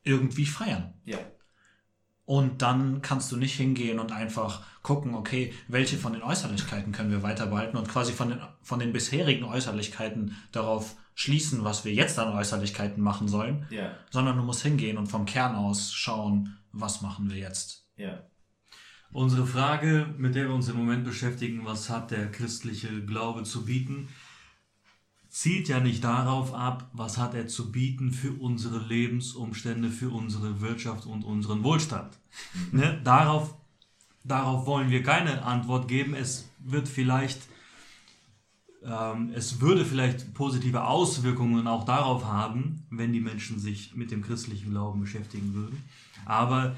irgendwie 0.03 0.47
feiern. 0.47 0.95
Ja. 1.05 1.19
Und 2.25 2.63
dann 2.63 3.03
kannst 3.03 3.31
du 3.33 3.37
nicht 3.37 3.55
hingehen 3.55 3.99
und 3.99 4.13
einfach 4.13 4.65
gucken, 4.83 5.15
okay, 5.15 5.53
welche 5.69 5.99
von 5.99 6.13
den 6.13 6.23
Äußerlichkeiten 6.23 6.93
können 6.93 7.11
wir 7.11 7.23
weiter 7.23 7.47
behalten 7.47 7.77
und 7.77 7.89
quasi 7.89 8.13
von 8.13 8.31
den, 8.31 8.41
von 8.63 8.79
den 8.79 8.93
bisherigen 8.93 9.45
Äußerlichkeiten 9.45 10.37
darauf 10.53 10.97
schließen, 11.23 11.65
was 11.65 11.85
wir 11.85 11.93
jetzt 11.93 12.19
an 12.19 12.33
Äußerlichkeiten 12.33 13.03
machen 13.03 13.29
sollen, 13.29 13.67
ja. 13.71 13.93
sondern 14.11 14.37
du 14.37 14.43
musst 14.43 14.63
hingehen 14.63 14.99
und 14.99 15.07
vom 15.07 15.25
Kern 15.25 15.55
aus 15.55 15.93
schauen, 15.93 16.59
was 16.73 17.01
machen 17.01 17.31
wir 17.31 17.39
jetzt. 17.39 17.87
Ja. 17.97 18.23
Unsere 19.13 19.47
Frage, 19.47 20.13
mit 20.17 20.35
der 20.35 20.49
wir 20.49 20.55
uns 20.55 20.69
im 20.69 20.77
Moment 20.77 21.05
beschäftigen, 21.05 21.65
was 21.65 21.91
hat 21.91 22.11
der 22.11 22.31
christliche 22.31 23.05
Glaube 23.05 23.43
zu 23.45 23.65
bieten, 23.65 24.09
zielt 25.29 25.69
ja 25.69 25.81
nicht 25.81 26.05
darauf 26.05 26.55
ab, 26.55 26.91
was 26.93 27.19
hat 27.19 27.35
er 27.35 27.47
zu 27.47 27.73
bieten 27.73 28.11
für 28.11 28.33
unsere 28.33 28.79
Lebensumstände, 28.79 29.91
für 29.91 30.11
unsere 30.11 30.61
Wirtschaft 30.61 31.07
und 31.07 31.25
unseren 31.25 31.63
Wohlstand. 31.63 32.19
Ne? 32.71 33.01
Darauf, 33.05 33.55
darauf 34.25 34.67
wollen 34.67 34.91
wir 34.91 35.03
keine 35.03 35.43
Antwort 35.43 35.89
geben. 35.89 36.15
Es 36.15 36.51
wird 36.59 36.89
vielleicht, 36.89 37.41
ähm, 38.85 39.31
es 39.35 39.61
würde 39.61 39.85
vielleicht 39.85 40.35
positive 40.35 40.85
Auswirkungen 40.85 41.67
auch 41.67 41.85
darauf 41.85 42.25
haben, 42.25 42.87
wenn 42.91 43.13
die 43.13 43.21
Menschen 43.21 43.59
sich 43.59 43.95
mit 43.95 44.11
dem 44.11 44.23
christlichen 44.23 44.71
Glauben 44.71 45.01
beschäftigen 45.01 45.55
würden. 45.55 45.83
Aber 46.25 46.77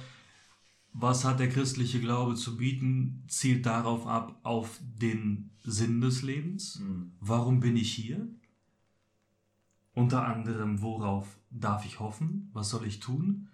was 0.92 1.24
hat 1.24 1.40
der 1.40 1.48
christliche 1.48 2.00
Glaube 2.00 2.36
zu 2.36 2.56
bieten, 2.56 3.24
zielt 3.26 3.66
darauf 3.66 4.06
ab, 4.06 4.38
auf 4.44 4.78
den 4.80 5.50
Sinn 5.64 6.00
des 6.00 6.22
Lebens. 6.22 6.78
Mhm. 6.78 7.12
Warum 7.20 7.60
bin 7.60 7.76
ich 7.76 7.92
hier? 7.92 8.28
Unter 9.92 10.24
anderem, 10.26 10.82
worauf 10.82 11.38
darf 11.50 11.84
ich 11.84 12.00
hoffen? 12.00 12.50
Was 12.52 12.70
soll 12.70 12.86
ich 12.86 13.00
tun? 13.00 13.48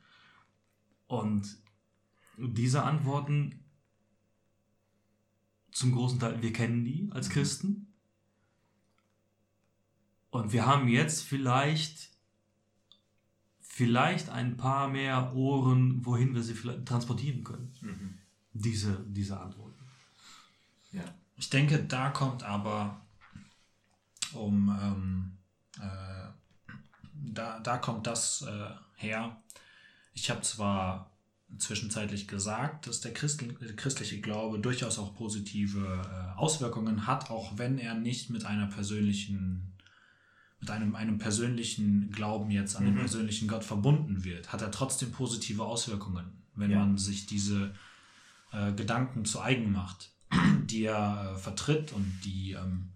Und 1.07 1.57
diese 2.37 2.83
Antworten 2.83 3.65
zum 5.73 5.93
großen 5.93 6.19
Teil, 6.19 6.43
wir 6.43 6.53
kennen 6.53 6.85
die 6.85 7.09
als 7.11 7.29
mhm. 7.29 7.33
Christen. 7.33 7.90
Und 10.31 10.53
wir 10.53 10.67
haben 10.67 10.89
jetzt 10.89 11.23
vielleicht, 11.23 12.11
vielleicht 13.61 14.29
ein 14.29 14.57
paar 14.57 14.89
mehr 14.89 15.35
Ohren, 15.35 16.05
wohin 16.05 16.35
wir 16.35 16.43
sie 16.43 16.55
transportieren 16.85 17.45
können. 17.45 17.73
Mhm. 17.81 18.19
Diese, 18.53 19.05
diese 19.07 19.39
Antworten. 19.39 19.85
Ja. 20.93 21.05
Ich 21.37 21.51
denke, 21.51 21.83
da 21.85 22.11
kommt 22.11 22.43
aber 22.43 23.01
um 24.33 24.69
ähm, 24.81 25.39
äh, 25.81 26.31
da, 27.15 27.61
da 27.61 27.79
kommt 27.79 28.07
das 28.07 28.43
äh, 28.43 28.71
her. 28.95 29.37
Ich 30.15 30.31
habe 30.31 30.43
zwar 30.43 31.11
zwischenzeitlich 31.59 32.29
gesagt, 32.29 32.87
dass 32.87 33.01
der 33.01 33.13
christliche 33.13 34.21
Glaube 34.21 34.61
durchaus 34.61 34.99
auch 34.99 35.15
positive 35.15 36.03
äh, 36.05 36.39
Auswirkungen 36.39 37.07
hat, 37.07 37.31
auch 37.31 37.59
wenn 37.59 37.79
er 37.79 37.95
nicht 37.95 38.31
mit 38.31 38.45
einer 38.45 38.67
persönlichen, 38.67 39.70
mit 40.61 40.71
einem, 40.71 40.95
einem 40.95 41.19
persönlichen 41.19 42.11
Glauben 42.11 42.51
jetzt 42.51 42.77
an 42.77 42.85
mhm. 42.85 42.89
den 42.89 42.99
persönlichen 42.99 43.49
Gott 43.49 43.65
verbunden 43.65 44.25
wird, 44.25 44.53
hat 44.53 44.63
er 44.63 44.71
trotzdem 44.71 45.11
positive 45.11 45.65
Auswirkungen, 45.65 46.43
wenn 46.55 46.71
ja. 46.71 46.79
man 46.79 46.99
sich 46.99 47.27
diese 47.27 47.75
äh, 48.53 48.73
Gedanken 48.73 49.25
zu 49.25 49.41
eigen 49.41 49.73
macht, 49.73 50.13
die 50.65 50.85
er 50.85 51.35
äh, 51.35 51.39
vertritt 51.39 51.93
und 51.93 52.21
die 52.25 52.53
ähm, 52.53 52.91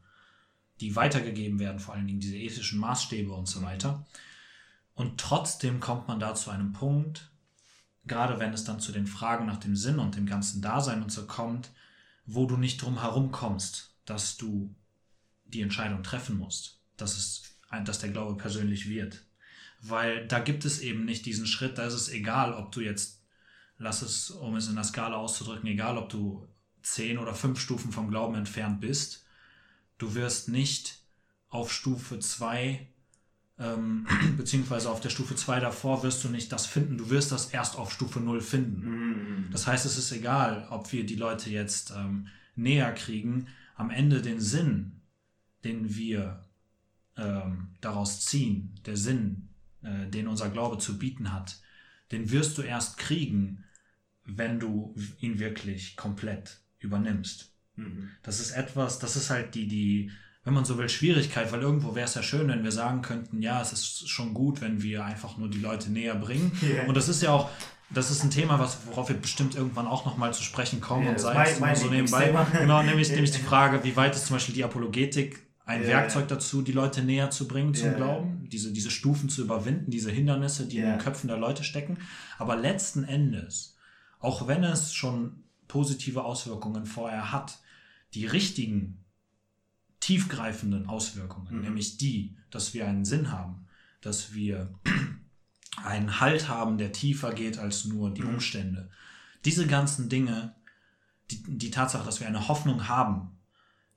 die 0.80 0.96
weitergegeben 0.96 1.58
werden, 1.58 1.78
vor 1.78 1.94
allen 1.94 2.06
Dingen 2.06 2.20
diese 2.20 2.36
ethischen 2.36 2.78
Maßstäbe 2.78 3.32
und 3.32 3.48
so 3.48 3.62
weiter. 3.62 4.04
Und 4.94 5.18
trotzdem 5.20 5.80
kommt 5.80 6.08
man 6.08 6.20
da 6.20 6.34
zu 6.34 6.50
einem 6.50 6.72
Punkt, 6.72 7.30
gerade 8.06 8.38
wenn 8.38 8.52
es 8.52 8.64
dann 8.64 8.80
zu 8.80 8.92
den 8.92 9.06
Fragen 9.06 9.46
nach 9.46 9.58
dem 9.58 9.76
Sinn 9.76 9.98
und 9.98 10.16
dem 10.16 10.26
ganzen 10.26 10.62
Dasein 10.62 11.02
und 11.02 11.10
so 11.10 11.26
kommt, 11.26 11.70
wo 12.26 12.46
du 12.46 12.56
nicht 12.56 12.82
drum 12.82 13.00
herum 13.00 13.30
kommst, 13.30 13.94
dass 14.04 14.36
du 14.36 14.74
die 15.46 15.62
Entscheidung 15.62 16.02
treffen 16.02 16.38
musst, 16.38 16.80
dass, 16.96 17.16
es, 17.16 17.53
dass 17.82 17.98
der 17.98 18.10
Glaube 18.10 18.36
persönlich 18.36 18.88
wird. 18.88 19.24
Weil 19.80 20.26
da 20.26 20.38
gibt 20.38 20.64
es 20.64 20.80
eben 20.80 21.04
nicht 21.04 21.26
diesen 21.26 21.46
Schritt, 21.46 21.78
da 21.78 21.86
ist 21.86 21.94
es 21.94 22.08
egal, 22.08 22.54
ob 22.54 22.72
du 22.72 22.80
jetzt, 22.80 23.22
lass 23.78 24.02
es, 24.02 24.30
um 24.30 24.56
es 24.56 24.68
in 24.68 24.76
der 24.76 24.84
Skala 24.84 25.16
auszudrücken, 25.16 25.68
egal, 25.68 25.98
ob 25.98 26.08
du 26.08 26.46
zehn 26.82 27.18
oder 27.18 27.34
fünf 27.34 27.60
Stufen 27.60 27.92
vom 27.92 28.08
Glauben 28.08 28.34
entfernt 28.34 28.80
bist, 28.80 29.26
du 29.98 30.14
wirst 30.14 30.48
nicht 30.48 31.00
auf 31.48 31.72
Stufe 31.72 32.18
2 32.18 32.86
ähm, 33.58 34.06
beziehungsweise 34.36 34.90
auf 34.90 35.00
der 35.00 35.10
Stufe 35.10 35.36
2 35.36 35.60
davor 35.60 36.02
wirst 36.02 36.24
du 36.24 36.28
nicht 36.28 36.50
das 36.52 36.66
finden, 36.66 36.98
du 36.98 37.10
wirst 37.10 37.32
das 37.32 37.46
erst 37.46 37.76
auf 37.76 37.92
Stufe 37.92 38.20
0 38.20 38.40
finden. 38.40 38.80
Mhm. 38.88 39.48
Das 39.52 39.66
heißt, 39.66 39.86
es 39.86 39.98
ist 39.98 40.12
egal, 40.12 40.66
ob 40.70 40.92
wir 40.92 41.06
die 41.06 41.16
Leute 41.16 41.50
jetzt 41.50 41.92
ähm, 41.96 42.28
näher 42.56 42.92
kriegen, 42.92 43.46
am 43.76 43.90
Ende 43.90 44.22
den 44.22 44.40
Sinn, 44.40 45.00
den 45.64 45.94
wir 45.94 46.44
ähm, 47.16 47.68
daraus 47.80 48.24
ziehen, 48.24 48.78
der 48.86 48.96
Sinn, 48.96 49.48
äh, 49.82 50.06
den 50.08 50.28
unser 50.28 50.48
Glaube 50.50 50.78
zu 50.78 50.98
bieten 50.98 51.32
hat, 51.32 51.60
den 52.12 52.30
wirst 52.30 52.58
du 52.58 52.62
erst 52.62 52.98
kriegen, 52.98 53.64
wenn 54.24 54.58
du 54.58 54.94
ihn 55.20 55.38
wirklich 55.38 55.96
komplett 55.96 56.60
übernimmst. 56.78 57.52
Mhm. 57.76 58.10
Das 58.22 58.40
ist 58.40 58.52
etwas, 58.52 58.98
das 58.98 59.16
ist 59.16 59.30
halt 59.30 59.54
die, 59.54 59.66
die, 59.66 60.10
wenn 60.44 60.54
man 60.54 60.64
so 60.64 60.78
will, 60.78 60.88
Schwierigkeit, 60.88 61.52
weil 61.52 61.60
irgendwo 61.60 61.94
wäre 61.94 62.06
es 62.06 62.14
ja 62.14 62.22
schön, 62.22 62.48
wenn 62.48 62.64
wir 62.64 62.72
sagen 62.72 63.02
könnten, 63.02 63.42
ja, 63.42 63.60
es 63.60 63.72
ist 63.72 64.08
schon 64.08 64.34
gut, 64.34 64.60
wenn 64.60 64.82
wir 64.82 65.04
einfach 65.04 65.36
nur 65.36 65.48
die 65.48 65.60
Leute 65.60 65.90
näher 65.90 66.14
bringen. 66.14 66.52
Yeah. 66.62 66.86
Und 66.86 66.96
das 66.96 67.08
ist 67.08 67.22
ja 67.22 67.30
auch, 67.30 67.50
das 67.90 68.10
ist 68.10 68.24
ein 68.24 68.30
Thema, 68.30 68.58
was, 68.58 68.86
worauf 68.86 69.08
wir 69.08 69.16
bestimmt 69.16 69.54
irgendwann 69.54 69.86
auch 69.86 70.06
nochmal 70.06 70.32
zu 70.32 70.42
sprechen 70.42 70.80
kommen 70.80 71.02
yeah, 71.02 71.12
und 71.12 71.20
sei 71.20 71.50
es 71.50 71.80
so 71.80 71.90
nebenbei. 71.90 72.34
Genau, 72.52 72.82
nämlich, 72.82 73.08
nämlich 73.12 73.32
die 73.32 73.42
Frage, 73.42 73.84
wie 73.84 73.96
weit 73.96 74.14
ist 74.14 74.26
zum 74.26 74.36
Beispiel 74.36 74.54
die 74.54 74.64
Apologetik 74.64 75.43
ein 75.66 75.80
yeah. 75.80 75.90
Werkzeug 75.90 76.28
dazu, 76.28 76.62
die 76.62 76.72
Leute 76.72 77.02
näher 77.02 77.30
zu 77.30 77.48
bringen 77.48 77.74
zum 77.74 77.94
Glauben, 77.96 78.48
diese, 78.50 78.72
diese 78.72 78.90
Stufen 78.90 79.28
zu 79.28 79.42
überwinden, 79.42 79.90
diese 79.90 80.10
Hindernisse, 80.10 80.66
die 80.66 80.78
in 80.78 80.84
den 80.84 80.98
Köpfen 80.98 81.28
der 81.28 81.38
Leute 81.38 81.64
stecken. 81.64 81.98
Aber 82.38 82.56
letzten 82.56 83.04
Endes, 83.04 83.76
auch 84.18 84.46
wenn 84.46 84.62
es 84.62 84.92
schon 84.92 85.44
positive 85.68 86.24
Auswirkungen 86.24 86.84
vorher 86.84 87.32
hat, 87.32 87.58
die 88.12 88.26
richtigen 88.26 89.04
tiefgreifenden 90.00 90.86
Auswirkungen, 90.86 91.56
mhm. 91.56 91.62
nämlich 91.62 91.96
die, 91.96 92.36
dass 92.50 92.74
wir 92.74 92.86
einen 92.86 93.06
Sinn 93.06 93.32
haben, 93.32 93.66
dass 94.02 94.34
wir 94.34 94.78
einen 95.82 96.20
Halt 96.20 96.48
haben, 96.48 96.76
der 96.76 96.92
tiefer 96.92 97.32
geht 97.32 97.58
als 97.58 97.86
nur 97.86 98.12
die 98.12 98.22
mhm. 98.22 98.34
Umstände. 98.34 98.90
Diese 99.46 99.66
ganzen 99.66 100.10
Dinge, 100.10 100.54
die, 101.30 101.42
die 101.42 101.70
Tatsache, 101.70 102.04
dass 102.04 102.20
wir 102.20 102.26
eine 102.26 102.48
Hoffnung 102.48 102.86
haben, 102.86 103.38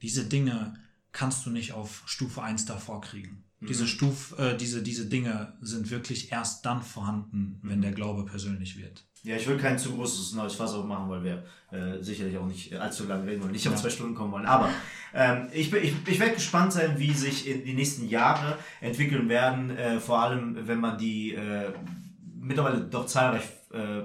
diese 0.02 0.26
Dinge 0.26 0.76
kannst 1.12 1.46
du 1.46 1.50
nicht 1.50 1.74
auf 1.74 2.04
Stufe 2.06 2.42
1 2.42 2.66
davor 2.66 3.02
kriegen. 3.02 3.44
Mhm. 3.60 3.68
Diese, 3.68 3.88
Stuf, 3.88 4.38
äh, 4.38 4.56
diese, 4.56 4.84
diese 4.84 5.08
Dinge 5.08 5.54
sind 5.62 5.90
wirklich 5.90 6.32
erst 6.32 6.66
dann 6.66 6.82
vorhanden, 6.82 7.60
wenn 7.64 7.78
mhm. 7.78 7.84
der 7.84 7.92
Glaube 7.92 8.26
persönlich 8.26 8.78
wird. 8.78 9.04
Ja, 9.24 9.36
ich 9.36 9.48
will 9.48 9.58
kein 9.58 9.78
zu 9.78 9.94
großes 9.94 10.34
neues 10.34 10.54
Fass 10.54 10.74
aufmachen, 10.74 11.10
weil 11.10 11.24
wir 11.24 11.44
äh, 11.72 12.02
sicherlich 12.02 12.38
auch 12.38 12.46
nicht 12.46 12.74
allzu 12.76 13.08
lange 13.08 13.26
reden 13.26 13.42
wollen, 13.42 13.52
nicht 13.52 13.66
ja. 13.66 13.72
auf 13.72 13.82
zwei 13.82 13.90
Stunden 13.90 14.16
kommen 14.16 14.32
wollen. 14.32 14.46
Aber 14.46 14.70
ähm, 15.14 15.48
ich, 15.52 15.74
ich, 15.74 15.94
ich 16.06 16.20
werde 16.20 16.36
gespannt 16.36 16.72
sein, 16.74 16.98
wie 16.98 17.12
sich 17.12 17.48
in 17.48 17.66
die 17.66 17.74
nächsten 17.74 18.08
Jahre 18.08 18.58
entwickeln 18.80 19.28
werden, 19.28 19.72
äh, 19.72 20.00
vor 20.00 20.22
allem 20.22 20.68
wenn 20.68 20.80
man 20.80 20.98
die 20.98 21.34
äh, 21.34 21.74
mittlerweile 22.40 22.82
doch 22.82 23.06
zahlreich 23.08 23.44
äh, 23.74 24.04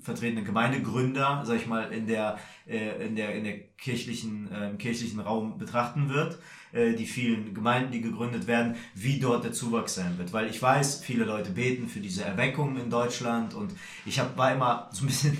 vertretenen 0.00 0.44
Gemeindegründer, 0.44 1.42
sag 1.44 1.56
ich 1.56 1.66
mal, 1.66 1.92
in 1.92 2.06
der, 2.06 2.38
äh, 2.66 3.06
in 3.06 3.16
der, 3.16 3.34
in 3.34 3.44
der 3.44 3.58
kirchlichen, 3.78 4.50
äh, 4.52 4.70
im 4.70 4.78
kirchlichen 4.78 5.20
Raum 5.20 5.58
betrachten 5.58 6.08
wird. 6.08 6.38
Äh, 6.72 6.94
die 6.94 7.06
vielen 7.06 7.52
Gemeinden, 7.52 7.90
die 7.90 8.00
gegründet 8.00 8.46
werden, 8.46 8.76
wie 8.94 9.18
dort 9.18 9.42
der 9.42 9.52
Zuwachs 9.52 9.96
sein 9.96 10.16
wird. 10.18 10.32
Weil 10.32 10.48
ich 10.48 10.62
weiß, 10.62 11.02
viele 11.02 11.24
Leute 11.24 11.50
beten 11.50 11.88
für 11.88 11.98
diese 11.98 12.24
Erweckung 12.24 12.76
in 12.76 12.88
Deutschland 12.88 13.54
und 13.54 13.72
ich 14.06 14.20
hab, 14.20 14.36
war 14.36 14.52
immer 14.52 14.88
so 14.92 15.04
ein 15.04 15.08
bisschen, 15.08 15.36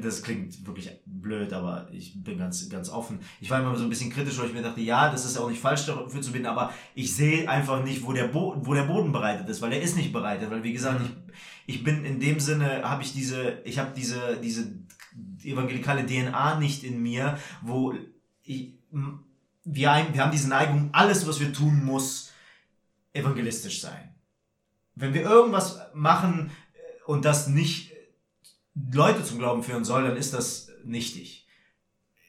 das 0.00 0.22
klingt 0.22 0.64
wirklich 0.66 0.90
blöd, 1.04 1.52
aber 1.52 1.88
ich 1.92 2.22
bin 2.22 2.38
ganz, 2.38 2.68
ganz 2.68 2.90
offen. 2.90 3.18
Ich 3.40 3.50
war 3.50 3.60
immer 3.60 3.74
so 3.76 3.82
ein 3.82 3.90
bisschen 3.90 4.10
kritisch, 4.10 4.38
weil 4.38 4.46
ich 4.46 4.54
mir 4.54 4.62
dachte, 4.62 4.80
ja, 4.80 5.10
das 5.10 5.24
ist 5.24 5.36
auch 5.36 5.50
nicht 5.50 5.60
falsch 5.60 5.86
dafür 5.86 6.20
zu 6.20 6.30
beten, 6.30 6.46
aber 6.46 6.72
ich 6.94 7.14
sehe 7.14 7.48
einfach 7.48 7.82
nicht, 7.82 8.04
wo 8.04 8.12
der, 8.12 8.28
Bo 8.28 8.54
wo 8.60 8.74
der 8.74 8.84
Boden 8.84 9.10
bereitet 9.10 9.48
ist, 9.48 9.60
weil 9.60 9.72
er 9.72 9.82
ist 9.82 9.96
nicht 9.96 10.12
bereitet, 10.12 10.48
weil 10.50 10.62
wie 10.62 10.72
gesagt, 10.72 11.00
ich, 11.66 11.74
ich 11.74 11.84
bin 11.84 12.04
in 12.04 12.20
dem 12.20 12.38
Sinne, 12.38 12.82
habe 12.84 13.02
ich 13.02 13.12
diese, 13.12 13.62
ich 13.64 13.78
habe 13.80 13.90
diese, 13.96 14.38
diese 14.42 14.78
evangelikale 15.42 16.06
DNA 16.06 16.60
nicht 16.60 16.84
in 16.84 17.02
mir, 17.02 17.36
wo 17.62 17.94
ich, 18.44 18.74
wir, 19.70 20.06
wir 20.12 20.22
haben 20.22 20.32
diese 20.32 20.48
Neigung, 20.48 20.88
alles, 20.92 21.26
was 21.26 21.40
wir 21.40 21.52
tun, 21.52 21.84
muss 21.84 22.32
evangelistisch 23.12 23.80
sein. 23.80 24.14
Wenn 24.94 25.14
wir 25.14 25.22
irgendwas 25.22 25.78
machen 25.94 26.50
äh, 26.50 27.04
und 27.06 27.24
das 27.24 27.48
nicht 27.48 27.92
Leute 28.92 29.24
zum 29.24 29.38
Glauben 29.38 29.62
führen 29.62 29.84
soll, 29.84 30.04
dann 30.04 30.16
ist 30.16 30.34
das 30.34 30.70
nichtig. 30.84 31.46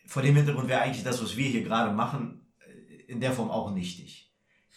Vor 0.06 0.22
dem 0.22 0.36
Hintergrund 0.36 0.68
wäre 0.68 0.82
eigentlich 0.82 1.04
das, 1.04 1.22
was 1.22 1.38
wir 1.38 1.48
hier 1.48 1.64
gerade 1.64 1.94
machen, 1.94 2.46
äh, 2.60 3.12
in 3.12 3.22
der 3.22 3.32
Form 3.32 3.50
auch 3.50 3.72
nichtig. 3.72 4.32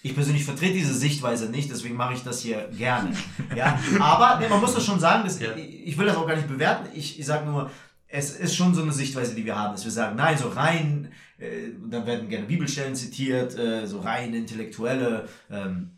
Ich 0.04 0.14
persönlich 0.14 0.44
vertrete 0.44 0.74
diese 0.74 0.94
Sichtweise 0.94 1.48
nicht, 1.48 1.70
deswegen 1.70 1.96
mache 1.96 2.14
ich 2.14 2.22
das 2.22 2.40
hier 2.40 2.68
gerne. 2.76 3.16
Ja, 3.56 3.78
aber 4.00 4.40
nee, 4.40 4.48
man 4.48 4.60
muss 4.60 4.74
das 4.74 4.84
schon 4.84 4.98
sagen, 4.98 5.24
das, 5.24 5.38
ja. 5.40 5.54
ich 5.54 5.96
will 5.98 6.06
das 6.06 6.16
auch 6.16 6.26
gar 6.26 6.36
nicht 6.36 6.48
bewerten. 6.48 6.88
Ich, 6.94 7.18
ich 7.18 7.26
sage 7.26 7.44
nur, 7.46 7.70
es 8.08 8.30
ist 8.30 8.54
schon 8.54 8.74
so 8.74 8.82
eine 8.82 8.92
Sichtweise, 8.92 9.34
die 9.34 9.44
wir 9.44 9.56
haben, 9.56 9.72
dass 9.72 9.84
wir 9.84 9.92
sagen, 9.92 10.16
nein, 10.16 10.36
so 10.36 10.48
rein, 10.48 11.12
äh, 11.42 11.72
dann 11.90 12.06
werden 12.06 12.28
gerne 12.28 12.46
Bibelstellen 12.46 12.94
zitiert, 12.94 13.58
äh, 13.58 13.86
so 13.86 14.00
rein 14.00 14.32
intellektuelle 14.34 15.28
ähm, 15.50 15.90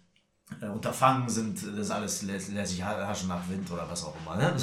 äh, 0.61 0.67
Unterfangen 0.67 1.29
sind, 1.29 1.59
das 1.77 1.91
alles 1.91 2.23
lässt 2.23 2.49
sich 2.49 2.85
haschen 2.85 3.29
nach 3.29 3.49
Wind 3.49 3.71
oder 3.71 3.87
was 3.89 4.05
auch 4.05 4.15
immer. 4.21 4.37
Ne? 4.37 4.55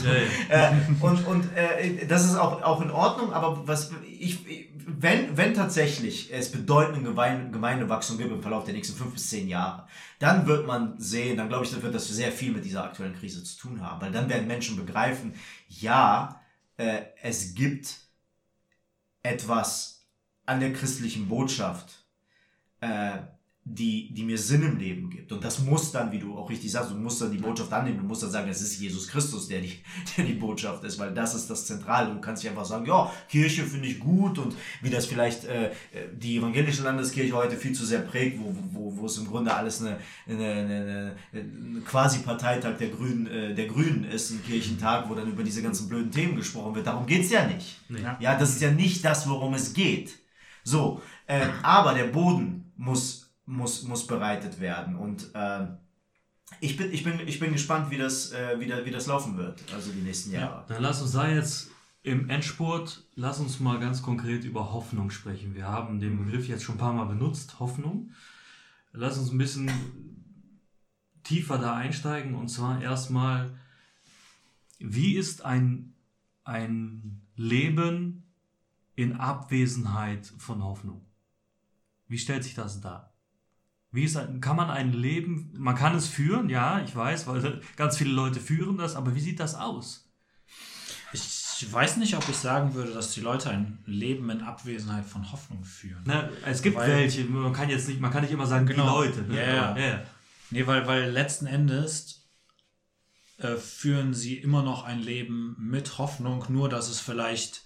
Ja, 0.50 0.70
ja. 0.70 0.78
Und 1.00 1.26
und 1.26 1.56
äh, 1.56 2.06
das 2.06 2.26
ist 2.26 2.36
auch, 2.36 2.62
auch 2.62 2.82
in 2.82 2.92
Ordnung, 2.92 3.34
aber 3.34 3.68
was 3.68 3.92
ich, 4.06 4.46
wenn, 4.86 5.36
wenn 5.38 5.54
tatsächlich 5.54 6.32
es 6.32 6.52
bedeutende 6.52 7.02
Gemeindewachstum 7.52 8.18
gibt 8.18 8.32
im 8.32 8.42
Verlauf 8.42 8.64
der 8.66 8.74
nächsten 8.74 8.96
fünf 8.96 9.14
bis 9.14 9.30
zehn 9.30 9.48
Jahre, 9.48 9.88
dann 10.20 10.46
wird 10.46 10.68
man 10.68 11.00
sehen, 11.00 11.38
dann 11.38 11.50
glaube 11.50 11.66
ich, 11.66 11.72
dann 11.72 11.82
wird 11.82 11.96
das 11.96 12.08
sehr 12.08 12.32
viel 12.32 12.52
mit 12.52 12.64
dieser 12.64 12.84
aktuellen 12.84 13.16
Krise 13.16 13.44
zu 13.44 13.58
tun 13.58 13.82
haben, 13.82 14.02
weil 14.02 14.12
dann 14.12 14.30
werden 14.30 14.48
Menschen 14.48 14.78
begreifen, 14.78 15.34
ja, 15.68 16.42
äh, 16.78 17.02
es 17.22 17.56
gibt 17.56 17.98
etwas 19.24 19.91
an 20.52 20.60
der 20.60 20.74
christlichen 20.74 21.28
Botschaft, 21.28 22.06
äh, 22.82 23.20
die, 23.64 24.12
die 24.12 24.24
mir 24.24 24.40
Sinn 24.40 24.64
im 24.64 24.78
Leben 24.80 25.10
gibt. 25.12 25.32
Und 25.32 25.44
das 25.44 25.60
muss 25.60 25.92
dann, 25.92 26.12
wie 26.12 26.18
du 26.18 26.36
auch 26.36 26.50
richtig 26.50 26.72
sagst, 26.72 26.90
du 26.92 26.96
musst 26.96 27.22
dann 27.22 27.32
die 27.32 27.38
Botschaft 27.38 27.72
annehmen, 27.72 28.00
du 28.00 28.04
musst 28.04 28.24
dann 28.24 28.32
sagen, 28.32 28.50
es 28.50 28.60
ist 28.60 28.80
Jesus 28.80 29.08
Christus, 29.08 29.48
der 29.48 29.62
die, 29.62 29.80
der 30.18 30.26
die 30.26 30.34
Botschaft 30.34 30.84
ist, 30.84 30.98
weil 30.98 31.14
das 31.14 31.36
ist 31.36 31.48
das 31.48 31.68
Zentrale. 31.68 32.12
Du 32.12 32.20
kannst 32.20 32.44
nicht 32.44 32.50
einfach 32.50 32.66
sagen, 32.66 32.88
ja, 32.88 33.12
Kirche 33.30 33.64
finde 33.64 33.88
ich 33.88 34.00
gut 34.00 34.40
und 34.40 34.56
wie 34.82 34.90
das 34.90 35.06
vielleicht 35.06 35.46
äh, 35.46 35.72
die 36.12 36.38
evangelische 36.38 36.82
Landeskirche 36.82 37.34
heute 37.34 37.56
viel 37.56 37.74
zu 37.74 37.86
sehr 37.86 38.00
prägt, 38.00 38.40
wo, 38.40 38.56
wo, 38.72 38.98
wo 38.98 39.06
es 39.06 39.18
im 39.20 39.28
Grunde 39.28 39.54
alles 39.54 39.82
eine, 39.82 39.98
eine, 40.28 40.46
eine, 40.46 41.16
eine 41.32 41.82
quasi 41.82 42.20
Parteitag 42.20 42.78
der 42.80 42.90
Grünen, 42.90 43.28
äh, 43.28 43.54
der 43.54 43.68
Grünen 43.68 44.06
ist, 44.06 44.32
ein 44.32 44.44
Kirchentag, 44.44 45.08
wo 45.08 45.14
dann 45.14 45.30
über 45.30 45.44
diese 45.44 45.62
ganzen 45.62 45.88
blöden 45.88 46.12
Themen 46.12 46.36
gesprochen 46.36 46.74
wird. 46.74 46.88
Darum 46.88 47.06
geht's 47.06 47.30
ja 47.30 47.46
nicht. 47.46 47.80
Ja. 47.90 48.18
ja, 48.20 48.40
das 48.40 48.50
ist 48.50 48.62
ja 48.62 48.72
nicht 48.72 49.06
das, 49.06 49.30
worum 49.30 49.54
es 49.54 49.74
geht. 49.74 50.21
So, 50.64 51.02
äh, 51.28 51.48
aber 51.64 51.94
der 51.94 52.06
Boden 52.06 52.72
muss 52.78 53.32
muss, 53.52 53.84
muss 53.84 54.08
bereitet 54.08 54.60
werden. 54.60 54.96
Und 54.96 55.30
äh, 55.34 55.68
ich, 56.60 56.78
bin, 56.78 56.92
ich, 56.92 57.04
bin, 57.04 57.20
ich 57.28 57.40
bin 57.40 57.52
gespannt, 57.52 57.92
wie 57.92 57.98
das, 57.98 58.32
äh, 58.32 58.60
wie, 58.60 58.68
da, 58.68 58.86
wie 58.86 58.92
das 58.92 59.08
laufen 59.08 59.38
wird, 59.38 59.62
also 59.74 59.92
die 59.92 60.02
nächsten 60.02 60.32
Jahre. 60.32 60.62
Ja, 60.62 60.66
dann 60.68 60.82
lass 60.82 61.02
uns 61.02 61.12
da 61.12 61.28
jetzt 61.30 61.70
im 62.04 62.30
Endspurt, 62.30 63.06
lass 63.16 63.40
uns 63.40 63.60
mal 63.60 63.80
ganz 63.80 64.02
konkret 64.02 64.44
über 64.44 64.74
Hoffnung 64.74 65.12
sprechen. 65.12 65.54
Wir 65.54 65.68
haben 65.68 66.00
den 66.00 66.18
Begriff 66.18 66.48
jetzt 66.48 66.64
schon 66.64 66.76
ein 66.76 66.80
paar 66.80 66.94
Mal 66.94 67.06
benutzt, 67.06 67.60
Hoffnung. 67.60 68.12
Lass 68.94 69.18
uns 69.18 69.32
ein 69.32 69.38
bisschen 69.38 69.70
tiefer 71.24 71.58
da 71.58 71.76
einsteigen 71.76 72.36
und 72.36 72.50
zwar 72.50 72.82
erstmal, 72.82 73.52
wie 74.80 75.16
ist 75.16 75.46
ein, 75.46 75.94
ein 76.44 77.22
Leben 77.36 78.21
in 79.02 79.18
Abwesenheit 79.18 80.32
von 80.38 80.64
Hoffnung? 80.64 81.06
Wie 82.08 82.18
stellt 82.18 82.44
sich 82.44 82.56
das 82.56 82.82
dar? 82.82 83.14
Wie 83.92 84.04
ist, 84.04 84.18
kann 84.40 84.56
man 84.56 84.70
ein 84.70 84.94
Leben, 84.94 85.52
man 85.58 85.76
kann 85.76 85.96
es 85.96 86.08
führen, 86.08 86.50
ja, 86.50 86.82
ich 86.82 86.96
weiß, 86.96 87.28
weil 87.28 87.62
ganz 87.76 87.98
viele 87.98 88.12
Leute 88.12 88.40
führen 88.40 88.78
das, 88.78 88.96
aber 88.96 89.16
wie 89.16 89.20
sieht 89.20 89.40
das 89.40 89.56
aus? 89.56 90.08
Ich 91.14 91.72
weiß 91.72 91.98
nicht, 91.98 92.16
ob 92.16 92.28
ich 92.28 92.38
sagen 92.38 92.74
würde, 92.74 92.94
dass 92.94 93.14
die 93.14 93.22
Leute 93.22 93.50
ein 93.50 93.80
Leben 93.86 94.30
in 94.30 94.42
Abwesenheit 94.42 95.06
von 95.06 95.32
Hoffnung 95.32 95.64
führen. 95.64 96.02
Na, 96.06 96.30
es 96.46 96.62
gibt 96.62 96.78
weil, 96.78 96.90
welche, 96.90 97.26
man 97.26 97.54
kann 97.54 97.70
jetzt 97.70 97.88
nicht, 97.88 98.00
man 98.00 98.12
kann 98.12 98.24
nicht 98.24 98.32
immer 98.32 98.48
sagen, 98.48 98.66
genau, 98.66 99.04
die 99.04 99.08
Leute. 99.08 99.22
Ne? 99.24 99.36
Ja, 99.38 99.54
ja. 99.54 99.78
ja. 99.78 100.04
Nee, 100.50 100.66
weil, 100.66 100.88
weil 100.88 101.12
letzten 101.12 101.46
Endes 101.46 102.30
äh, 103.38 103.56
führen 103.58 104.14
sie 104.14 104.38
immer 104.38 104.64
noch 104.64 104.84
ein 104.84 105.00
Leben 105.00 105.56
mit 105.60 105.98
Hoffnung, 105.98 106.46
nur 106.50 106.70
dass 106.70 106.90
es 106.90 107.00
vielleicht 107.00 107.64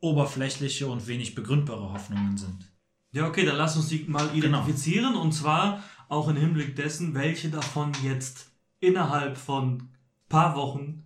oberflächliche 0.00 0.86
und 0.86 1.06
wenig 1.06 1.34
begründbare 1.34 1.92
Hoffnungen 1.92 2.36
sind. 2.36 2.70
Ja, 3.12 3.26
okay, 3.26 3.44
dann 3.44 3.56
lass 3.56 3.76
uns 3.76 3.88
die 3.88 4.04
mal 4.06 4.28
genau. 4.28 4.34
identifizieren 4.34 5.12
genau. 5.12 5.22
und 5.22 5.32
zwar 5.32 5.82
auch 6.08 6.28
im 6.28 6.36
Hinblick 6.36 6.76
dessen, 6.76 7.14
welche 7.14 7.48
davon 7.48 7.92
jetzt 8.02 8.50
innerhalb 8.80 9.36
von 9.36 9.88
paar 10.28 10.54
Wochen 10.56 11.04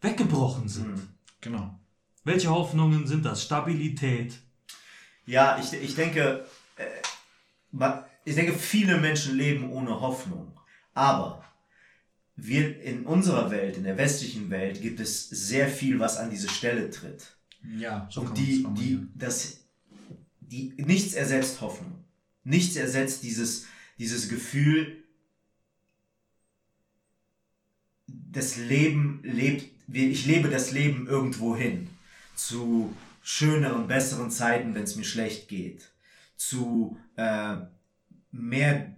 weggebrochen 0.00 0.68
sind. 0.68 0.96
Mhm. 0.96 1.08
Genau. 1.40 1.80
Welche 2.24 2.50
Hoffnungen 2.50 3.06
sind 3.06 3.24
das? 3.24 3.42
Stabilität? 3.42 4.38
Ja, 5.26 5.58
ich, 5.58 5.72
ich 5.72 5.94
denke, 5.94 6.46
äh, 6.76 7.96
ich 8.24 8.34
denke, 8.34 8.52
viele 8.52 8.98
Menschen 8.98 9.36
leben 9.36 9.70
ohne 9.70 10.00
Hoffnung. 10.00 10.58
Aber 10.92 11.44
wir 12.36 12.82
in 12.82 13.06
unserer 13.06 13.50
Welt, 13.50 13.76
in 13.76 13.84
der 13.84 13.96
westlichen 13.96 14.50
Welt, 14.50 14.82
gibt 14.82 15.00
es 15.00 15.28
sehr 15.28 15.68
viel, 15.68 15.98
was 15.98 16.16
an 16.16 16.30
diese 16.30 16.48
Stelle 16.48 16.90
tritt. 16.90 17.36
Ja, 17.62 18.08
so 18.10 18.22
Und 18.22 18.36
die, 18.38 18.66
die, 18.76 19.06
das, 19.14 19.58
die, 20.40 20.74
nichts 20.78 21.14
ersetzt 21.14 21.60
Hoffnung. 21.60 22.04
Nichts 22.44 22.76
ersetzt 22.76 23.22
dieses, 23.22 23.66
dieses 23.98 24.28
Gefühl, 24.28 25.04
das 28.06 28.56
Leben 28.56 29.20
lebt, 29.22 29.66
ich 29.92 30.26
lebe 30.26 30.48
das 30.48 30.72
Leben 30.72 31.06
irgendwo 31.06 31.56
hin. 31.56 31.88
Zu 32.34 32.94
schöneren, 33.22 33.86
besseren 33.86 34.30
Zeiten, 34.30 34.74
wenn 34.74 34.84
es 34.84 34.96
mir 34.96 35.04
schlecht 35.04 35.48
geht. 35.48 35.90
Zu 36.36 36.98
äh, 37.16 37.56
mehr, 38.32 38.94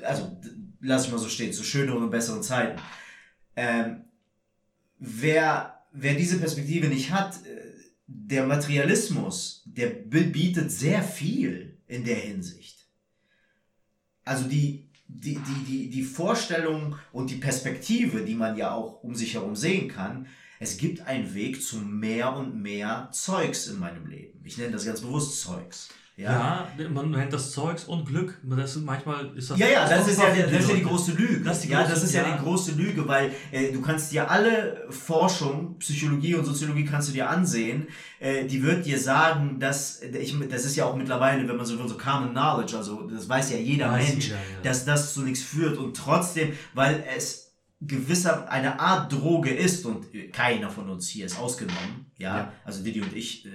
also 0.00 0.40
lass 0.80 1.06
ich 1.06 1.12
mal 1.12 1.18
so 1.18 1.28
stehen, 1.28 1.52
zu 1.52 1.64
schöneren 1.64 2.04
und 2.04 2.10
besseren 2.10 2.42
Zeiten. 2.42 2.80
Ähm, 3.56 4.04
wer, 4.98 5.81
wer 5.92 6.14
diese 6.14 6.38
Perspektive 6.38 6.88
nicht 6.88 7.10
hat, 7.10 7.44
äh, 7.46 7.72
der 8.06 8.46
Materialismus, 8.46 9.62
der 9.64 9.88
bietet 9.88 10.70
sehr 10.70 11.02
viel 11.02 11.78
in 11.86 12.04
der 12.04 12.16
Hinsicht. 12.16 12.88
Also 14.24 14.48
die, 14.48 14.90
die, 15.06 15.34
die, 15.34 15.64
die, 15.66 15.90
die 15.90 16.02
Vorstellung 16.02 16.96
und 17.12 17.30
die 17.30 17.36
Perspektive, 17.36 18.24
die 18.24 18.34
man 18.34 18.56
ja 18.56 18.72
auch 18.72 19.02
um 19.02 19.14
sich 19.14 19.34
herum 19.34 19.56
sehen 19.56 19.88
kann, 19.88 20.26
es 20.60 20.76
gibt 20.76 21.00
einen 21.00 21.34
Weg 21.34 21.62
zu 21.62 21.78
mehr 21.78 22.36
und 22.36 22.62
mehr 22.62 23.08
Zeugs 23.12 23.66
in 23.66 23.78
meinem 23.78 24.06
Leben. 24.06 24.40
Ich 24.44 24.58
nenne 24.58 24.72
das 24.72 24.84
ganz 24.84 25.00
bewusst 25.00 25.40
Zeugs. 25.40 25.88
Ja. 26.14 26.68
ja, 26.76 26.88
man 26.90 27.10
nennt 27.10 27.32
das 27.32 27.52
Zeugs 27.52 27.84
und 27.84 28.04
Glück. 28.04 28.38
Das 28.42 28.76
ist, 28.76 28.84
manchmal 28.84 29.34
ist 29.34 29.50
das. 29.50 29.58
Ja, 29.58 29.66
ja, 29.66 29.88
das, 29.88 30.08
ist 30.08 30.20
ja, 30.20 30.28
das 30.28 30.60
ist 30.60 30.68
ja 30.68 30.74
die 30.74 30.82
große 30.82 31.12
Lüge. 31.12 31.40
Das 31.40 31.56
ist 31.56 31.64
die 31.64 31.68
große, 31.68 31.82
ja, 31.82 31.88
das 31.88 32.02
ist 32.02 32.12
ja, 32.12 32.22
ja 32.22 32.36
die 32.36 32.42
große 32.42 32.72
Lüge, 32.72 33.08
weil 33.08 33.30
äh, 33.50 33.72
du 33.72 33.80
kannst 33.80 34.12
dir 34.12 34.30
alle 34.30 34.86
Forschung, 34.90 35.78
Psychologie 35.78 36.34
und 36.34 36.44
Soziologie 36.44 36.84
kannst 36.84 37.08
du 37.08 37.12
dir 37.14 37.30
ansehen. 37.30 37.88
Äh, 38.20 38.44
die 38.44 38.62
wird 38.62 38.84
dir 38.84 38.98
sagen, 38.98 39.58
dass 39.58 40.02
ich, 40.02 40.36
das 40.50 40.66
ist 40.66 40.76
ja 40.76 40.84
auch 40.84 40.96
mittlerweile, 40.96 41.48
wenn 41.48 41.56
man 41.56 41.64
so 41.64 41.78
will, 41.78 41.88
so 41.88 41.96
Common 41.96 42.32
Knowledge, 42.32 42.76
also 42.76 43.08
das 43.08 43.26
weiß 43.26 43.50
ja 43.52 43.56
jeder 43.56 43.90
weiß 43.90 44.10
Mensch, 44.10 44.26
jeder, 44.26 44.36
ja. 44.36 44.62
dass 44.62 44.84
das 44.84 45.14
zu 45.14 45.22
nichts 45.22 45.42
führt 45.42 45.78
und 45.78 45.96
trotzdem, 45.96 46.52
weil 46.74 47.04
es 47.16 47.51
gewisser 47.86 48.50
eine 48.50 48.78
Art 48.78 49.12
Droge 49.12 49.50
ist 49.50 49.84
und 49.86 50.06
keiner 50.32 50.70
von 50.70 50.88
uns 50.88 51.08
hier 51.08 51.26
ist 51.26 51.38
ausgenommen. 51.38 52.06
Ja, 52.16 52.36
ja. 52.36 52.52
also 52.64 52.82
Didi 52.82 53.00
und 53.00 53.14
ich 53.14 53.46
äh, 53.46 53.50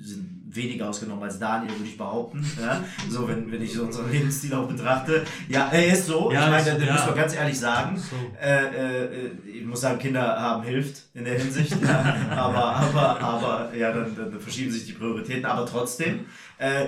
sind 0.00 0.42
weniger 0.54 0.88
ausgenommen 0.88 1.22
als 1.22 1.38
Daniel, 1.38 1.72
würde 1.72 1.84
ich 1.84 1.96
behaupten. 1.96 2.44
Ja? 2.60 2.84
So, 3.08 3.26
wenn, 3.26 3.50
wenn 3.50 3.62
ich 3.62 3.72
so 3.72 3.84
unseren 3.84 4.10
Lebensstil 4.10 4.52
auch 4.54 4.68
betrachte. 4.68 5.24
Ja, 5.48 5.70
er 5.72 5.92
ist 5.92 6.06
so. 6.06 6.30
Ja, 6.30 6.44
ich 6.44 6.50
meine, 6.66 6.78
da 6.78 6.84
ja. 6.84 6.92
muss 6.92 7.06
man 7.06 7.14
ganz 7.14 7.34
ehrlich 7.34 7.58
sagen. 7.58 7.96
So. 7.96 8.16
Äh, 8.40 8.66
äh, 8.66 9.30
ich 9.46 9.64
muss 9.64 9.80
sagen, 9.80 9.98
Kinder 9.98 10.22
haben 10.40 10.62
hilft 10.62 11.04
in 11.14 11.24
der 11.24 11.38
Hinsicht. 11.38 11.74
ja. 11.82 12.16
aber, 12.30 12.64
aber, 12.64 13.20
aber, 13.20 13.74
ja, 13.74 13.92
dann, 13.92 14.14
dann 14.14 14.40
verschieben 14.40 14.70
sich 14.70 14.84
die 14.84 14.92
Prioritäten. 14.92 15.46
Aber 15.46 15.64
trotzdem, 15.64 16.26
äh, 16.58 16.86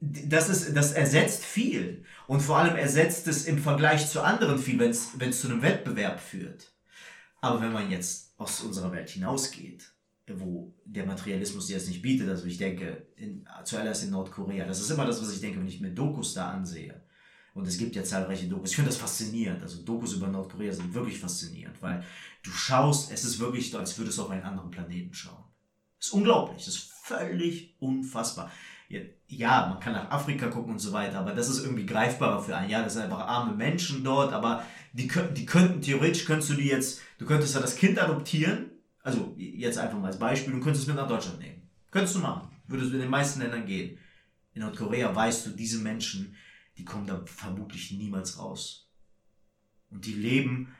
das, 0.00 0.48
ist, 0.48 0.76
das 0.76 0.92
ersetzt 0.92 1.44
viel. 1.44 2.04
Und 2.26 2.40
vor 2.40 2.58
allem 2.58 2.76
ersetzt 2.76 3.26
es 3.28 3.44
im 3.44 3.58
Vergleich 3.58 4.08
zu 4.10 4.22
anderen 4.22 4.58
viel, 4.58 4.78
wenn 4.78 4.90
es 4.90 5.40
zu 5.40 5.48
einem 5.48 5.62
Wettbewerb 5.62 6.20
führt. 6.20 6.72
Aber 7.40 7.60
wenn 7.60 7.72
man 7.72 7.90
jetzt 7.90 8.34
aus 8.36 8.60
unserer 8.62 8.92
Welt 8.92 9.10
hinausgeht, 9.10 9.92
wo 10.28 10.74
der 10.84 11.06
Materialismus 11.06 11.68
dir 11.68 11.76
das 11.76 11.86
nicht 11.86 12.02
bietet, 12.02 12.28
also 12.28 12.46
ich 12.46 12.58
denke 12.58 13.06
in, 13.16 13.46
zuallererst 13.64 14.04
in 14.04 14.10
Nordkorea, 14.10 14.66
das 14.66 14.80
ist 14.80 14.90
immer 14.90 15.06
das, 15.06 15.22
was 15.22 15.32
ich 15.32 15.40
denke, 15.40 15.60
wenn 15.60 15.68
ich 15.68 15.80
mir 15.80 15.92
Dokus 15.92 16.34
da 16.34 16.50
ansehe. 16.50 17.00
Und 17.54 17.66
es 17.66 17.78
gibt 17.78 17.94
ja 17.94 18.02
zahlreiche 18.02 18.48
Dokus. 18.48 18.70
Ich 18.70 18.76
finde 18.76 18.90
das 18.90 18.98
faszinierend. 18.98 19.62
Also 19.62 19.82
Dokus 19.82 20.12
über 20.12 20.26
Nordkorea 20.26 20.72
sind 20.72 20.92
wirklich 20.92 21.18
faszinierend, 21.18 21.80
weil 21.80 22.04
du 22.42 22.50
schaust, 22.50 23.12
es 23.12 23.24
ist 23.24 23.38
wirklich 23.38 23.70
so, 23.70 23.78
als 23.78 23.96
würdest 23.96 24.18
du 24.18 24.22
auf 24.22 24.30
einen 24.30 24.42
anderen 24.42 24.70
Planeten 24.70 25.14
schauen. 25.14 25.44
Das 25.98 26.08
ist 26.08 26.12
unglaublich, 26.12 26.64
das 26.64 26.74
ist 26.74 26.92
völlig 27.04 27.76
unfassbar 27.78 28.50
ja, 29.28 29.66
man 29.68 29.80
kann 29.80 29.92
nach 29.92 30.10
Afrika 30.10 30.48
gucken 30.48 30.72
und 30.72 30.78
so 30.78 30.92
weiter, 30.92 31.18
aber 31.18 31.32
das 31.32 31.48
ist 31.48 31.64
irgendwie 31.64 31.86
greifbarer 31.86 32.40
für 32.40 32.56
einen. 32.56 32.70
Ja, 32.70 32.82
das 32.82 32.94
sind 32.94 33.02
einfach 33.02 33.20
arme 33.20 33.54
Menschen 33.54 34.04
dort, 34.04 34.32
aber 34.32 34.64
die, 34.92 35.10
die 35.34 35.46
könnten, 35.46 35.82
theoretisch 35.82 36.24
könntest 36.24 36.50
du 36.50 36.54
die 36.54 36.68
jetzt, 36.68 37.00
du 37.18 37.26
könntest 37.26 37.54
ja 37.54 37.60
das 37.60 37.76
Kind 37.76 37.98
adoptieren, 37.98 38.70
also 39.02 39.34
jetzt 39.36 39.78
einfach 39.78 39.98
mal 39.98 40.08
als 40.08 40.18
Beispiel, 40.18 40.54
und 40.54 40.60
könntest 40.60 40.82
es 40.82 40.88
mit 40.88 40.96
nach 40.96 41.08
Deutschland 41.08 41.40
nehmen. 41.40 41.62
Könntest 41.90 42.14
du 42.14 42.20
machen. 42.20 42.48
Würdest 42.68 42.90
du 42.90 42.94
in 42.94 43.02
den 43.02 43.10
meisten 43.10 43.40
Ländern 43.40 43.66
gehen. 43.66 43.98
In 44.54 44.62
Nordkorea 44.62 45.14
weißt 45.14 45.46
du, 45.46 45.50
diese 45.50 45.78
Menschen, 45.78 46.34
die 46.78 46.84
kommen 46.84 47.06
da 47.06 47.22
vermutlich 47.24 47.92
niemals 47.92 48.38
raus. 48.38 48.90
Und 49.90 50.06
die 50.06 50.14
leben 50.14 50.74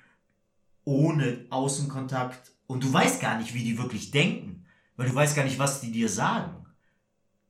ohne 0.85 1.47
Außenkontakt 1.51 2.53
und 2.67 2.85
du 2.85 2.93
weißt 2.93 3.21
gar 3.21 3.39
nicht, 3.39 3.55
wie 3.55 3.65
die 3.65 3.79
wirklich 3.79 4.11
denken, 4.11 4.67
weil 4.97 5.09
du 5.09 5.15
weißt 5.15 5.37
gar 5.37 5.45
nicht, 5.45 5.59
was 5.59 5.81
die 5.81 5.93
dir 5.93 6.09
sagen 6.09 6.66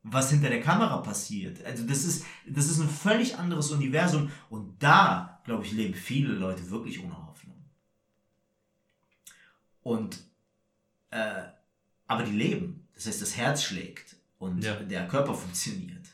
was 0.09 0.31
hinter 0.31 0.49
der 0.49 0.61
Kamera 0.61 0.99
passiert. 0.99 1.65
Also 1.65 1.85
das 1.85 2.05
ist, 2.05 2.25
das 2.47 2.69
ist 2.69 2.79
ein 2.79 2.89
völlig 2.89 3.39
anderes 3.39 3.71
Universum 3.71 4.31
und 4.49 4.81
da, 4.83 5.41
glaube 5.45 5.65
ich, 5.65 5.73
leben 5.73 5.95
viele 5.95 6.33
Leute 6.33 6.71
wirklich 6.71 7.03
ohne 7.03 7.27
Hoffnung. 7.27 7.57
Und, 9.83 10.19
äh, 11.11 11.43
aber 12.07 12.23
die 12.23 12.33
leben. 12.33 12.87
Das 12.95 13.07
heißt, 13.07 13.21
das 13.21 13.37
Herz 13.37 13.65
schlägt 13.65 14.17
und 14.39 14.63
ja. 14.63 14.77
der 14.77 15.09
Körper 15.09 15.35
funktioniert. 15.35 16.07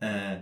Äh, 0.00 0.40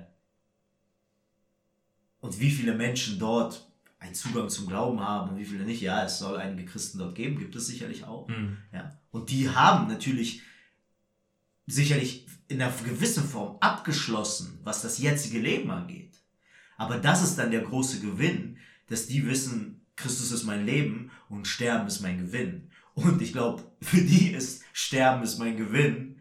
und 2.21 2.41
wie 2.41 2.51
viele 2.51 2.75
Menschen 2.75 3.19
dort 3.19 3.71
einen 4.01 4.15
Zugang 4.15 4.49
zum 4.49 4.67
Glauben 4.67 5.01
haben 5.01 5.31
und 5.31 5.39
wie 5.39 5.45
viele 5.45 5.65
nicht, 5.65 5.81
ja, 5.81 6.05
es 6.05 6.19
soll 6.19 6.37
einige 6.37 6.65
Christen 6.65 6.99
dort 6.99 7.15
geben, 7.15 7.39
gibt 7.39 7.55
es 7.55 7.67
sicherlich 7.67 8.05
auch. 8.05 8.29
Mhm. 8.29 8.59
Ja. 8.73 8.99
Und 9.13 9.31
die 9.31 9.49
haben 9.49 9.87
natürlich 9.89 10.43
sicherlich 11.67 12.24
in 12.49 12.61
einer 12.61 12.73
gewissen 12.73 13.25
Form 13.25 13.57
abgeschlossen, 13.61 14.59
was 14.63 14.83
das 14.83 14.99
jetzige 14.99 15.39
Leben 15.39 15.71
angeht. 15.71 16.15
Aber 16.77 16.99
das 16.99 17.23
ist 17.23 17.37
dann 17.37 17.51
der 17.51 17.63
große 17.63 18.01
Gewinn, 18.01 18.59
dass 18.89 19.07
die 19.07 19.27
wissen, 19.27 19.81
Christus 19.97 20.33
ist 20.33 20.45
mein 20.45 20.67
Leben 20.67 21.11
und 21.29 21.47
Sterben 21.47 21.87
ist 21.87 22.01
mein 22.01 22.19
Gewinn. 22.19 22.71
Und 22.95 23.23
ich 23.23 23.33
glaube, 23.33 23.63
für 23.81 24.01
die 24.01 24.31
ist 24.33 24.63
Sterben 24.73 25.23
ist 25.23 25.39
mein 25.39 25.57
Gewinn 25.57 26.15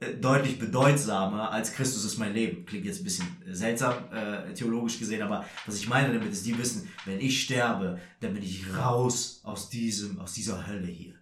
äh, 0.00 0.14
deutlich 0.14 0.58
bedeutsamer 0.58 1.50
als 1.50 1.72
Christus 1.72 2.04
ist 2.04 2.18
mein 2.18 2.32
Leben. 2.32 2.64
Klingt 2.64 2.86
jetzt 2.86 3.00
ein 3.00 3.04
bisschen 3.04 3.26
seltsam, 3.50 3.94
äh, 4.12 4.52
theologisch 4.54 4.98
gesehen, 4.98 5.22
aber 5.22 5.44
was 5.66 5.76
ich 5.76 5.88
meine 5.88 6.12
damit 6.14 6.32
ist, 6.32 6.46
die 6.46 6.56
wissen, 6.58 6.88
wenn 7.04 7.20
ich 7.20 7.42
sterbe, 7.42 8.00
dann 8.20 8.34
bin 8.34 8.42
ich 8.42 8.64
raus 8.74 9.40
aus 9.44 9.68
diesem, 9.68 10.18
aus 10.18 10.32
dieser 10.32 10.66
Hölle 10.66 10.86
hier. 10.86 11.14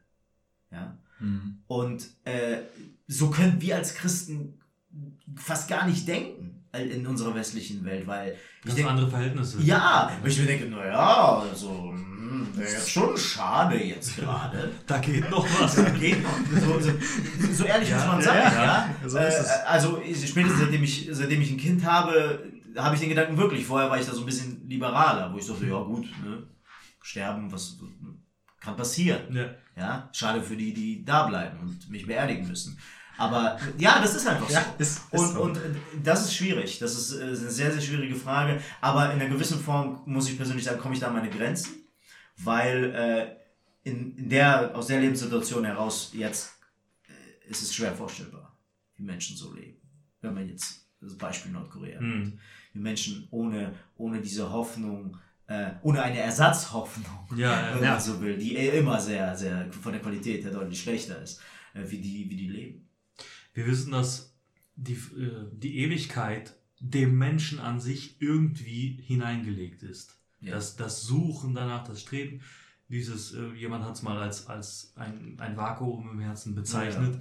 Ja? 0.71 0.97
Mhm. 1.19 1.59
Und 1.67 2.09
äh, 2.25 2.59
so 3.09 3.31
können 3.31 3.61
wir 3.61 3.77
als 3.77 3.95
Christen 3.95 4.61
fast 5.35 5.69
gar 5.69 5.87
nicht 5.87 6.07
denken 6.07 6.63
in 6.73 7.07
unserer 7.07 7.35
westlichen 7.35 7.85
Welt, 7.85 8.07
weil 8.07 8.37
ich 8.65 8.75
denke, 8.75 8.91
andere 8.91 9.09
Verhältnisse. 9.09 9.61
Ja, 9.63 10.13
weil 10.21 10.31
ich 10.31 10.39
mir 10.39 10.47
denke, 10.47 10.67
naja, 10.67 11.43
also 11.51 11.91
hm, 11.93 12.49
wäre 12.55 12.71
jetzt 12.71 12.91
schon 12.91 13.17
schade 13.17 13.83
jetzt 13.83 14.17
gerade. 14.17 14.71
da 14.87 14.99
geht 14.99 15.29
noch 15.31 15.47
was. 15.61 15.77
da 15.77 15.89
geht 15.89 16.23
noch. 16.23 16.39
So, 16.61 16.79
so, 16.79 16.93
so 17.53 17.65
ehrlich 17.65 17.89
ja, 17.89 17.97
muss 17.97 18.07
man 18.07 18.23
sagen, 18.23 18.39
ja. 18.39 18.53
ja. 18.53 18.95
ja. 19.03 19.09
So 19.09 19.17
äh, 19.17 19.33
also 19.67 20.03
spätestens 20.13 20.61
seitdem 20.61 20.85
ich, 20.85 21.09
seitdem 21.11 21.41
ich 21.41 21.51
ein 21.51 21.57
Kind 21.57 21.85
habe, 21.85 22.45
habe 22.77 22.95
ich 22.95 23.01
den 23.01 23.09
Gedanken 23.09 23.39
wirklich. 23.39 23.65
Vorher 23.65 23.89
war 23.89 23.99
ich 23.99 24.07
da 24.07 24.13
so 24.13 24.21
ein 24.21 24.27
bisschen 24.27 24.69
liberaler, 24.69 25.33
wo 25.33 25.39
ich 25.39 25.47
dachte, 25.47 25.67
ja 25.67 25.83
gut, 25.83 26.05
ne, 26.23 26.47
sterben, 27.01 27.51
was 27.51 27.79
kann 28.61 28.77
passieren. 28.77 29.35
Ja. 29.35 29.55
ja. 29.77 30.09
Schade 30.13 30.43
für 30.43 30.57
die, 30.57 30.73
die 30.73 31.05
da 31.05 31.27
bleiben 31.27 31.59
und 31.61 31.91
mich 31.91 32.07
beerdigen 32.07 32.47
müssen. 32.47 32.79
Aber 33.19 33.59
ja, 33.77 34.01
das 34.01 34.15
ist 34.15 34.29
einfach 34.29 34.49
ja, 34.49 34.63
so. 34.63 34.83
Ist, 34.83 34.99
ist 35.13 35.21
und, 35.21 35.35
so. 35.35 35.43
und 35.43 35.61
das 36.05 36.27
ist 36.27 36.37
schwierig. 36.37 36.79
Das 36.79 36.95
ist, 36.95 37.21
eine 37.21 37.35
sehr, 37.35 37.73
sehr 37.73 37.81
schwierige 37.81 38.15
Frage. 38.15 38.61
Aber 38.81 39.13
in 39.13 39.21
einer 39.21 39.29
gewissen 39.29 39.59
Form 39.59 40.03
muss 40.07 40.29
ich 40.29 40.37
persönlich 40.37 40.65
sagen, 40.65 40.81
komme 40.81 40.95
ich 40.95 41.01
da 41.01 41.09
an 41.09 41.15
meine 41.15 41.31
Grenzen. 41.31 41.85
Weil 42.37 42.95
äh, 42.95 43.89
in, 43.89 44.29
der, 44.29 44.77
aus 44.77 44.87
der 44.87 45.01
Lebenssituation 45.01 45.65
heraus 45.65 46.13
jetzt 46.15 46.53
äh, 47.09 47.51
ist 47.51 47.63
es 47.63 47.75
schwer 47.75 47.93
vorstellbar, 47.93 48.57
wie 48.95 49.03
Menschen 49.03 49.37
so 49.37 49.53
leben. 49.53 49.81
Wenn 50.21 50.35
man 50.35 50.49
jetzt 50.49 50.87
das 51.01 51.17
Beispiel 51.17 51.51
Nordkorea 51.51 51.99
Hm. 51.99 52.09
nimmt. 52.09 52.41
Wie 52.73 52.79
Menschen 52.79 53.27
ohne, 53.33 53.75
ohne 53.97 54.21
diese 54.21 54.53
Hoffnung, 54.53 55.17
äh, 55.49 55.71
ohne 55.83 56.03
eine 56.03 56.19
Ersatzhoffnung, 56.19 57.27
Ja, 57.37 57.75
wenn 57.75 57.83
ja. 57.83 57.93
man 57.93 58.01
so 58.01 58.21
will, 58.21 58.37
die 58.39 58.55
immer 58.57 59.01
sehr, 59.01 59.35
sehr 59.37 59.73
von 59.73 59.93
der 59.93 60.01
Qualität 60.03 60.45
her 60.45 60.53
deutlich 60.53 60.81
schlechter 60.81 61.21
ist, 61.21 61.41
äh, 61.75 61.83
wie, 61.87 61.99
die, 61.99 62.29
wie 62.31 62.37
die 62.37 62.49
leben. 62.49 62.89
Wir 63.55 63.67
wissen, 63.67 63.91
dass 63.93 64.35
die, 64.77 64.93
äh, 64.93 65.47
die 65.53 65.79
Ewigkeit 65.79 66.55
dem 66.81 67.19
Menschen 67.19 67.59
an 67.59 67.81
sich 67.81 68.21
irgendwie 68.21 69.03
hineingelegt 69.05 69.83
ist. 69.83 70.17
Ja. 70.41 70.53
Das, 70.55 70.77
das 70.77 71.03
Suchen 71.03 71.55
danach, 71.55 71.83
das 71.83 72.03
Streben, 72.03 72.41
dieses, 72.89 73.35
äh, 73.35 73.49
jemand 73.55 73.85
hat 73.85 73.95
es 73.97 74.03
mal 74.03 74.19
als, 74.19 74.47
als 74.47 74.93
ein, 74.97 75.35
ein 75.39 75.57
Vakuum 75.57 76.11
im 76.13 76.21
Herzen 76.21 76.55
bezeichnet, 76.55 77.15
Ja. 77.15 77.21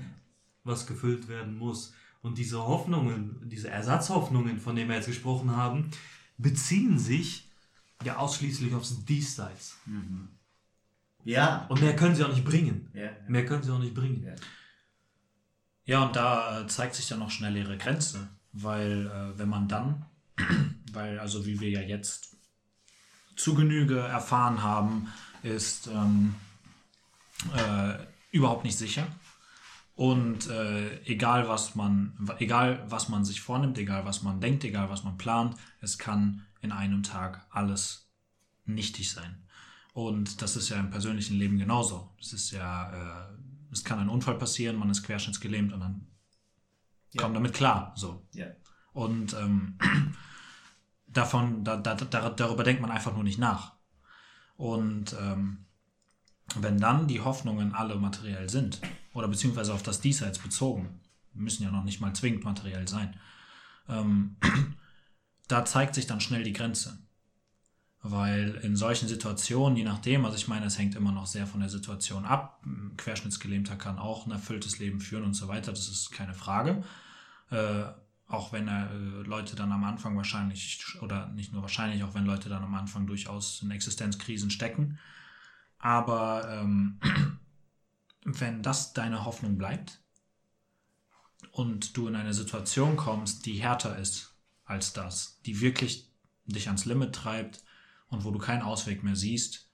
was 0.63 0.85
gefüllt 0.85 1.27
werden 1.27 1.57
muss. 1.57 1.93
Und 2.21 2.37
diese 2.37 2.59
Hoffnungen, 2.59 3.41
diese 3.45 3.69
Ersatzhoffnungen, 3.69 4.59
von 4.59 4.75
denen 4.75 4.89
wir 4.89 4.97
jetzt 4.97 5.07
gesprochen 5.07 5.55
haben, 5.55 5.89
beziehen 6.37 6.99
sich 6.99 7.46
ja 8.03 8.17
ausschließlich 8.17 8.73
aufs 8.73 9.03
Diesseits. 9.05 9.77
Ja. 11.23 11.65
Und 11.69 11.81
mehr 11.81 11.95
können 11.95 12.15
sie 12.15 12.23
auch 12.23 12.33
nicht 12.33 12.45
bringen. 12.45 12.89
ja. 12.93 13.09
Mehr 13.27 13.45
können 13.45 13.63
sie 13.63 13.71
auch 13.71 13.79
nicht 13.79 13.93
bringen. 13.93 14.23
Ja. 14.23 14.35
Ja, 15.85 16.03
und 16.03 16.15
da 16.17 16.61
äh, 16.61 16.67
zeigt 16.67 16.95
sich 16.95 17.07
dann 17.07 17.19
noch 17.19 17.31
schnell 17.31 17.55
ihre 17.55 17.77
Grenze, 17.77 18.27
weil 18.51 19.07
äh, 19.07 19.39
wenn 19.39 19.47
man 19.47 19.69
dann, 19.69 20.05
weil 20.91 21.17
also 21.17 21.45
wie 21.45 21.61
wir 21.61 21.69
ja 21.69 21.81
jetzt 21.81 22.35
zu 23.37 23.55
Genüge 23.55 23.97
erfahren 23.99 24.61
haben, 24.61 25.07
ist 25.43 25.87
ähm, 25.87 26.35
äh, 27.55 27.93
überhaupt 28.31 28.65
nicht 28.65 28.77
sicher. 28.77 29.07
Und 29.95 30.49
äh, 30.49 31.01
egal 31.05 31.47
was 31.47 31.75
man, 31.75 32.13
egal 32.39 32.83
was 32.87 33.09
man 33.09 33.25
sich 33.25 33.41
vornimmt, 33.41 33.77
egal 33.77 34.05
was 34.05 34.23
man 34.23 34.41
denkt, 34.41 34.63
egal 34.63 34.89
was 34.89 35.03
man 35.03 35.17
plant, 35.17 35.55
es 35.81 35.97
kann 35.97 36.45
in 36.67 36.71
einem 36.73 37.03
Tag 37.03 37.45
alles 37.49 38.09
nichtig 38.65 39.11
sein. 39.11 39.43
Und 39.93 40.41
das 40.41 40.55
ist 40.55 40.69
ja 40.69 40.77
im 40.79 40.89
persönlichen 40.89 41.37
Leben 41.37 41.57
genauso. 41.57 42.13
Es 42.19 42.33
ist 42.33 42.51
ja, 42.51 42.91
äh, 42.91 43.33
es 43.71 43.83
kann 43.83 43.99
ein 43.99 44.09
Unfall 44.09 44.37
passieren, 44.37 44.75
man 44.75 44.89
ist 44.89 45.03
querschnittsgelähmt 45.03 45.73
und 45.73 45.79
dann 45.79 46.07
Ja. 47.13 47.21
kommt 47.23 47.35
damit 47.35 47.53
klar. 47.53 47.93
So. 47.95 48.27
Ja. 48.33 48.47
Und 48.93 49.33
ähm, 49.33 49.77
davon, 51.07 51.63
da, 51.63 51.77
da, 51.77 51.95
da, 51.95 52.29
darüber 52.29 52.63
denkt 52.63 52.81
man 52.81 52.91
einfach 52.91 53.13
nur 53.13 53.23
nicht 53.23 53.39
nach. 53.39 53.73
Und 54.57 55.15
ähm, 55.19 55.65
wenn 56.55 56.77
dann 56.79 57.07
die 57.07 57.21
Hoffnungen 57.21 57.73
alle 57.73 57.95
materiell 57.95 58.49
sind, 58.49 58.81
oder 59.13 59.27
beziehungsweise 59.27 59.73
auf 59.73 59.83
das 59.83 60.01
Diesseits 60.01 60.39
bezogen, 60.39 60.99
müssen 61.33 61.63
ja 61.63 61.71
noch 61.71 61.83
nicht 61.83 62.01
mal 62.01 62.13
zwingend 62.13 62.43
materiell 62.43 62.87
sein, 62.87 63.17
ähm, 63.89 64.35
da 65.47 65.65
zeigt 65.65 65.95
sich 65.95 66.07
dann 66.07 66.21
schnell 66.21 66.43
die 66.43 66.53
Grenze. 66.53 66.99
Weil 68.03 68.55
in 68.63 68.75
solchen 68.75 69.07
Situationen, 69.07 69.77
je 69.77 69.83
nachdem, 69.83 70.23
also 70.23 70.37
ich 70.37 70.47
meine, 70.47 70.67
es 70.67 70.77
hängt 70.77 70.95
immer 70.95 71.11
noch 71.11 71.25
sehr 71.25 71.47
von 71.47 71.59
der 71.59 71.69
Situation 71.69 72.25
ab. 72.25 72.61
Ein 72.65 72.95
Querschnittsgelähmter 72.95 73.75
kann 73.75 73.97
auch 73.97 74.25
ein 74.25 74.31
erfülltes 74.31 74.79
Leben 74.79 74.99
führen 74.99 75.23
und 75.23 75.33
so 75.33 75.47
weiter, 75.47 75.71
das 75.71 75.89
ist 75.89 76.11
keine 76.11 76.33
Frage. 76.33 76.83
Äh, 77.49 77.85
auch 78.27 78.51
wenn 78.51 78.67
äh, 78.67 78.87
Leute 79.23 79.55
dann 79.55 79.71
am 79.71 79.83
Anfang 79.83 80.15
wahrscheinlich, 80.15 80.97
oder 81.01 81.27
nicht 81.29 81.53
nur 81.53 81.61
wahrscheinlich, 81.61 82.03
auch 82.03 82.13
wenn 82.13 82.25
Leute 82.25 82.49
dann 82.49 82.63
am 82.63 82.75
Anfang 82.75 83.07
durchaus 83.07 83.61
in 83.61 83.71
Existenzkrisen 83.71 84.51
stecken. 84.51 84.99
Aber 85.79 86.47
ähm, 86.49 86.99
wenn 88.25 88.61
das 88.61 88.93
deine 88.93 89.25
Hoffnung 89.25 89.57
bleibt 89.57 90.01
und 91.51 91.95
du 91.97 92.07
in 92.07 92.15
eine 92.15 92.33
Situation 92.33 92.95
kommst, 92.95 93.45
die 93.45 93.55
härter 93.55 93.97
ist 93.97 94.36
als 94.67 94.93
das, 94.93 95.41
die 95.45 95.61
wirklich 95.61 96.09
dich 96.45 96.67
ans 96.67 96.85
Limit 96.85 97.15
treibt 97.15 97.63
und 98.09 98.23
wo 98.23 98.31
du 98.31 98.37
keinen 98.37 98.61
Ausweg 98.61 99.03
mehr 99.03 99.15
siehst, 99.15 99.69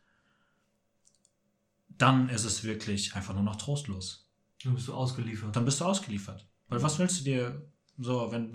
dann 1.97 2.29
ist 2.29 2.45
es 2.45 2.63
wirklich 2.63 3.15
einfach 3.15 3.33
nur 3.33 3.43
noch 3.43 3.55
trostlos 3.55 4.27
Dann 4.63 4.75
bist 4.75 4.87
du 4.87 4.93
ausgeliefert. 4.93 5.55
dann 5.55 5.65
bist 5.65 5.81
du 5.81 5.85
ausgeliefert. 5.85 6.47
Weil 6.69 6.81
was 6.81 6.97
willst 6.99 7.19
du 7.19 7.23
dir 7.23 7.71
so, 7.97 8.31
wenn, 8.31 8.51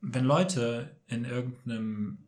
wenn 0.00 0.24
Leute 0.24 0.96
in 1.06 1.24
irgendeinem 1.24 2.26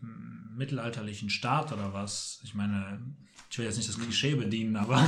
mm, 0.00 0.47
mittelalterlichen 0.58 1.30
Staat 1.30 1.72
oder 1.72 1.92
was, 1.94 2.40
ich 2.44 2.54
meine, 2.54 3.00
ich 3.50 3.58
will 3.58 3.64
jetzt 3.64 3.76
nicht 3.76 3.88
das 3.88 3.98
Klischee 3.98 4.34
bedienen, 4.34 4.76
aber 4.76 5.02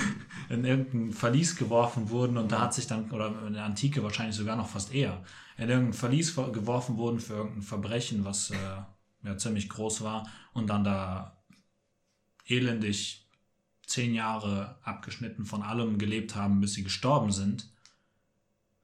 in 0.48 0.64
irgendein 0.64 1.12
Verlies 1.12 1.54
geworfen 1.56 2.10
wurden 2.10 2.36
und 2.36 2.50
da 2.50 2.62
hat 2.62 2.74
sich 2.74 2.86
dann, 2.86 3.10
oder 3.10 3.46
in 3.46 3.52
der 3.52 3.64
Antike 3.64 4.02
wahrscheinlich 4.02 4.34
sogar 4.36 4.56
noch 4.56 4.68
fast 4.68 4.92
eher, 4.92 5.22
in 5.58 5.68
irgendein 5.68 5.92
Verlies 5.92 6.30
ver- 6.30 6.50
geworfen 6.50 6.96
wurden 6.96 7.20
für 7.20 7.34
irgendein 7.34 7.62
Verbrechen, 7.62 8.24
was 8.24 8.50
äh, 8.50 8.56
ja 9.22 9.36
ziemlich 9.36 9.68
groß 9.68 10.02
war 10.02 10.28
und 10.52 10.68
dann 10.68 10.82
da 10.82 11.36
elendig 12.46 13.28
zehn 13.86 14.14
Jahre 14.14 14.78
abgeschnitten 14.82 15.44
von 15.46 15.62
allem 15.62 15.98
gelebt 15.98 16.34
haben, 16.34 16.60
bis 16.60 16.74
sie 16.74 16.82
gestorben 16.82 17.30
sind, 17.30 17.70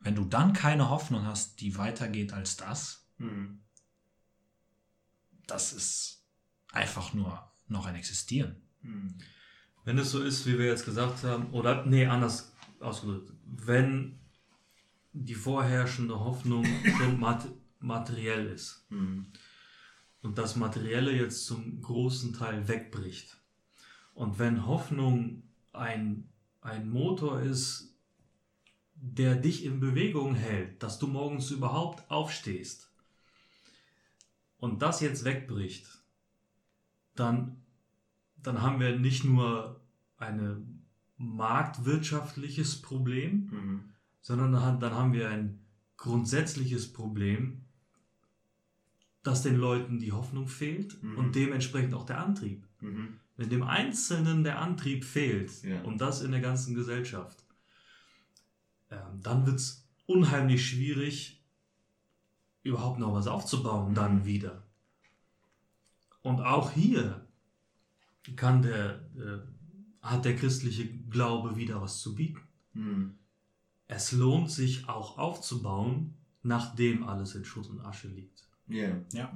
wenn 0.00 0.14
du 0.14 0.24
dann 0.24 0.52
keine 0.52 0.90
Hoffnung 0.90 1.26
hast, 1.26 1.60
die 1.60 1.76
weitergeht 1.78 2.32
als 2.32 2.56
das, 2.56 2.98
Mhm. 3.18 3.61
Das 5.46 5.72
ist 5.72 6.24
einfach 6.72 7.12
nur 7.14 7.50
noch 7.68 7.86
ein 7.86 7.94
Existieren. 7.94 8.56
Mhm. 8.82 9.14
Wenn 9.84 9.98
es 9.98 10.10
so 10.10 10.22
ist, 10.22 10.46
wie 10.46 10.58
wir 10.58 10.66
jetzt 10.66 10.84
gesagt 10.84 11.24
haben, 11.24 11.50
oder 11.50 11.84
nee, 11.86 12.06
anders 12.06 12.52
ausgedrückt, 12.80 13.32
wenn 13.44 14.20
die 15.12 15.34
vorherrschende 15.34 16.18
Hoffnung 16.20 16.64
schon 16.98 17.18
mat 17.18 17.48
materiell 17.80 18.46
ist 18.46 18.86
Mhm. 18.90 19.26
und 20.22 20.38
das 20.38 20.54
Materielle 20.54 21.12
jetzt 21.12 21.46
zum 21.46 21.80
großen 21.82 22.32
Teil 22.32 22.68
wegbricht 22.68 23.36
und 24.14 24.38
wenn 24.38 24.66
Hoffnung 24.66 25.42
ein, 25.72 26.28
ein 26.60 26.88
Motor 26.88 27.40
ist, 27.40 27.96
der 28.94 29.34
dich 29.34 29.64
in 29.64 29.80
Bewegung 29.80 30.36
hält, 30.36 30.80
dass 30.80 31.00
du 31.00 31.08
morgens 31.08 31.50
überhaupt 31.50 32.08
aufstehst 32.08 32.91
und 34.62 34.80
das 34.80 35.00
jetzt 35.00 35.24
wegbricht, 35.24 35.84
dann, 37.16 37.56
dann 38.36 38.62
haben 38.62 38.78
wir 38.78 38.96
nicht 38.96 39.24
nur 39.24 39.80
ein 40.18 40.84
marktwirtschaftliches 41.16 42.80
Problem, 42.80 43.48
Mhm. 43.50 43.80
sondern 44.20 44.52
dann, 44.52 44.94
haben 44.94 45.12
wir 45.12 45.28
ein 45.30 45.58
grundsätzliches 45.96 46.92
Problem, 46.92 47.62
dass 49.24 49.42
den 49.42 49.56
Leuten 49.56 49.98
die 49.98 50.12
Hoffnung 50.12 50.46
fehlt 50.46 51.02
Mhm. 51.02 51.18
und 51.18 51.34
dementsprechend 51.34 51.94
auch 51.94 52.06
der 52.06 52.20
Antrieb. 52.24 52.64
Mhm. 52.80 53.18
Wenn 53.36 53.50
dem 53.50 53.64
Einzelnen 53.64 54.44
der 54.44 54.60
Antrieb 54.60 55.04
fehlt, 55.04 55.64
Ja. 55.64 55.82
und 55.82 56.00
das 56.00 56.22
in 56.22 56.30
der 56.30 56.40
ganzen 56.40 56.76
Gesellschaft, 56.76 57.42
ähm, 58.92 59.20
dann 59.22 59.44
wird 59.44 59.56
es 59.56 59.88
unheimlich 60.06 60.64
schwierig, 60.64 61.41
überhaupt 62.62 62.98
noch 62.98 63.14
was 63.14 63.26
aufzubauen, 63.26 63.94
dann 63.94 64.24
wieder. 64.24 64.62
Und 66.22 66.40
auch 66.40 66.70
hier 66.70 67.26
kann 68.36 68.62
der, 68.62 69.00
äh, 69.16 69.38
hat 70.02 70.24
der 70.24 70.36
christliche 70.36 70.86
Glaube 71.10 71.56
wieder 71.56 71.80
was 71.80 72.00
zu 72.00 72.14
bieten. 72.14 72.40
Mhm. 72.74 73.14
Es 73.88 74.12
lohnt 74.12 74.50
sich 74.50 74.88
auch 74.88 75.18
aufzubauen, 75.18 76.14
nachdem 76.42 77.04
alles 77.04 77.34
in 77.34 77.44
Schutt 77.44 77.68
und 77.68 77.80
Asche 77.80 78.08
liegt. 78.08 78.48
Ja. 78.68 78.88
Ja. 79.12 79.32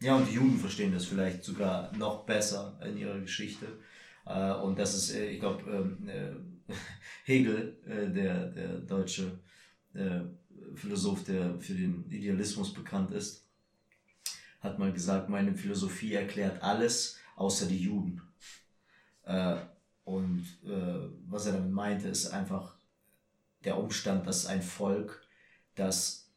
Ja, 0.00 0.16
und 0.16 0.28
die 0.28 0.34
Juden 0.34 0.58
verstehen 0.58 0.92
das 0.92 1.04
vielleicht 1.04 1.44
sogar 1.44 1.96
noch 1.96 2.24
besser 2.24 2.78
in 2.84 2.96
ihrer 2.96 3.20
Geschichte. 3.20 3.66
Äh, 4.24 4.52
Und 4.54 4.78
das 4.78 4.94
ist, 4.94 5.10
äh, 5.14 5.30
ich 5.30 5.40
glaube, 5.40 5.62
ähm, 5.70 6.08
äh, 6.08 6.32
Hegel, 7.24 7.76
der, 7.86 8.48
der 8.48 8.78
deutsche 8.78 9.38
Philosoph, 10.74 11.24
der 11.24 11.58
für 11.60 11.74
den 11.74 12.04
Idealismus 12.10 12.72
bekannt 12.72 13.10
ist, 13.10 13.44
hat 14.60 14.78
mal 14.78 14.92
gesagt, 14.92 15.28
meine 15.28 15.54
Philosophie 15.54 16.14
erklärt 16.14 16.62
alles 16.62 17.18
außer 17.36 17.66
die 17.66 17.82
Juden. 17.82 18.20
Äh, 19.24 19.56
Und 20.04 20.44
äh, 20.64 21.08
was 21.28 21.46
er 21.46 21.52
damit 21.52 21.72
meinte, 21.72 22.08
ist 22.08 22.26
einfach 22.32 22.76
der 23.64 23.78
Umstand, 23.78 24.26
dass 24.26 24.46
ein 24.46 24.62
Volk, 24.62 25.22
das 25.76 26.28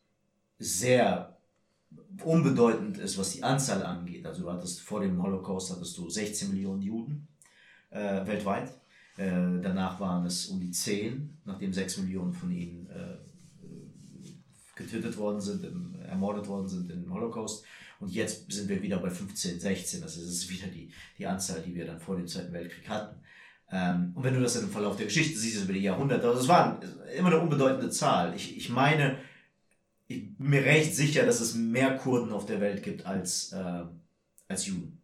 sehr 0.59 1.37
unbedeutend 2.23 2.97
ist, 2.99 3.17
was 3.17 3.31
die 3.31 3.43
Anzahl 3.43 3.83
angeht. 3.83 4.25
Also 4.25 4.43
du 4.43 4.51
hattest 4.51 4.81
vor 4.81 5.01
dem 5.01 5.21
Holocaust 5.21 5.71
hattest 5.71 5.97
du 5.97 6.09
16 6.09 6.49
Millionen 6.49 6.81
Juden 6.81 7.27
äh, 7.89 8.25
weltweit. 8.25 8.69
Äh, 9.17 9.61
danach 9.61 9.99
waren 9.99 10.25
es 10.25 10.47
um 10.47 10.59
die 10.59 10.71
10, 10.71 11.37
nachdem 11.45 11.73
6 11.73 11.97
Millionen 11.97 12.33
von 12.33 12.51
ihnen 12.51 12.87
äh, 12.89 13.17
getötet 14.75 15.17
worden 15.17 15.41
sind, 15.41 15.63
im, 15.63 15.95
ermordet 16.01 16.47
worden 16.47 16.67
sind 16.67 16.91
im 16.91 17.11
Holocaust. 17.13 17.65
Und 17.99 18.11
jetzt 18.11 18.51
sind 18.51 18.67
wir 18.67 18.81
wieder 18.81 18.97
bei 18.97 19.09
15, 19.09 19.59
16, 19.59 20.03
also 20.03 20.19
das 20.21 20.29
ist 20.29 20.49
wieder 20.49 20.67
die, 20.67 20.91
die 21.17 21.25
Anzahl, 21.25 21.61
die 21.61 21.73
wir 21.73 21.85
dann 21.85 21.99
vor 21.99 22.17
dem 22.17 22.27
Zweiten 22.27 22.53
Weltkrieg 22.53 22.87
hatten. 22.89 23.21
Ähm, 23.71 24.11
und 24.15 24.23
wenn 24.23 24.33
du 24.33 24.41
das 24.41 24.55
im 24.57 24.69
Verlauf 24.69 24.97
der 24.97 25.05
Geschichte 25.05 25.39
siehst, 25.39 25.63
über 25.63 25.73
die 25.73 25.79
Jahrhunderte, 25.79 26.27
also 26.27 26.41
es 26.41 26.47
war 26.47 26.79
immer 27.17 27.29
eine 27.29 27.39
unbedeutende 27.39 27.89
Zahl. 27.89 28.35
Ich, 28.35 28.57
ich 28.57 28.69
meine, 28.69 29.17
ich 30.07 30.35
bin 30.37 30.49
mir 30.49 30.63
recht 30.63 30.93
sicher, 30.93 31.25
dass 31.25 31.39
es 31.39 31.55
mehr 31.55 31.97
Kurden 31.97 32.31
auf 32.31 32.45
der 32.45 32.61
Welt 32.61 32.83
gibt 32.83 33.05
als, 33.05 33.53
äh, 33.53 33.83
als 34.47 34.67
Juden. 34.67 35.01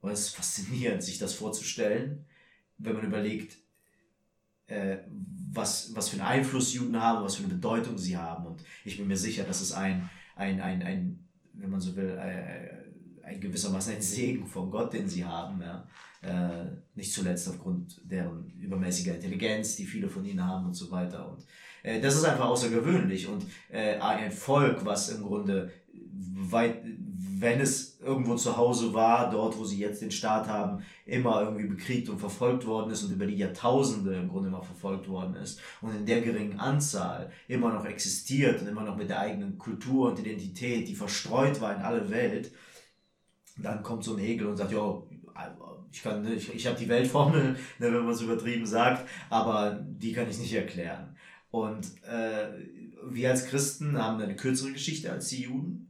Und 0.00 0.10
es 0.10 0.20
ist 0.20 0.34
faszinierend, 0.34 1.02
sich 1.02 1.18
das 1.18 1.34
vorzustellen, 1.34 2.24
wenn 2.78 2.94
man 2.94 3.04
überlegt, 3.04 3.58
äh, 4.66 4.98
was, 5.52 5.94
was 5.94 6.08
für 6.08 6.20
einen 6.20 6.40
Einfluss 6.40 6.74
Juden 6.74 7.00
haben, 7.00 7.24
was 7.24 7.36
für 7.36 7.44
eine 7.44 7.54
Bedeutung 7.54 7.98
sie 7.98 8.16
haben. 8.16 8.46
Und 8.46 8.62
ich 8.84 8.96
bin 8.96 9.08
mir 9.08 9.16
sicher, 9.16 9.44
dass 9.44 9.60
es 9.60 9.72
ein, 9.72 10.08
ein, 10.36 10.60
ein, 10.60 10.82
ein 10.82 11.24
wenn 11.54 11.70
man 11.70 11.80
so 11.80 11.94
will, 11.96 12.18
ein, 12.18 13.24
ein 13.24 13.40
gewissermaßen 13.40 13.94
ein 13.94 14.02
Segen 14.02 14.46
von 14.46 14.70
Gott, 14.70 14.92
den 14.92 15.08
sie 15.08 15.24
haben. 15.24 15.60
Ja. 15.60 15.86
Äh, 16.22 16.66
nicht 16.94 17.12
zuletzt 17.12 17.48
aufgrund 17.48 18.00
deren 18.04 18.52
übermäßiger 18.60 19.14
Intelligenz, 19.14 19.76
die 19.76 19.86
viele 19.86 20.08
von 20.08 20.24
ihnen 20.24 20.46
haben 20.46 20.66
und 20.66 20.74
so 20.74 20.90
weiter. 20.90 21.30
Und 21.30 21.44
äh, 21.82 22.00
das 22.00 22.16
ist 22.16 22.24
einfach 22.24 22.46
außergewöhnlich. 22.46 23.26
Und 23.26 23.44
äh, 23.70 23.98
ein 23.98 24.30
Volk, 24.30 24.84
was 24.84 25.08
im 25.10 25.22
Grunde 25.22 25.72
weit, 25.92 26.82
wenn 26.84 27.60
es 27.60 27.89
irgendwo 28.02 28.34
zu 28.34 28.56
Hause 28.56 28.94
war, 28.94 29.30
dort 29.30 29.58
wo 29.58 29.64
sie 29.64 29.78
jetzt 29.78 30.02
den 30.02 30.10
Staat 30.10 30.48
haben, 30.48 30.82
immer 31.04 31.42
irgendwie 31.42 31.66
bekriegt 31.66 32.08
und 32.08 32.18
verfolgt 32.18 32.66
worden 32.66 32.90
ist 32.90 33.02
und 33.02 33.12
über 33.12 33.26
die 33.26 33.36
Jahrtausende 33.36 34.14
im 34.14 34.28
Grunde 34.28 34.48
immer 34.48 34.62
verfolgt 34.62 35.08
worden 35.08 35.34
ist 35.36 35.60
und 35.80 35.94
in 35.94 36.06
der 36.06 36.22
geringen 36.22 36.58
Anzahl 36.58 37.30
immer 37.48 37.72
noch 37.72 37.84
existiert 37.84 38.60
und 38.62 38.68
immer 38.68 38.82
noch 38.82 38.96
mit 38.96 39.10
der 39.10 39.20
eigenen 39.20 39.58
Kultur 39.58 40.10
und 40.10 40.18
Identität, 40.18 40.88
die 40.88 40.94
verstreut 40.94 41.60
war 41.60 41.74
in 41.74 41.82
alle 41.82 42.10
Welt, 42.10 42.52
dann 43.58 43.82
kommt 43.82 44.04
so 44.04 44.14
ein 44.14 44.20
Hegel 44.20 44.46
und 44.46 44.56
sagt, 44.56 44.72
ja, 44.72 45.02
ich 45.92 46.02
kann, 46.02 46.26
ich, 46.32 46.54
ich 46.54 46.66
habe 46.66 46.78
die 46.78 46.88
Weltformel, 46.88 47.52
ne, 47.52 47.58
wenn 47.78 48.04
man 48.04 48.14
es 48.14 48.22
übertrieben 48.22 48.66
sagt, 48.66 49.08
aber 49.28 49.78
die 49.82 50.12
kann 50.12 50.30
ich 50.30 50.38
nicht 50.38 50.54
erklären. 50.54 51.16
Und 51.50 51.86
äh, 52.04 52.48
wir 53.10 53.30
als 53.30 53.46
Christen 53.46 53.98
haben 53.98 54.20
eine 54.20 54.36
kürzere 54.36 54.72
Geschichte 54.72 55.10
als 55.10 55.28
die 55.28 55.42
Juden 55.42 55.89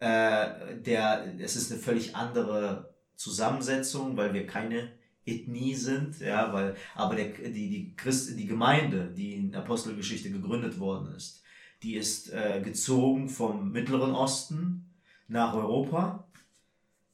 äh, 0.00 0.76
der, 0.80 1.34
es 1.38 1.56
ist 1.56 1.72
eine 1.72 1.80
völlig 1.80 2.14
andere 2.14 2.94
Zusammensetzung, 3.16 4.16
weil 4.16 4.32
wir 4.32 4.46
keine 4.46 4.92
Ethnie 5.26 5.74
sind, 5.74 6.20
ja, 6.20 6.52
weil, 6.52 6.74
aber 6.94 7.16
der, 7.16 7.28
die, 7.28 7.68
die, 7.68 7.96
Christ, 7.96 8.38
die 8.38 8.46
Gemeinde, 8.46 9.12
die 9.14 9.34
in 9.34 9.54
Apostelgeschichte 9.54 10.30
gegründet 10.30 10.78
worden 10.78 11.14
ist, 11.14 11.42
die 11.82 11.94
ist 11.94 12.32
äh, 12.32 12.60
gezogen 12.62 13.28
vom 13.28 13.70
Mittleren 13.70 14.12
Osten 14.14 14.90
nach 15.28 15.54
Europa. 15.54 16.24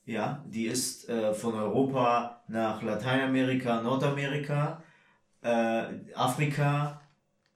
Ja, 0.07 0.45
die 0.47 0.67
ist 0.67 1.09
äh, 1.09 1.33
von 1.35 1.55
Europa 1.55 2.43
nach 2.49 2.83
Lateinamerika, 2.83 3.83
Nordamerika, 3.83 4.83
äh, 5.43 5.87
Afrika 6.15 7.01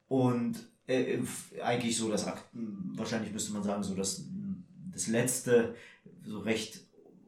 und 0.07 0.57
äh, 0.87 1.19
eigentlich 1.63 1.95
so 1.95 2.09
das, 2.09 2.25
wahrscheinlich 2.53 3.31
müsste 3.31 3.53
man 3.53 3.63
sagen, 3.63 3.83
so 3.83 3.93
das 3.93 4.25
das 4.99 5.07
letzte 5.07 5.75
so 6.23 6.39
recht 6.39 6.81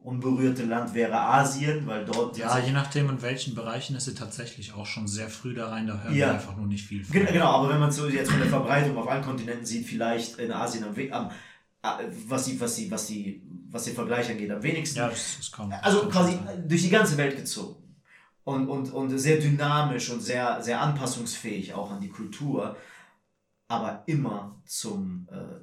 unberührte 0.04 0.64
Land 0.64 0.94
wäre 0.94 1.20
Asien, 1.20 1.86
weil 1.86 2.06
dort. 2.06 2.38
Ja, 2.38 2.58
je 2.60 2.72
nachdem, 2.72 3.10
in 3.10 3.22
welchen 3.22 3.54
Bereichen 3.54 3.96
ist 3.96 4.06
sie 4.06 4.16
tatsächlich 4.16 4.74
auch 4.74 4.86
schon 4.86 5.08
sehr 5.08 5.30
früh 5.30 5.54
da 5.54 5.70
rein, 5.70 5.88
da 5.88 6.02
hören 6.02 6.16
ja. 6.16 6.28
wir 6.28 6.34
einfach 6.34 6.58
nur 6.58 6.68
nicht 6.68 6.86
viel 6.86 7.06
von. 7.06 7.14
Genau, 7.14 7.46
aber 7.46 7.70
wenn 7.70 7.80
man 7.80 7.92
so 7.92 8.08
jetzt 8.08 8.32
von 8.32 8.40
der 8.40 8.50
Verbreitung 8.50 8.98
auf 8.98 9.08
allen 9.08 9.24
Kontinenten 9.24 9.66
sieht, 9.66 9.86
vielleicht 9.86 10.38
in 10.40 10.52
Asien 10.52 10.84
am, 10.84 10.96
am 11.12 11.32
was 12.28 12.46
die, 12.46 12.60
was 12.60 12.76
die, 12.76 12.92
was 12.92 13.08
die, 13.08 13.42
was 13.70 13.86
den 13.86 13.96
Vergleich 13.96 14.30
angeht, 14.30 14.52
am 14.52 14.62
wenigsten. 14.62 15.00
Ja, 15.00 15.10
das, 15.10 15.38
das 15.38 15.52
also 15.82 16.04
das 16.04 16.12
quasi 16.12 16.40
durch 16.68 16.82
die 16.82 16.90
ganze 16.90 17.18
Welt 17.18 17.36
gezogen. 17.36 17.78
Und, 18.44 18.68
und, 18.70 18.92
und 18.92 19.18
sehr 19.20 19.38
dynamisch 19.38 20.10
und 20.10 20.22
sehr, 20.22 20.62
sehr 20.64 20.82
anpassungsfähig 20.82 21.74
auch 21.74 21.92
an 21.92 22.02
die 22.02 22.10
Kultur, 22.10 22.76
aber 23.68 24.04
immer 24.08 24.60
zum, 24.66 25.28
äh, 25.32 25.62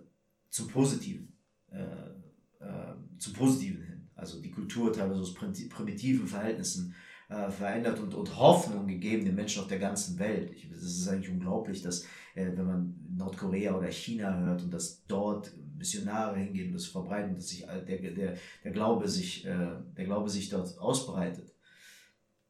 zum 0.49 0.69
Positiven 0.69 1.38
äh, 1.71 2.64
äh, 2.64 2.95
zum 3.19 3.33
Positiven 3.35 3.83
hin. 3.83 4.09
Also 4.14 4.41
die 4.41 4.51
Kultur 4.51 4.93
teilweise 4.93 5.21
aus 5.21 5.35
primitiven 5.35 6.27
Verhältnissen 6.27 6.95
äh, 7.29 7.51
verändert 7.51 8.01
und, 8.01 8.14
und 8.14 8.37
Hoffnung 8.37 8.87
gegeben 8.87 9.25
den 9.25 9.35
Menschen 9.35 9.62
auf 9.62 9.69
der 9.69 9.79
ganzen 9.79 10.19
Welt. 10.19 10.51
Das 10.71 10.83
ist 10.83 11.09
eigentlich 11.09 11.31
unglaublich, 11.31 11.83
dass 11.83 12.05
äh, 12.35 12.47
wenn 12.57 12.66
man 12.66 12.95
Nordkorea 13.16 13.77
oder 13.77 13.91
China 13.91 14.39
hört 14.39 14.62
und 14.62 14.73
dass 14.73 15.05
dort 15.07 15.53
Missionare 15.77 16.39
hingehen 16.39 16.69
und 16.69 16.75
das 16.75 16.87
verbreiten, 16.87 17.35
dass 17.35 17.49
sich 17.49 17.66
der, 17.66 17.83
der, 17.83 18.37
der, 18.64 18.73
Glaube 18.73 19.09
sich, 19.09 19.47
äh, 19.47 19.77
der 19.97 20.05
Glaube 20.05 20.29
sich 20.29 20.49
dort 20.49 20.77
ausbreitet, 20.79 21.55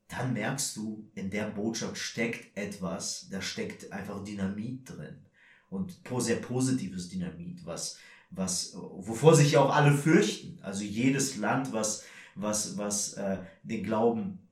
dann 0.08 0.32
merkst 0.32 0.76
du, 0.76 1.10
in 1.14 1.28
der 1.28 1.50
Botschaft 1.50 1.98
steckt 1.98 2.56
etwas, 2.56 3.28
da 3.30 3.42
steckt 3.42 3.92
einfach 3.92 4.24
Dynamit 4.24 4.88
drin. 4.88 5.26
Und 5.68 6.00
sehr 6.18 6.36
positives 6.36 7.10
Dynamit, 7.10 7.66
was, 7.66 7.98
was, 8.30 8.74
wovor 8.74 9.34
sich 9.34 9.52
ja 9.52 9.60
auch 9.60 9.74
alle 9.74 9.92
fürchten. 9.92 10.58
Also 10.62 10.84
jedes 10.84 11.36
Land, 11.36 11.72
was, 11.72 12.04
was, 12.34 12.76
was 12.76 13.14
äh, 13.14 13.38
den 13.62 13.82
Glauben, 13.82 14.48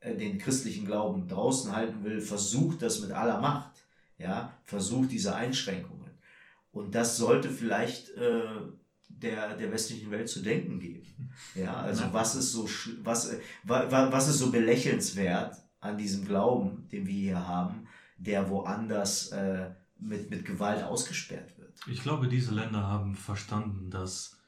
äh, 0.00 0.14
den 0.16 0.38
christlichen 0.38 0.86
Glauben 0.86 1.28
draußen 1.28 1.74
halten 1.74 2.04
will, 2.04 2.20
versucht 2.20 2.82
das 2.82 3.00
mit 3.00 3.12
aller 3.12 3.40
Macht. 3.40 3.72
Ja, 4.18 4.52
versucht 4.64 5.10
diese 5.10 5.34
Einschränkungen. 5.34 6.10
Und 6.70 6.94
das 6.94 7.16
sollte 7.16 7.50
vielleicht 7.50 8.10
äh, 8.10 8.42
der, 9.08 9.56
der 9.56 9.72
westlichen 9.72 10.10
Welt 10.10 10.28
zu 10.28 10.40
denken 10.40 10.80
geben. 10.80 11.30
Ja, 11.54 11.74
also 11.76 12.04
was 12.12 12.34
ist 12.34 12.52
so, 12.52 12.68
was, 13.02 13.30
äh, 13.30 13.40
was 13.64 14.28
ist 14.28 14.38
so 14.38 14.50
belächelnswert 14.50 15.56
an 15.80 15.98
diesem 15.98 16.24
Glauben, 16.24 16.88
den 16.90 17.06
wir 17.06 17.14
hier 17.14 17.48
haben, 17.48 17.86
der 18.18 18.48
woanders 18.48 19.28
äh, 19.28 19.70
mit, 19.98 20.30
mit 20.30 20.44
Gewalt 20.44 20.82
ausgesperrt 20.82 21.56
wird? 21.58 21.63
Ich 21.86 22.02
glaube, 22.02 22.28
diese 22.28 22.54
Länder 22.54 22.82
haben 22.82 23.14
verstanden, 23.14 23.90
dass, 23.90 24.38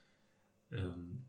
ähm, 0.71 1.25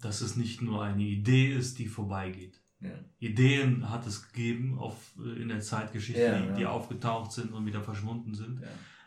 dass 0.00 0.20
es 0.20 0.36
nicht 0.36 0.62
nur 0.62 0.82
eine 0.82 1.02
Idee 1.02 1.52
ist, 1.52 1.78
die 1.78 1.86
vorbeigeht. 1.86 2.60
Ja. 2.80 2.90
Ideen 3.18 3.90
hat 3.90 4.06
es 4.06 4.28
gegeben 4.28 4.78
auf, 4.78 5.14
äh, 5.18 5.42
in 5.42 5.48
der 5.48 5.60
Zeitgeschichte, 5.60 6.22
ja, 6.22 6.38
die, 6.38 6.46
ja. 6.46 6.54
die, 6.54 6.66
aufgetaucht 6.66 7.32
sind 7.32 7.52
und 7.52 7.66
wieder 7.66 7.82
verschwunden 7.82 8.34
sind. 8.34 8.62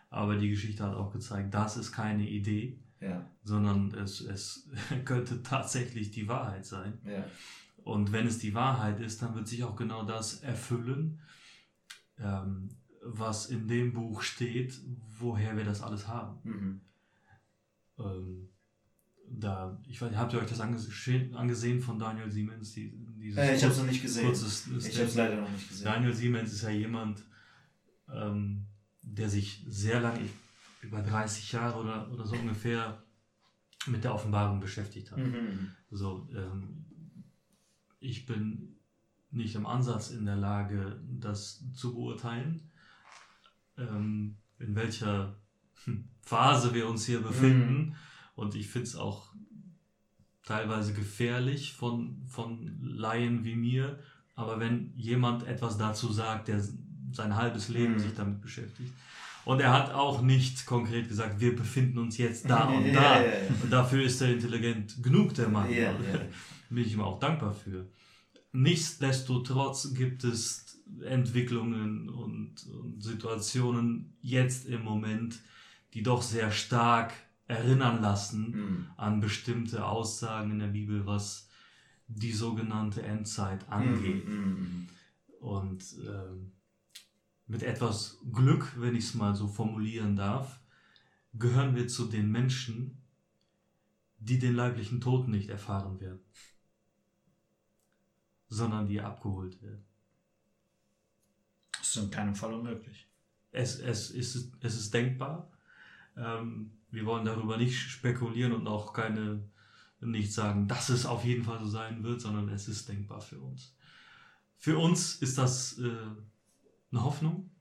Aber 0.10 0.36
die 0.36 0.50
Geschichte 0.50 0.84
hat 0.84 0.94
auch 0.94 1.12
gezeigt, 1.12 1.54
das 1.54 1.78
ist 1.78 1.94
keine 1.94 2.28
Idee, 2.28 2.78
sondern 3.44 3.94
es, 3.94 4.20
es 4.20 4.70
könnte 5.06 5.42
tatsächlich 5.42 6.12
die 6.12 6.28
Wahrheit 6.28 6.66
sein. 6.66 7.00
Und 7.84 8.12
wenn 8.12 8.28
es 8.28 8.38
die 8.38 8.54
Wahrheit 8.54 9.00
ist, 9.00 9.22
dann 9.22 9.36
wird 9.36 9.48
sich 9.48 9.64
auch 9.64 9.76
genau 9.76 10.04
das 10.04 10.42
erfüllen. 10.42 11.22
Ähm, 12.20 12.70
was 13.02 13.48
in 13.48 13.68
dem 13.68 13.94
Buch 13.94 14.22
steht, 14.22 14.80
woher 15.20 15.58
wir 15.58 15.64
das 15.64 15.82
alles 15.82 16.08
haben. 16.08 16.40
Mhm. 16.44 16.82
Ähm, 18.00 18.50
da, 19.28 19.82
ich 19.88 20.02
weiß, 20.02 20.16
habt 20.16 20.34
ihr 20.34 20.40
euch 20.40 20.50
das 20.50 20.60
angesehen, 20.60 21.34
angesehen 21.36 21.80
von 21.82 21.98
Daniel 21.98 22.30
Siemens? 22.30 22.74
Die, 22.74 22.94
äh, 23.36 23.56
ich 23.56 23.64
habe 23.64 23.74
es 23.74 23.80
noch 23.80 23.86
nicht 23.86 24.02
gesehen. 24.02 24.26
Kurzes, 24.26 24.68
ich 24.68 24.98
habe 24.98 25.08
es 25.08 25.16
leider 25.16 25.42
noch 25.42 25.50
nicht 25.50 25.70
gesehen. 25.70 25.86
Daniel 25.86 26.14
Siemens 26.14 26.54
ist 26.54 26.64
ja 26.64 26.70
jemand, 26.70 27.24
ähm, 28.14 28.66
der 29.02 29.30
sich 29.30 29.64
sehr 29.68 30.02
lange, 30.02 30.28
über 30.82 31.02
30 31.02 31.52
Jahre 31.52 31.80
oder, 31.80 32.12
oder 32.12 32.26
so 32.26 32.36
ungefähr, 32.36 33.04
mit 33.88 34.04
der 34.04 34.14
Offenbarung 34.14 34.60
beschäftigt 34.60 35.12
hat. 35.12 35.18
Mhm. 35.18 35.72
So, 35.90 36.28
ähm, 36.36 36.86
ich 38.00 38.26
bin 38.26 38.76
nicht 39.32 39.56
im 39.56 39.66
Ansatz 39.66 40.12
in 40.12 40.26
der 40.26 40.36
Lage, 40.36 41.00
das 41.20 41.64
zu 41.74 41.94
beurteilen 41.94 42.71
ähm, 43.90 44.38
in 44.60 44.76
welcher 44.76 45.36
hm, 45.86 46.06
Phase 46.22 46.74
wir 46.74 46.88
uns 46.88 47.06
hier 47.06 47.22
befinden. 47.22 47.76
Mhm. 47.76 47.96
Und 48.36 48.56
ich 48.56 48.68
finde 48.68 48.88
es 48.88 48.96
auch 48.96 49.34
teilweise 50.46 50.94
gefährlich 50.94 51.74
von, 51.74 52.22
von 52.28 52.78
Laien 52.82 53.44
wie 53.44 53.56
mir. 53.56 54.00
Aber 54.36 54.60
wenn 54.60 54.94
jemand 54.96 55.48
etwas 55.48 55.78
dazu 55.78 56.12
sagt, 56.12 56.48
der 56.48 56.64
sein 57.12 57.36
halbes 57.36 57.70
Leben 57.70 57.94
mhm. 57.94 58.00
sich 58.00 58.14
damit 58.14 58.42
beschäftigt. 58.42 58.94
Und 59.44 59.60
er 59.60 59.74
hat 59.74 59.92
auch 59.92 60.22
nicht 60.22 60.66
konkret 60.66 61.08
gesagt, 61.08 61.40
wir 61.40 61.56
befinden 61.56 61.98
uns 61.98 62.18
jetzt 62.18 62.50
da 62.50 62.66
und 62.70 62.94
da. 62.94 63.20
Ja, 63.20 63.22
ja, 63.22 63.28
ja. 63.28 63.56
Und 63.62 63.72
dafür 63.72 64.04
ist 64.04 64.22
er 64.22 64.32
intelligent 64.32 65.02
genug, 65.02 65.34
der 65.34 65.50
Mann. 65.50 65.68
Bin 66.70 66.86
ich 66.86 66.94
ihm 66.94 67.02
auch 67.02 67.20
dankbar 67.20 67.54
für. 67.54 67.86
Nichtsdestotrotz 68.54 69.94
gibt 69.94 70.24
es 70.24 70.71
Entwicklungen 71.04 72.10
und, 72.10 72.68
und 72.68 73.02
Situationen 73.02 74.14
jetzt 74.22 74.66
im 74.66 74.84
Moment, 74.84 75.40
die 75.94 76.04
doch 76.04 76.22
sehr 76.22 76.52
stark 76.52 77.14
erinnern 77.48 78.02
lassen 78.02 78.52
mhm. 78.52 78.88
an 78.98 79.20
bestimmte 79.20 79.86
Aussagen 79.86 80.52
in 80.52 80.60
der 80.60 80.68
Bibel, 80.68 81.06
was 81.06 81.50
die 82.08 82.32
sogenannte 82.32 83.02
Endzeit 83.04 83.70
angeht. 83.70 84.28
Mhm. 84.28 84.36
mhm. 84.36 84.88
Und 85.40 85.82
äh, 86.06 86.38
mit 87.48 87.64
etwas 87.64 88.20
Glück, 88.32 88.74
wenn 88.78 88.96
ich 88.96 89.06
es 89.06 89.16
mal 89.16 89.36
so 89.36 89.48
formulieren 89.48 90.16
darf, 90.16 90.62
gehören 91.34 91.76
wir 91.76 91.88
zu 91.88 92.06
den 92.06 92.32
Menschen, 92.32 93.02
die 94.20 94.38
den 94.38 94.54
leiblichen 94.54 95.02
Tod 95.02 95.28
nicht 95.28 95.50
erfahren 95.50 96.00
werden, 96.00 96.22
sondern 98.50 98.88
die 98.88 99.02
abgeholt 99.02 99.62
werden. 99.62 99.84
Ist 101.92 102.04
in 102.04 102.10
keinem 102.10 102.36
Fall 102.36 102.54
unmöglich. 102.54 103.10
Es, 103.52 103.80
es, 103.80 104.12
ist, 104.12 104.54
es 104.62 104.76
ist 104.76 104.94
denkbar. 104.94 105.52
Ähm, 106.16 106.72
wir 106.90 107.06
wollen 107.06 107.26
darüber 107.26 107.58
nicht 107.58 107.78
spekulieren 107.78 108.54
und 108.54 108.66
auch 108.68 108.94
keine 108.94 109.44
nicht 110.00 110.34
sagen, 110.34 110.68
dass 110.70 110.88
es 110.90 111.06
auf 111.06 111.26
jeden 111.26 111.44
Fall 111.44 111.60
so 111.60 111.68
sein 111.68 112.02
wird, 112.02 112.22
sondern 112.22 112.48
es 112.50 112.68
ist 112.70 112.88
denkbar 112.88 113.20
für 113.20 113.40
uns. 113.40 113.76
Für 114.58 114.78
uns 114.78 115.16
ist 115.16 115.38
das 115.38 115.80
äh, 115.80 115.90
eine 116.92 117.04
Hoffnung. 117.04 117.52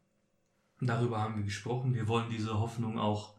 Darüber 0.80 1.20
haben 1.20 1.36
wir 1.36 1.42
gesprochen. 1.42 1.92
Wir 1.92 2.06
wollen 2.06 2.30
diese 2.30 2.58
Hoffnung 2.58 2.98
auch 2.98 3.34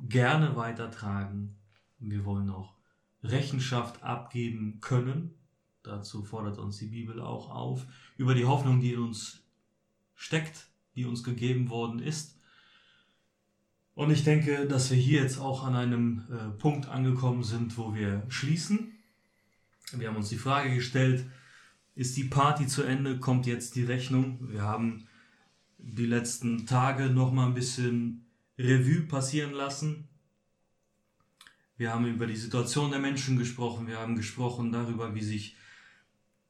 gerne 0.00 0.54
weitertragen. 0.54 1.56
Wir 1.98 2.26
wollen 2.26 2.50
auch 2.50 2.76
Rechenschaft 3.22 4.02
abgeben 4.02 4.80
können. 4.80 5.34
Dazu 5.82 6.22
fordert 6.22 6.58
uns 6.58 6.76
die 6.76 6.88
Bibel 6.88 7.22
auch 7.22 7.48
auf. 7.50 7.86
Über 8.18 8.34
die 8.34 8.44
Hoffnung, 8.44 8.80
die 8.80 8.92
in 8.92 9.00
uns 9.00 9.47
steckt, 10.18 10.66
die 10.96 11.06
uns 11.06 11.22
gegeben 11.22 11.70
worden 11.70 12.00
ist. 12.00 12.38
Und 13.94 14.10
ich 14.10 14.24
denke, 14.24 14.66
dass 14.66 14.90
wir 14.90 14.98
hier 14.98 15.22
jetzt 15.22 15.38
auch 15.38 15.64
an 15.64 15.74
einem 15.74 16.24
äh, 16.30 16.50
Punkt 16.58 16.88
angekommen 16.88 17.44
sind, 17.44 17.78
wo 17.78 17.94
wir 17.94 18.24
schließen. 18.28 18.92
Wir 19.92 20.08
haben 20.08 20.16
uns 20.16 20.28
die 20.28 20.36
Frage 20.36 20.74
gestellt, 20.74 21.24
ist 21.94 22.16
die 22.16 22.24
Party 22.24 22.66
zu 22.66 22.82
Ende, 22.82 23.18
kommt 23.18 23.46
jetzt 23.46 23.76
die 23.76 23.84
Rechnung. 23.84 24.38
Wir 24.50 24.62
haben 24.62 25.06
die 25.78 26.06
letzten 26.06 26.66
Tage 26.66 27.10
noch 27.10 27.32
mal 27.32 27.46
ein 27.46 27.54
bisschen 27.54 28.26
Revue 28.58 29.02
passieren 29.02 29.52
lassen. 29.52 30.08
Wir 31.76 31.94
haben 31.94 32.06
über 32.06 32.26
die 32.26 32.36
Situation 32.36 32.90
der 32.90 33.00
Menschen 33.00 33.38
gesprochen. 33.38 33.86
Wir 33.86 33.98
haben 33.98 34.16
gesprochen 34.16 34.72
darüber, 34.72 35.14
wie 35.14 35.22
sich 35.22 35.56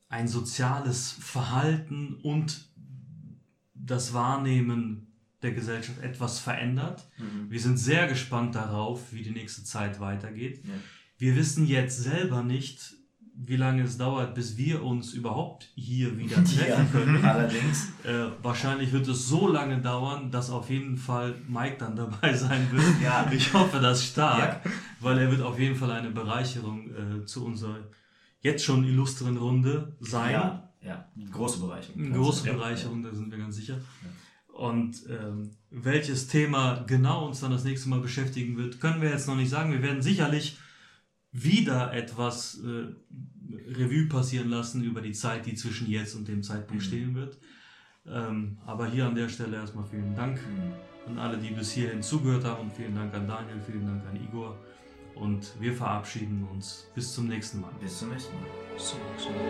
ein 0.08 0.26
soziales 0.26 1.12
Verhalten 1.12 2.14
und 2.22 2.68
das 3.84 4.12
Wahrnehmen 4.12 5.08
der 5.42 5.52
Gesellschaft 5.52 6.02
etwas 6.02 6.40
verändert. 6.40 7.06
Mhm. 7.18 7.50
Wir 7.50 7.60
sind 7.60 7.78
sehr 7.78 8.08
gespannt 8.08 8.54
darauf, 8.54 9.12
wie 9.12 9.22
die 9.22 9.30
nächste 9.30 9.64
Zeit 9.64 10.00
weitergeht. 10.00 10.64
Ja. 10.64 10.72
Wir 11.16 11.36
wissen 11.36 11.66
jetzt 11.66 12.02
selber 12.02 12.42
nicht, 12.42 12.94
wie 13.40 13.56
lange 13.56 13.84
es 13.84 13.96
dauert, 13.96 14.34
bis 14.34 14.56
wir 14.56 14.82
uns 14.82 15.14
überhaupt 15.14 15.70
hier 15.76 16.18
wieder 16.18 16.36
treffen 16.44 16.68
ja, 16.68 16.84
können. 16.90 17.24
Allerdings. 17.24 17.92
Äh, 18.02 18.30
wahrscheinlich 18.42 18.92
wird 18.92 19.06
es 19.06 19.28
so 19.28 19.46
lange 19.46 19.80
dauern, 19.80 20.30
dass 20.32 20.50
auf 20.50 20.70
jeden 20.70 20.96
Fall 20.96 21.36
Mike 21.46 21.76
dann 21.78 21.94
dabei 21.94 22.32
sein 22.34 22.68
wird. 22.72 23.00
Ja. 23.02 23.30
Ich 23.30 23.52
hoffe 23.52 23.78
das 23.78 24.04
stark, 24.04 24.64
ja. 24.64 24.70
weil 25.00 25.18
er 25.18 25.30
wird 25.30 25.42
auf 25.42 25.58
jeden 25.58 25.76
Fall 25.76 25.92
eine 25.92 26.10
Bereicherung 26.10 26.90
äh, 26.90 27.24
zu 27.26 27.44
unserer 27.44 27.78
jetzt 28.40 28.64
schon 28.64 28.84
illustren 28.84 29.36
Runde 29.36 29.96
sein. 30.00 30.32
Ja, 30.32 30.67
ja. 30.88 31.26
große 31.30 31.60
Bereicherung. 31.60 32.04
Eine 32.04 32.14
große 32.14 32.50
Bereicherung, 32.50 33.02
da 33.02 33.14
sind 33.14 33.30
wir 33.30 33.38
ganz 33.38 33.56
sicher. 33.56 33.78
Und 34.48 35.04
ähm, 35.08 35.50
welches 35.70 36.26
Thema 36.26 36.82
genau 36.86 37.28
uns 37.28 37.40
dann 37.40 37.52
das 37.52 37.64
nächste 37.64 37.88
Mal 37.88 38.00
beschäftigen 38.00 38.56
wird, 38.56 38.80
können 38.80 39.00
wir 39.00 39.10
jetzt 39.10 39.28
noch 39.28 39.36
nicht 39.36 39.50
sagen. 39.50 39.70
Wir 39.70 39.82
werden 39.82 40.02
sicherlich 40.02 40.58
wieder 41.30 41.92
etwas 41.92 42.60
äh, 42.64 42.88
Revue 43.70 44.06
passieren 44.08 44.48
lassen 44.48 44.82
über 44.82 45.00
die 45.00 45.12
Zeit, 45.12 45.46
die 45.46 45.54
zwischen 45.54 45.88
jetzt 45.88 46.16
und 46.16 46.26
dem 46.26 46.42
Zeitpunkt 46.42 46.82
mhm. 46.82 46.86
stehen 46.86 47.14
wird. 47.14 47.38
Ähm, 48.06 48.58
aber 48.66 48.86
hier 48.86 49.06
an 49.06 49.14
der 49.14 49.28
Stelle 49.28 49.56
erstmal 49.56 49.84
vielen 49.84 50.14
Dank 50.14 50.38
mhm. 50.38 50.72
an 51.12 51.18
alle, 51.18 51.38
die 51.38 51.50
bis 51.50 51.72
hierhin 51.72 52.02
zugehört 52.02 52.44
haben 52.44 52.62
und 52.62 52.72
vielen 52.72 52.94
Dank 52.94 53.14
an 53.14 53.28
Daniel, 53.28 53.60
vielen 53.64 53.86
Dank 53.86 54.04
an 54.06 54.16
Igor. 54.16 54.56
Und 55.20 55.60
wir 55.60 55.74
verabschieden 55.74 56.46
uns. 56.52 56.88
Bis 56.94 57.12
zum 57.14 57.26
nächsten 57.26 57.60
Mal. 57.60 57.72
Bis 57.80 57.98
zum 57.98 58.10
nächsten 58.10 58.34
Mal. 58.34 58.46
Bis 58.74 58.90
zum 58.90 58.98
nächsten 59.12 59.32
Mal. 59.32 59.48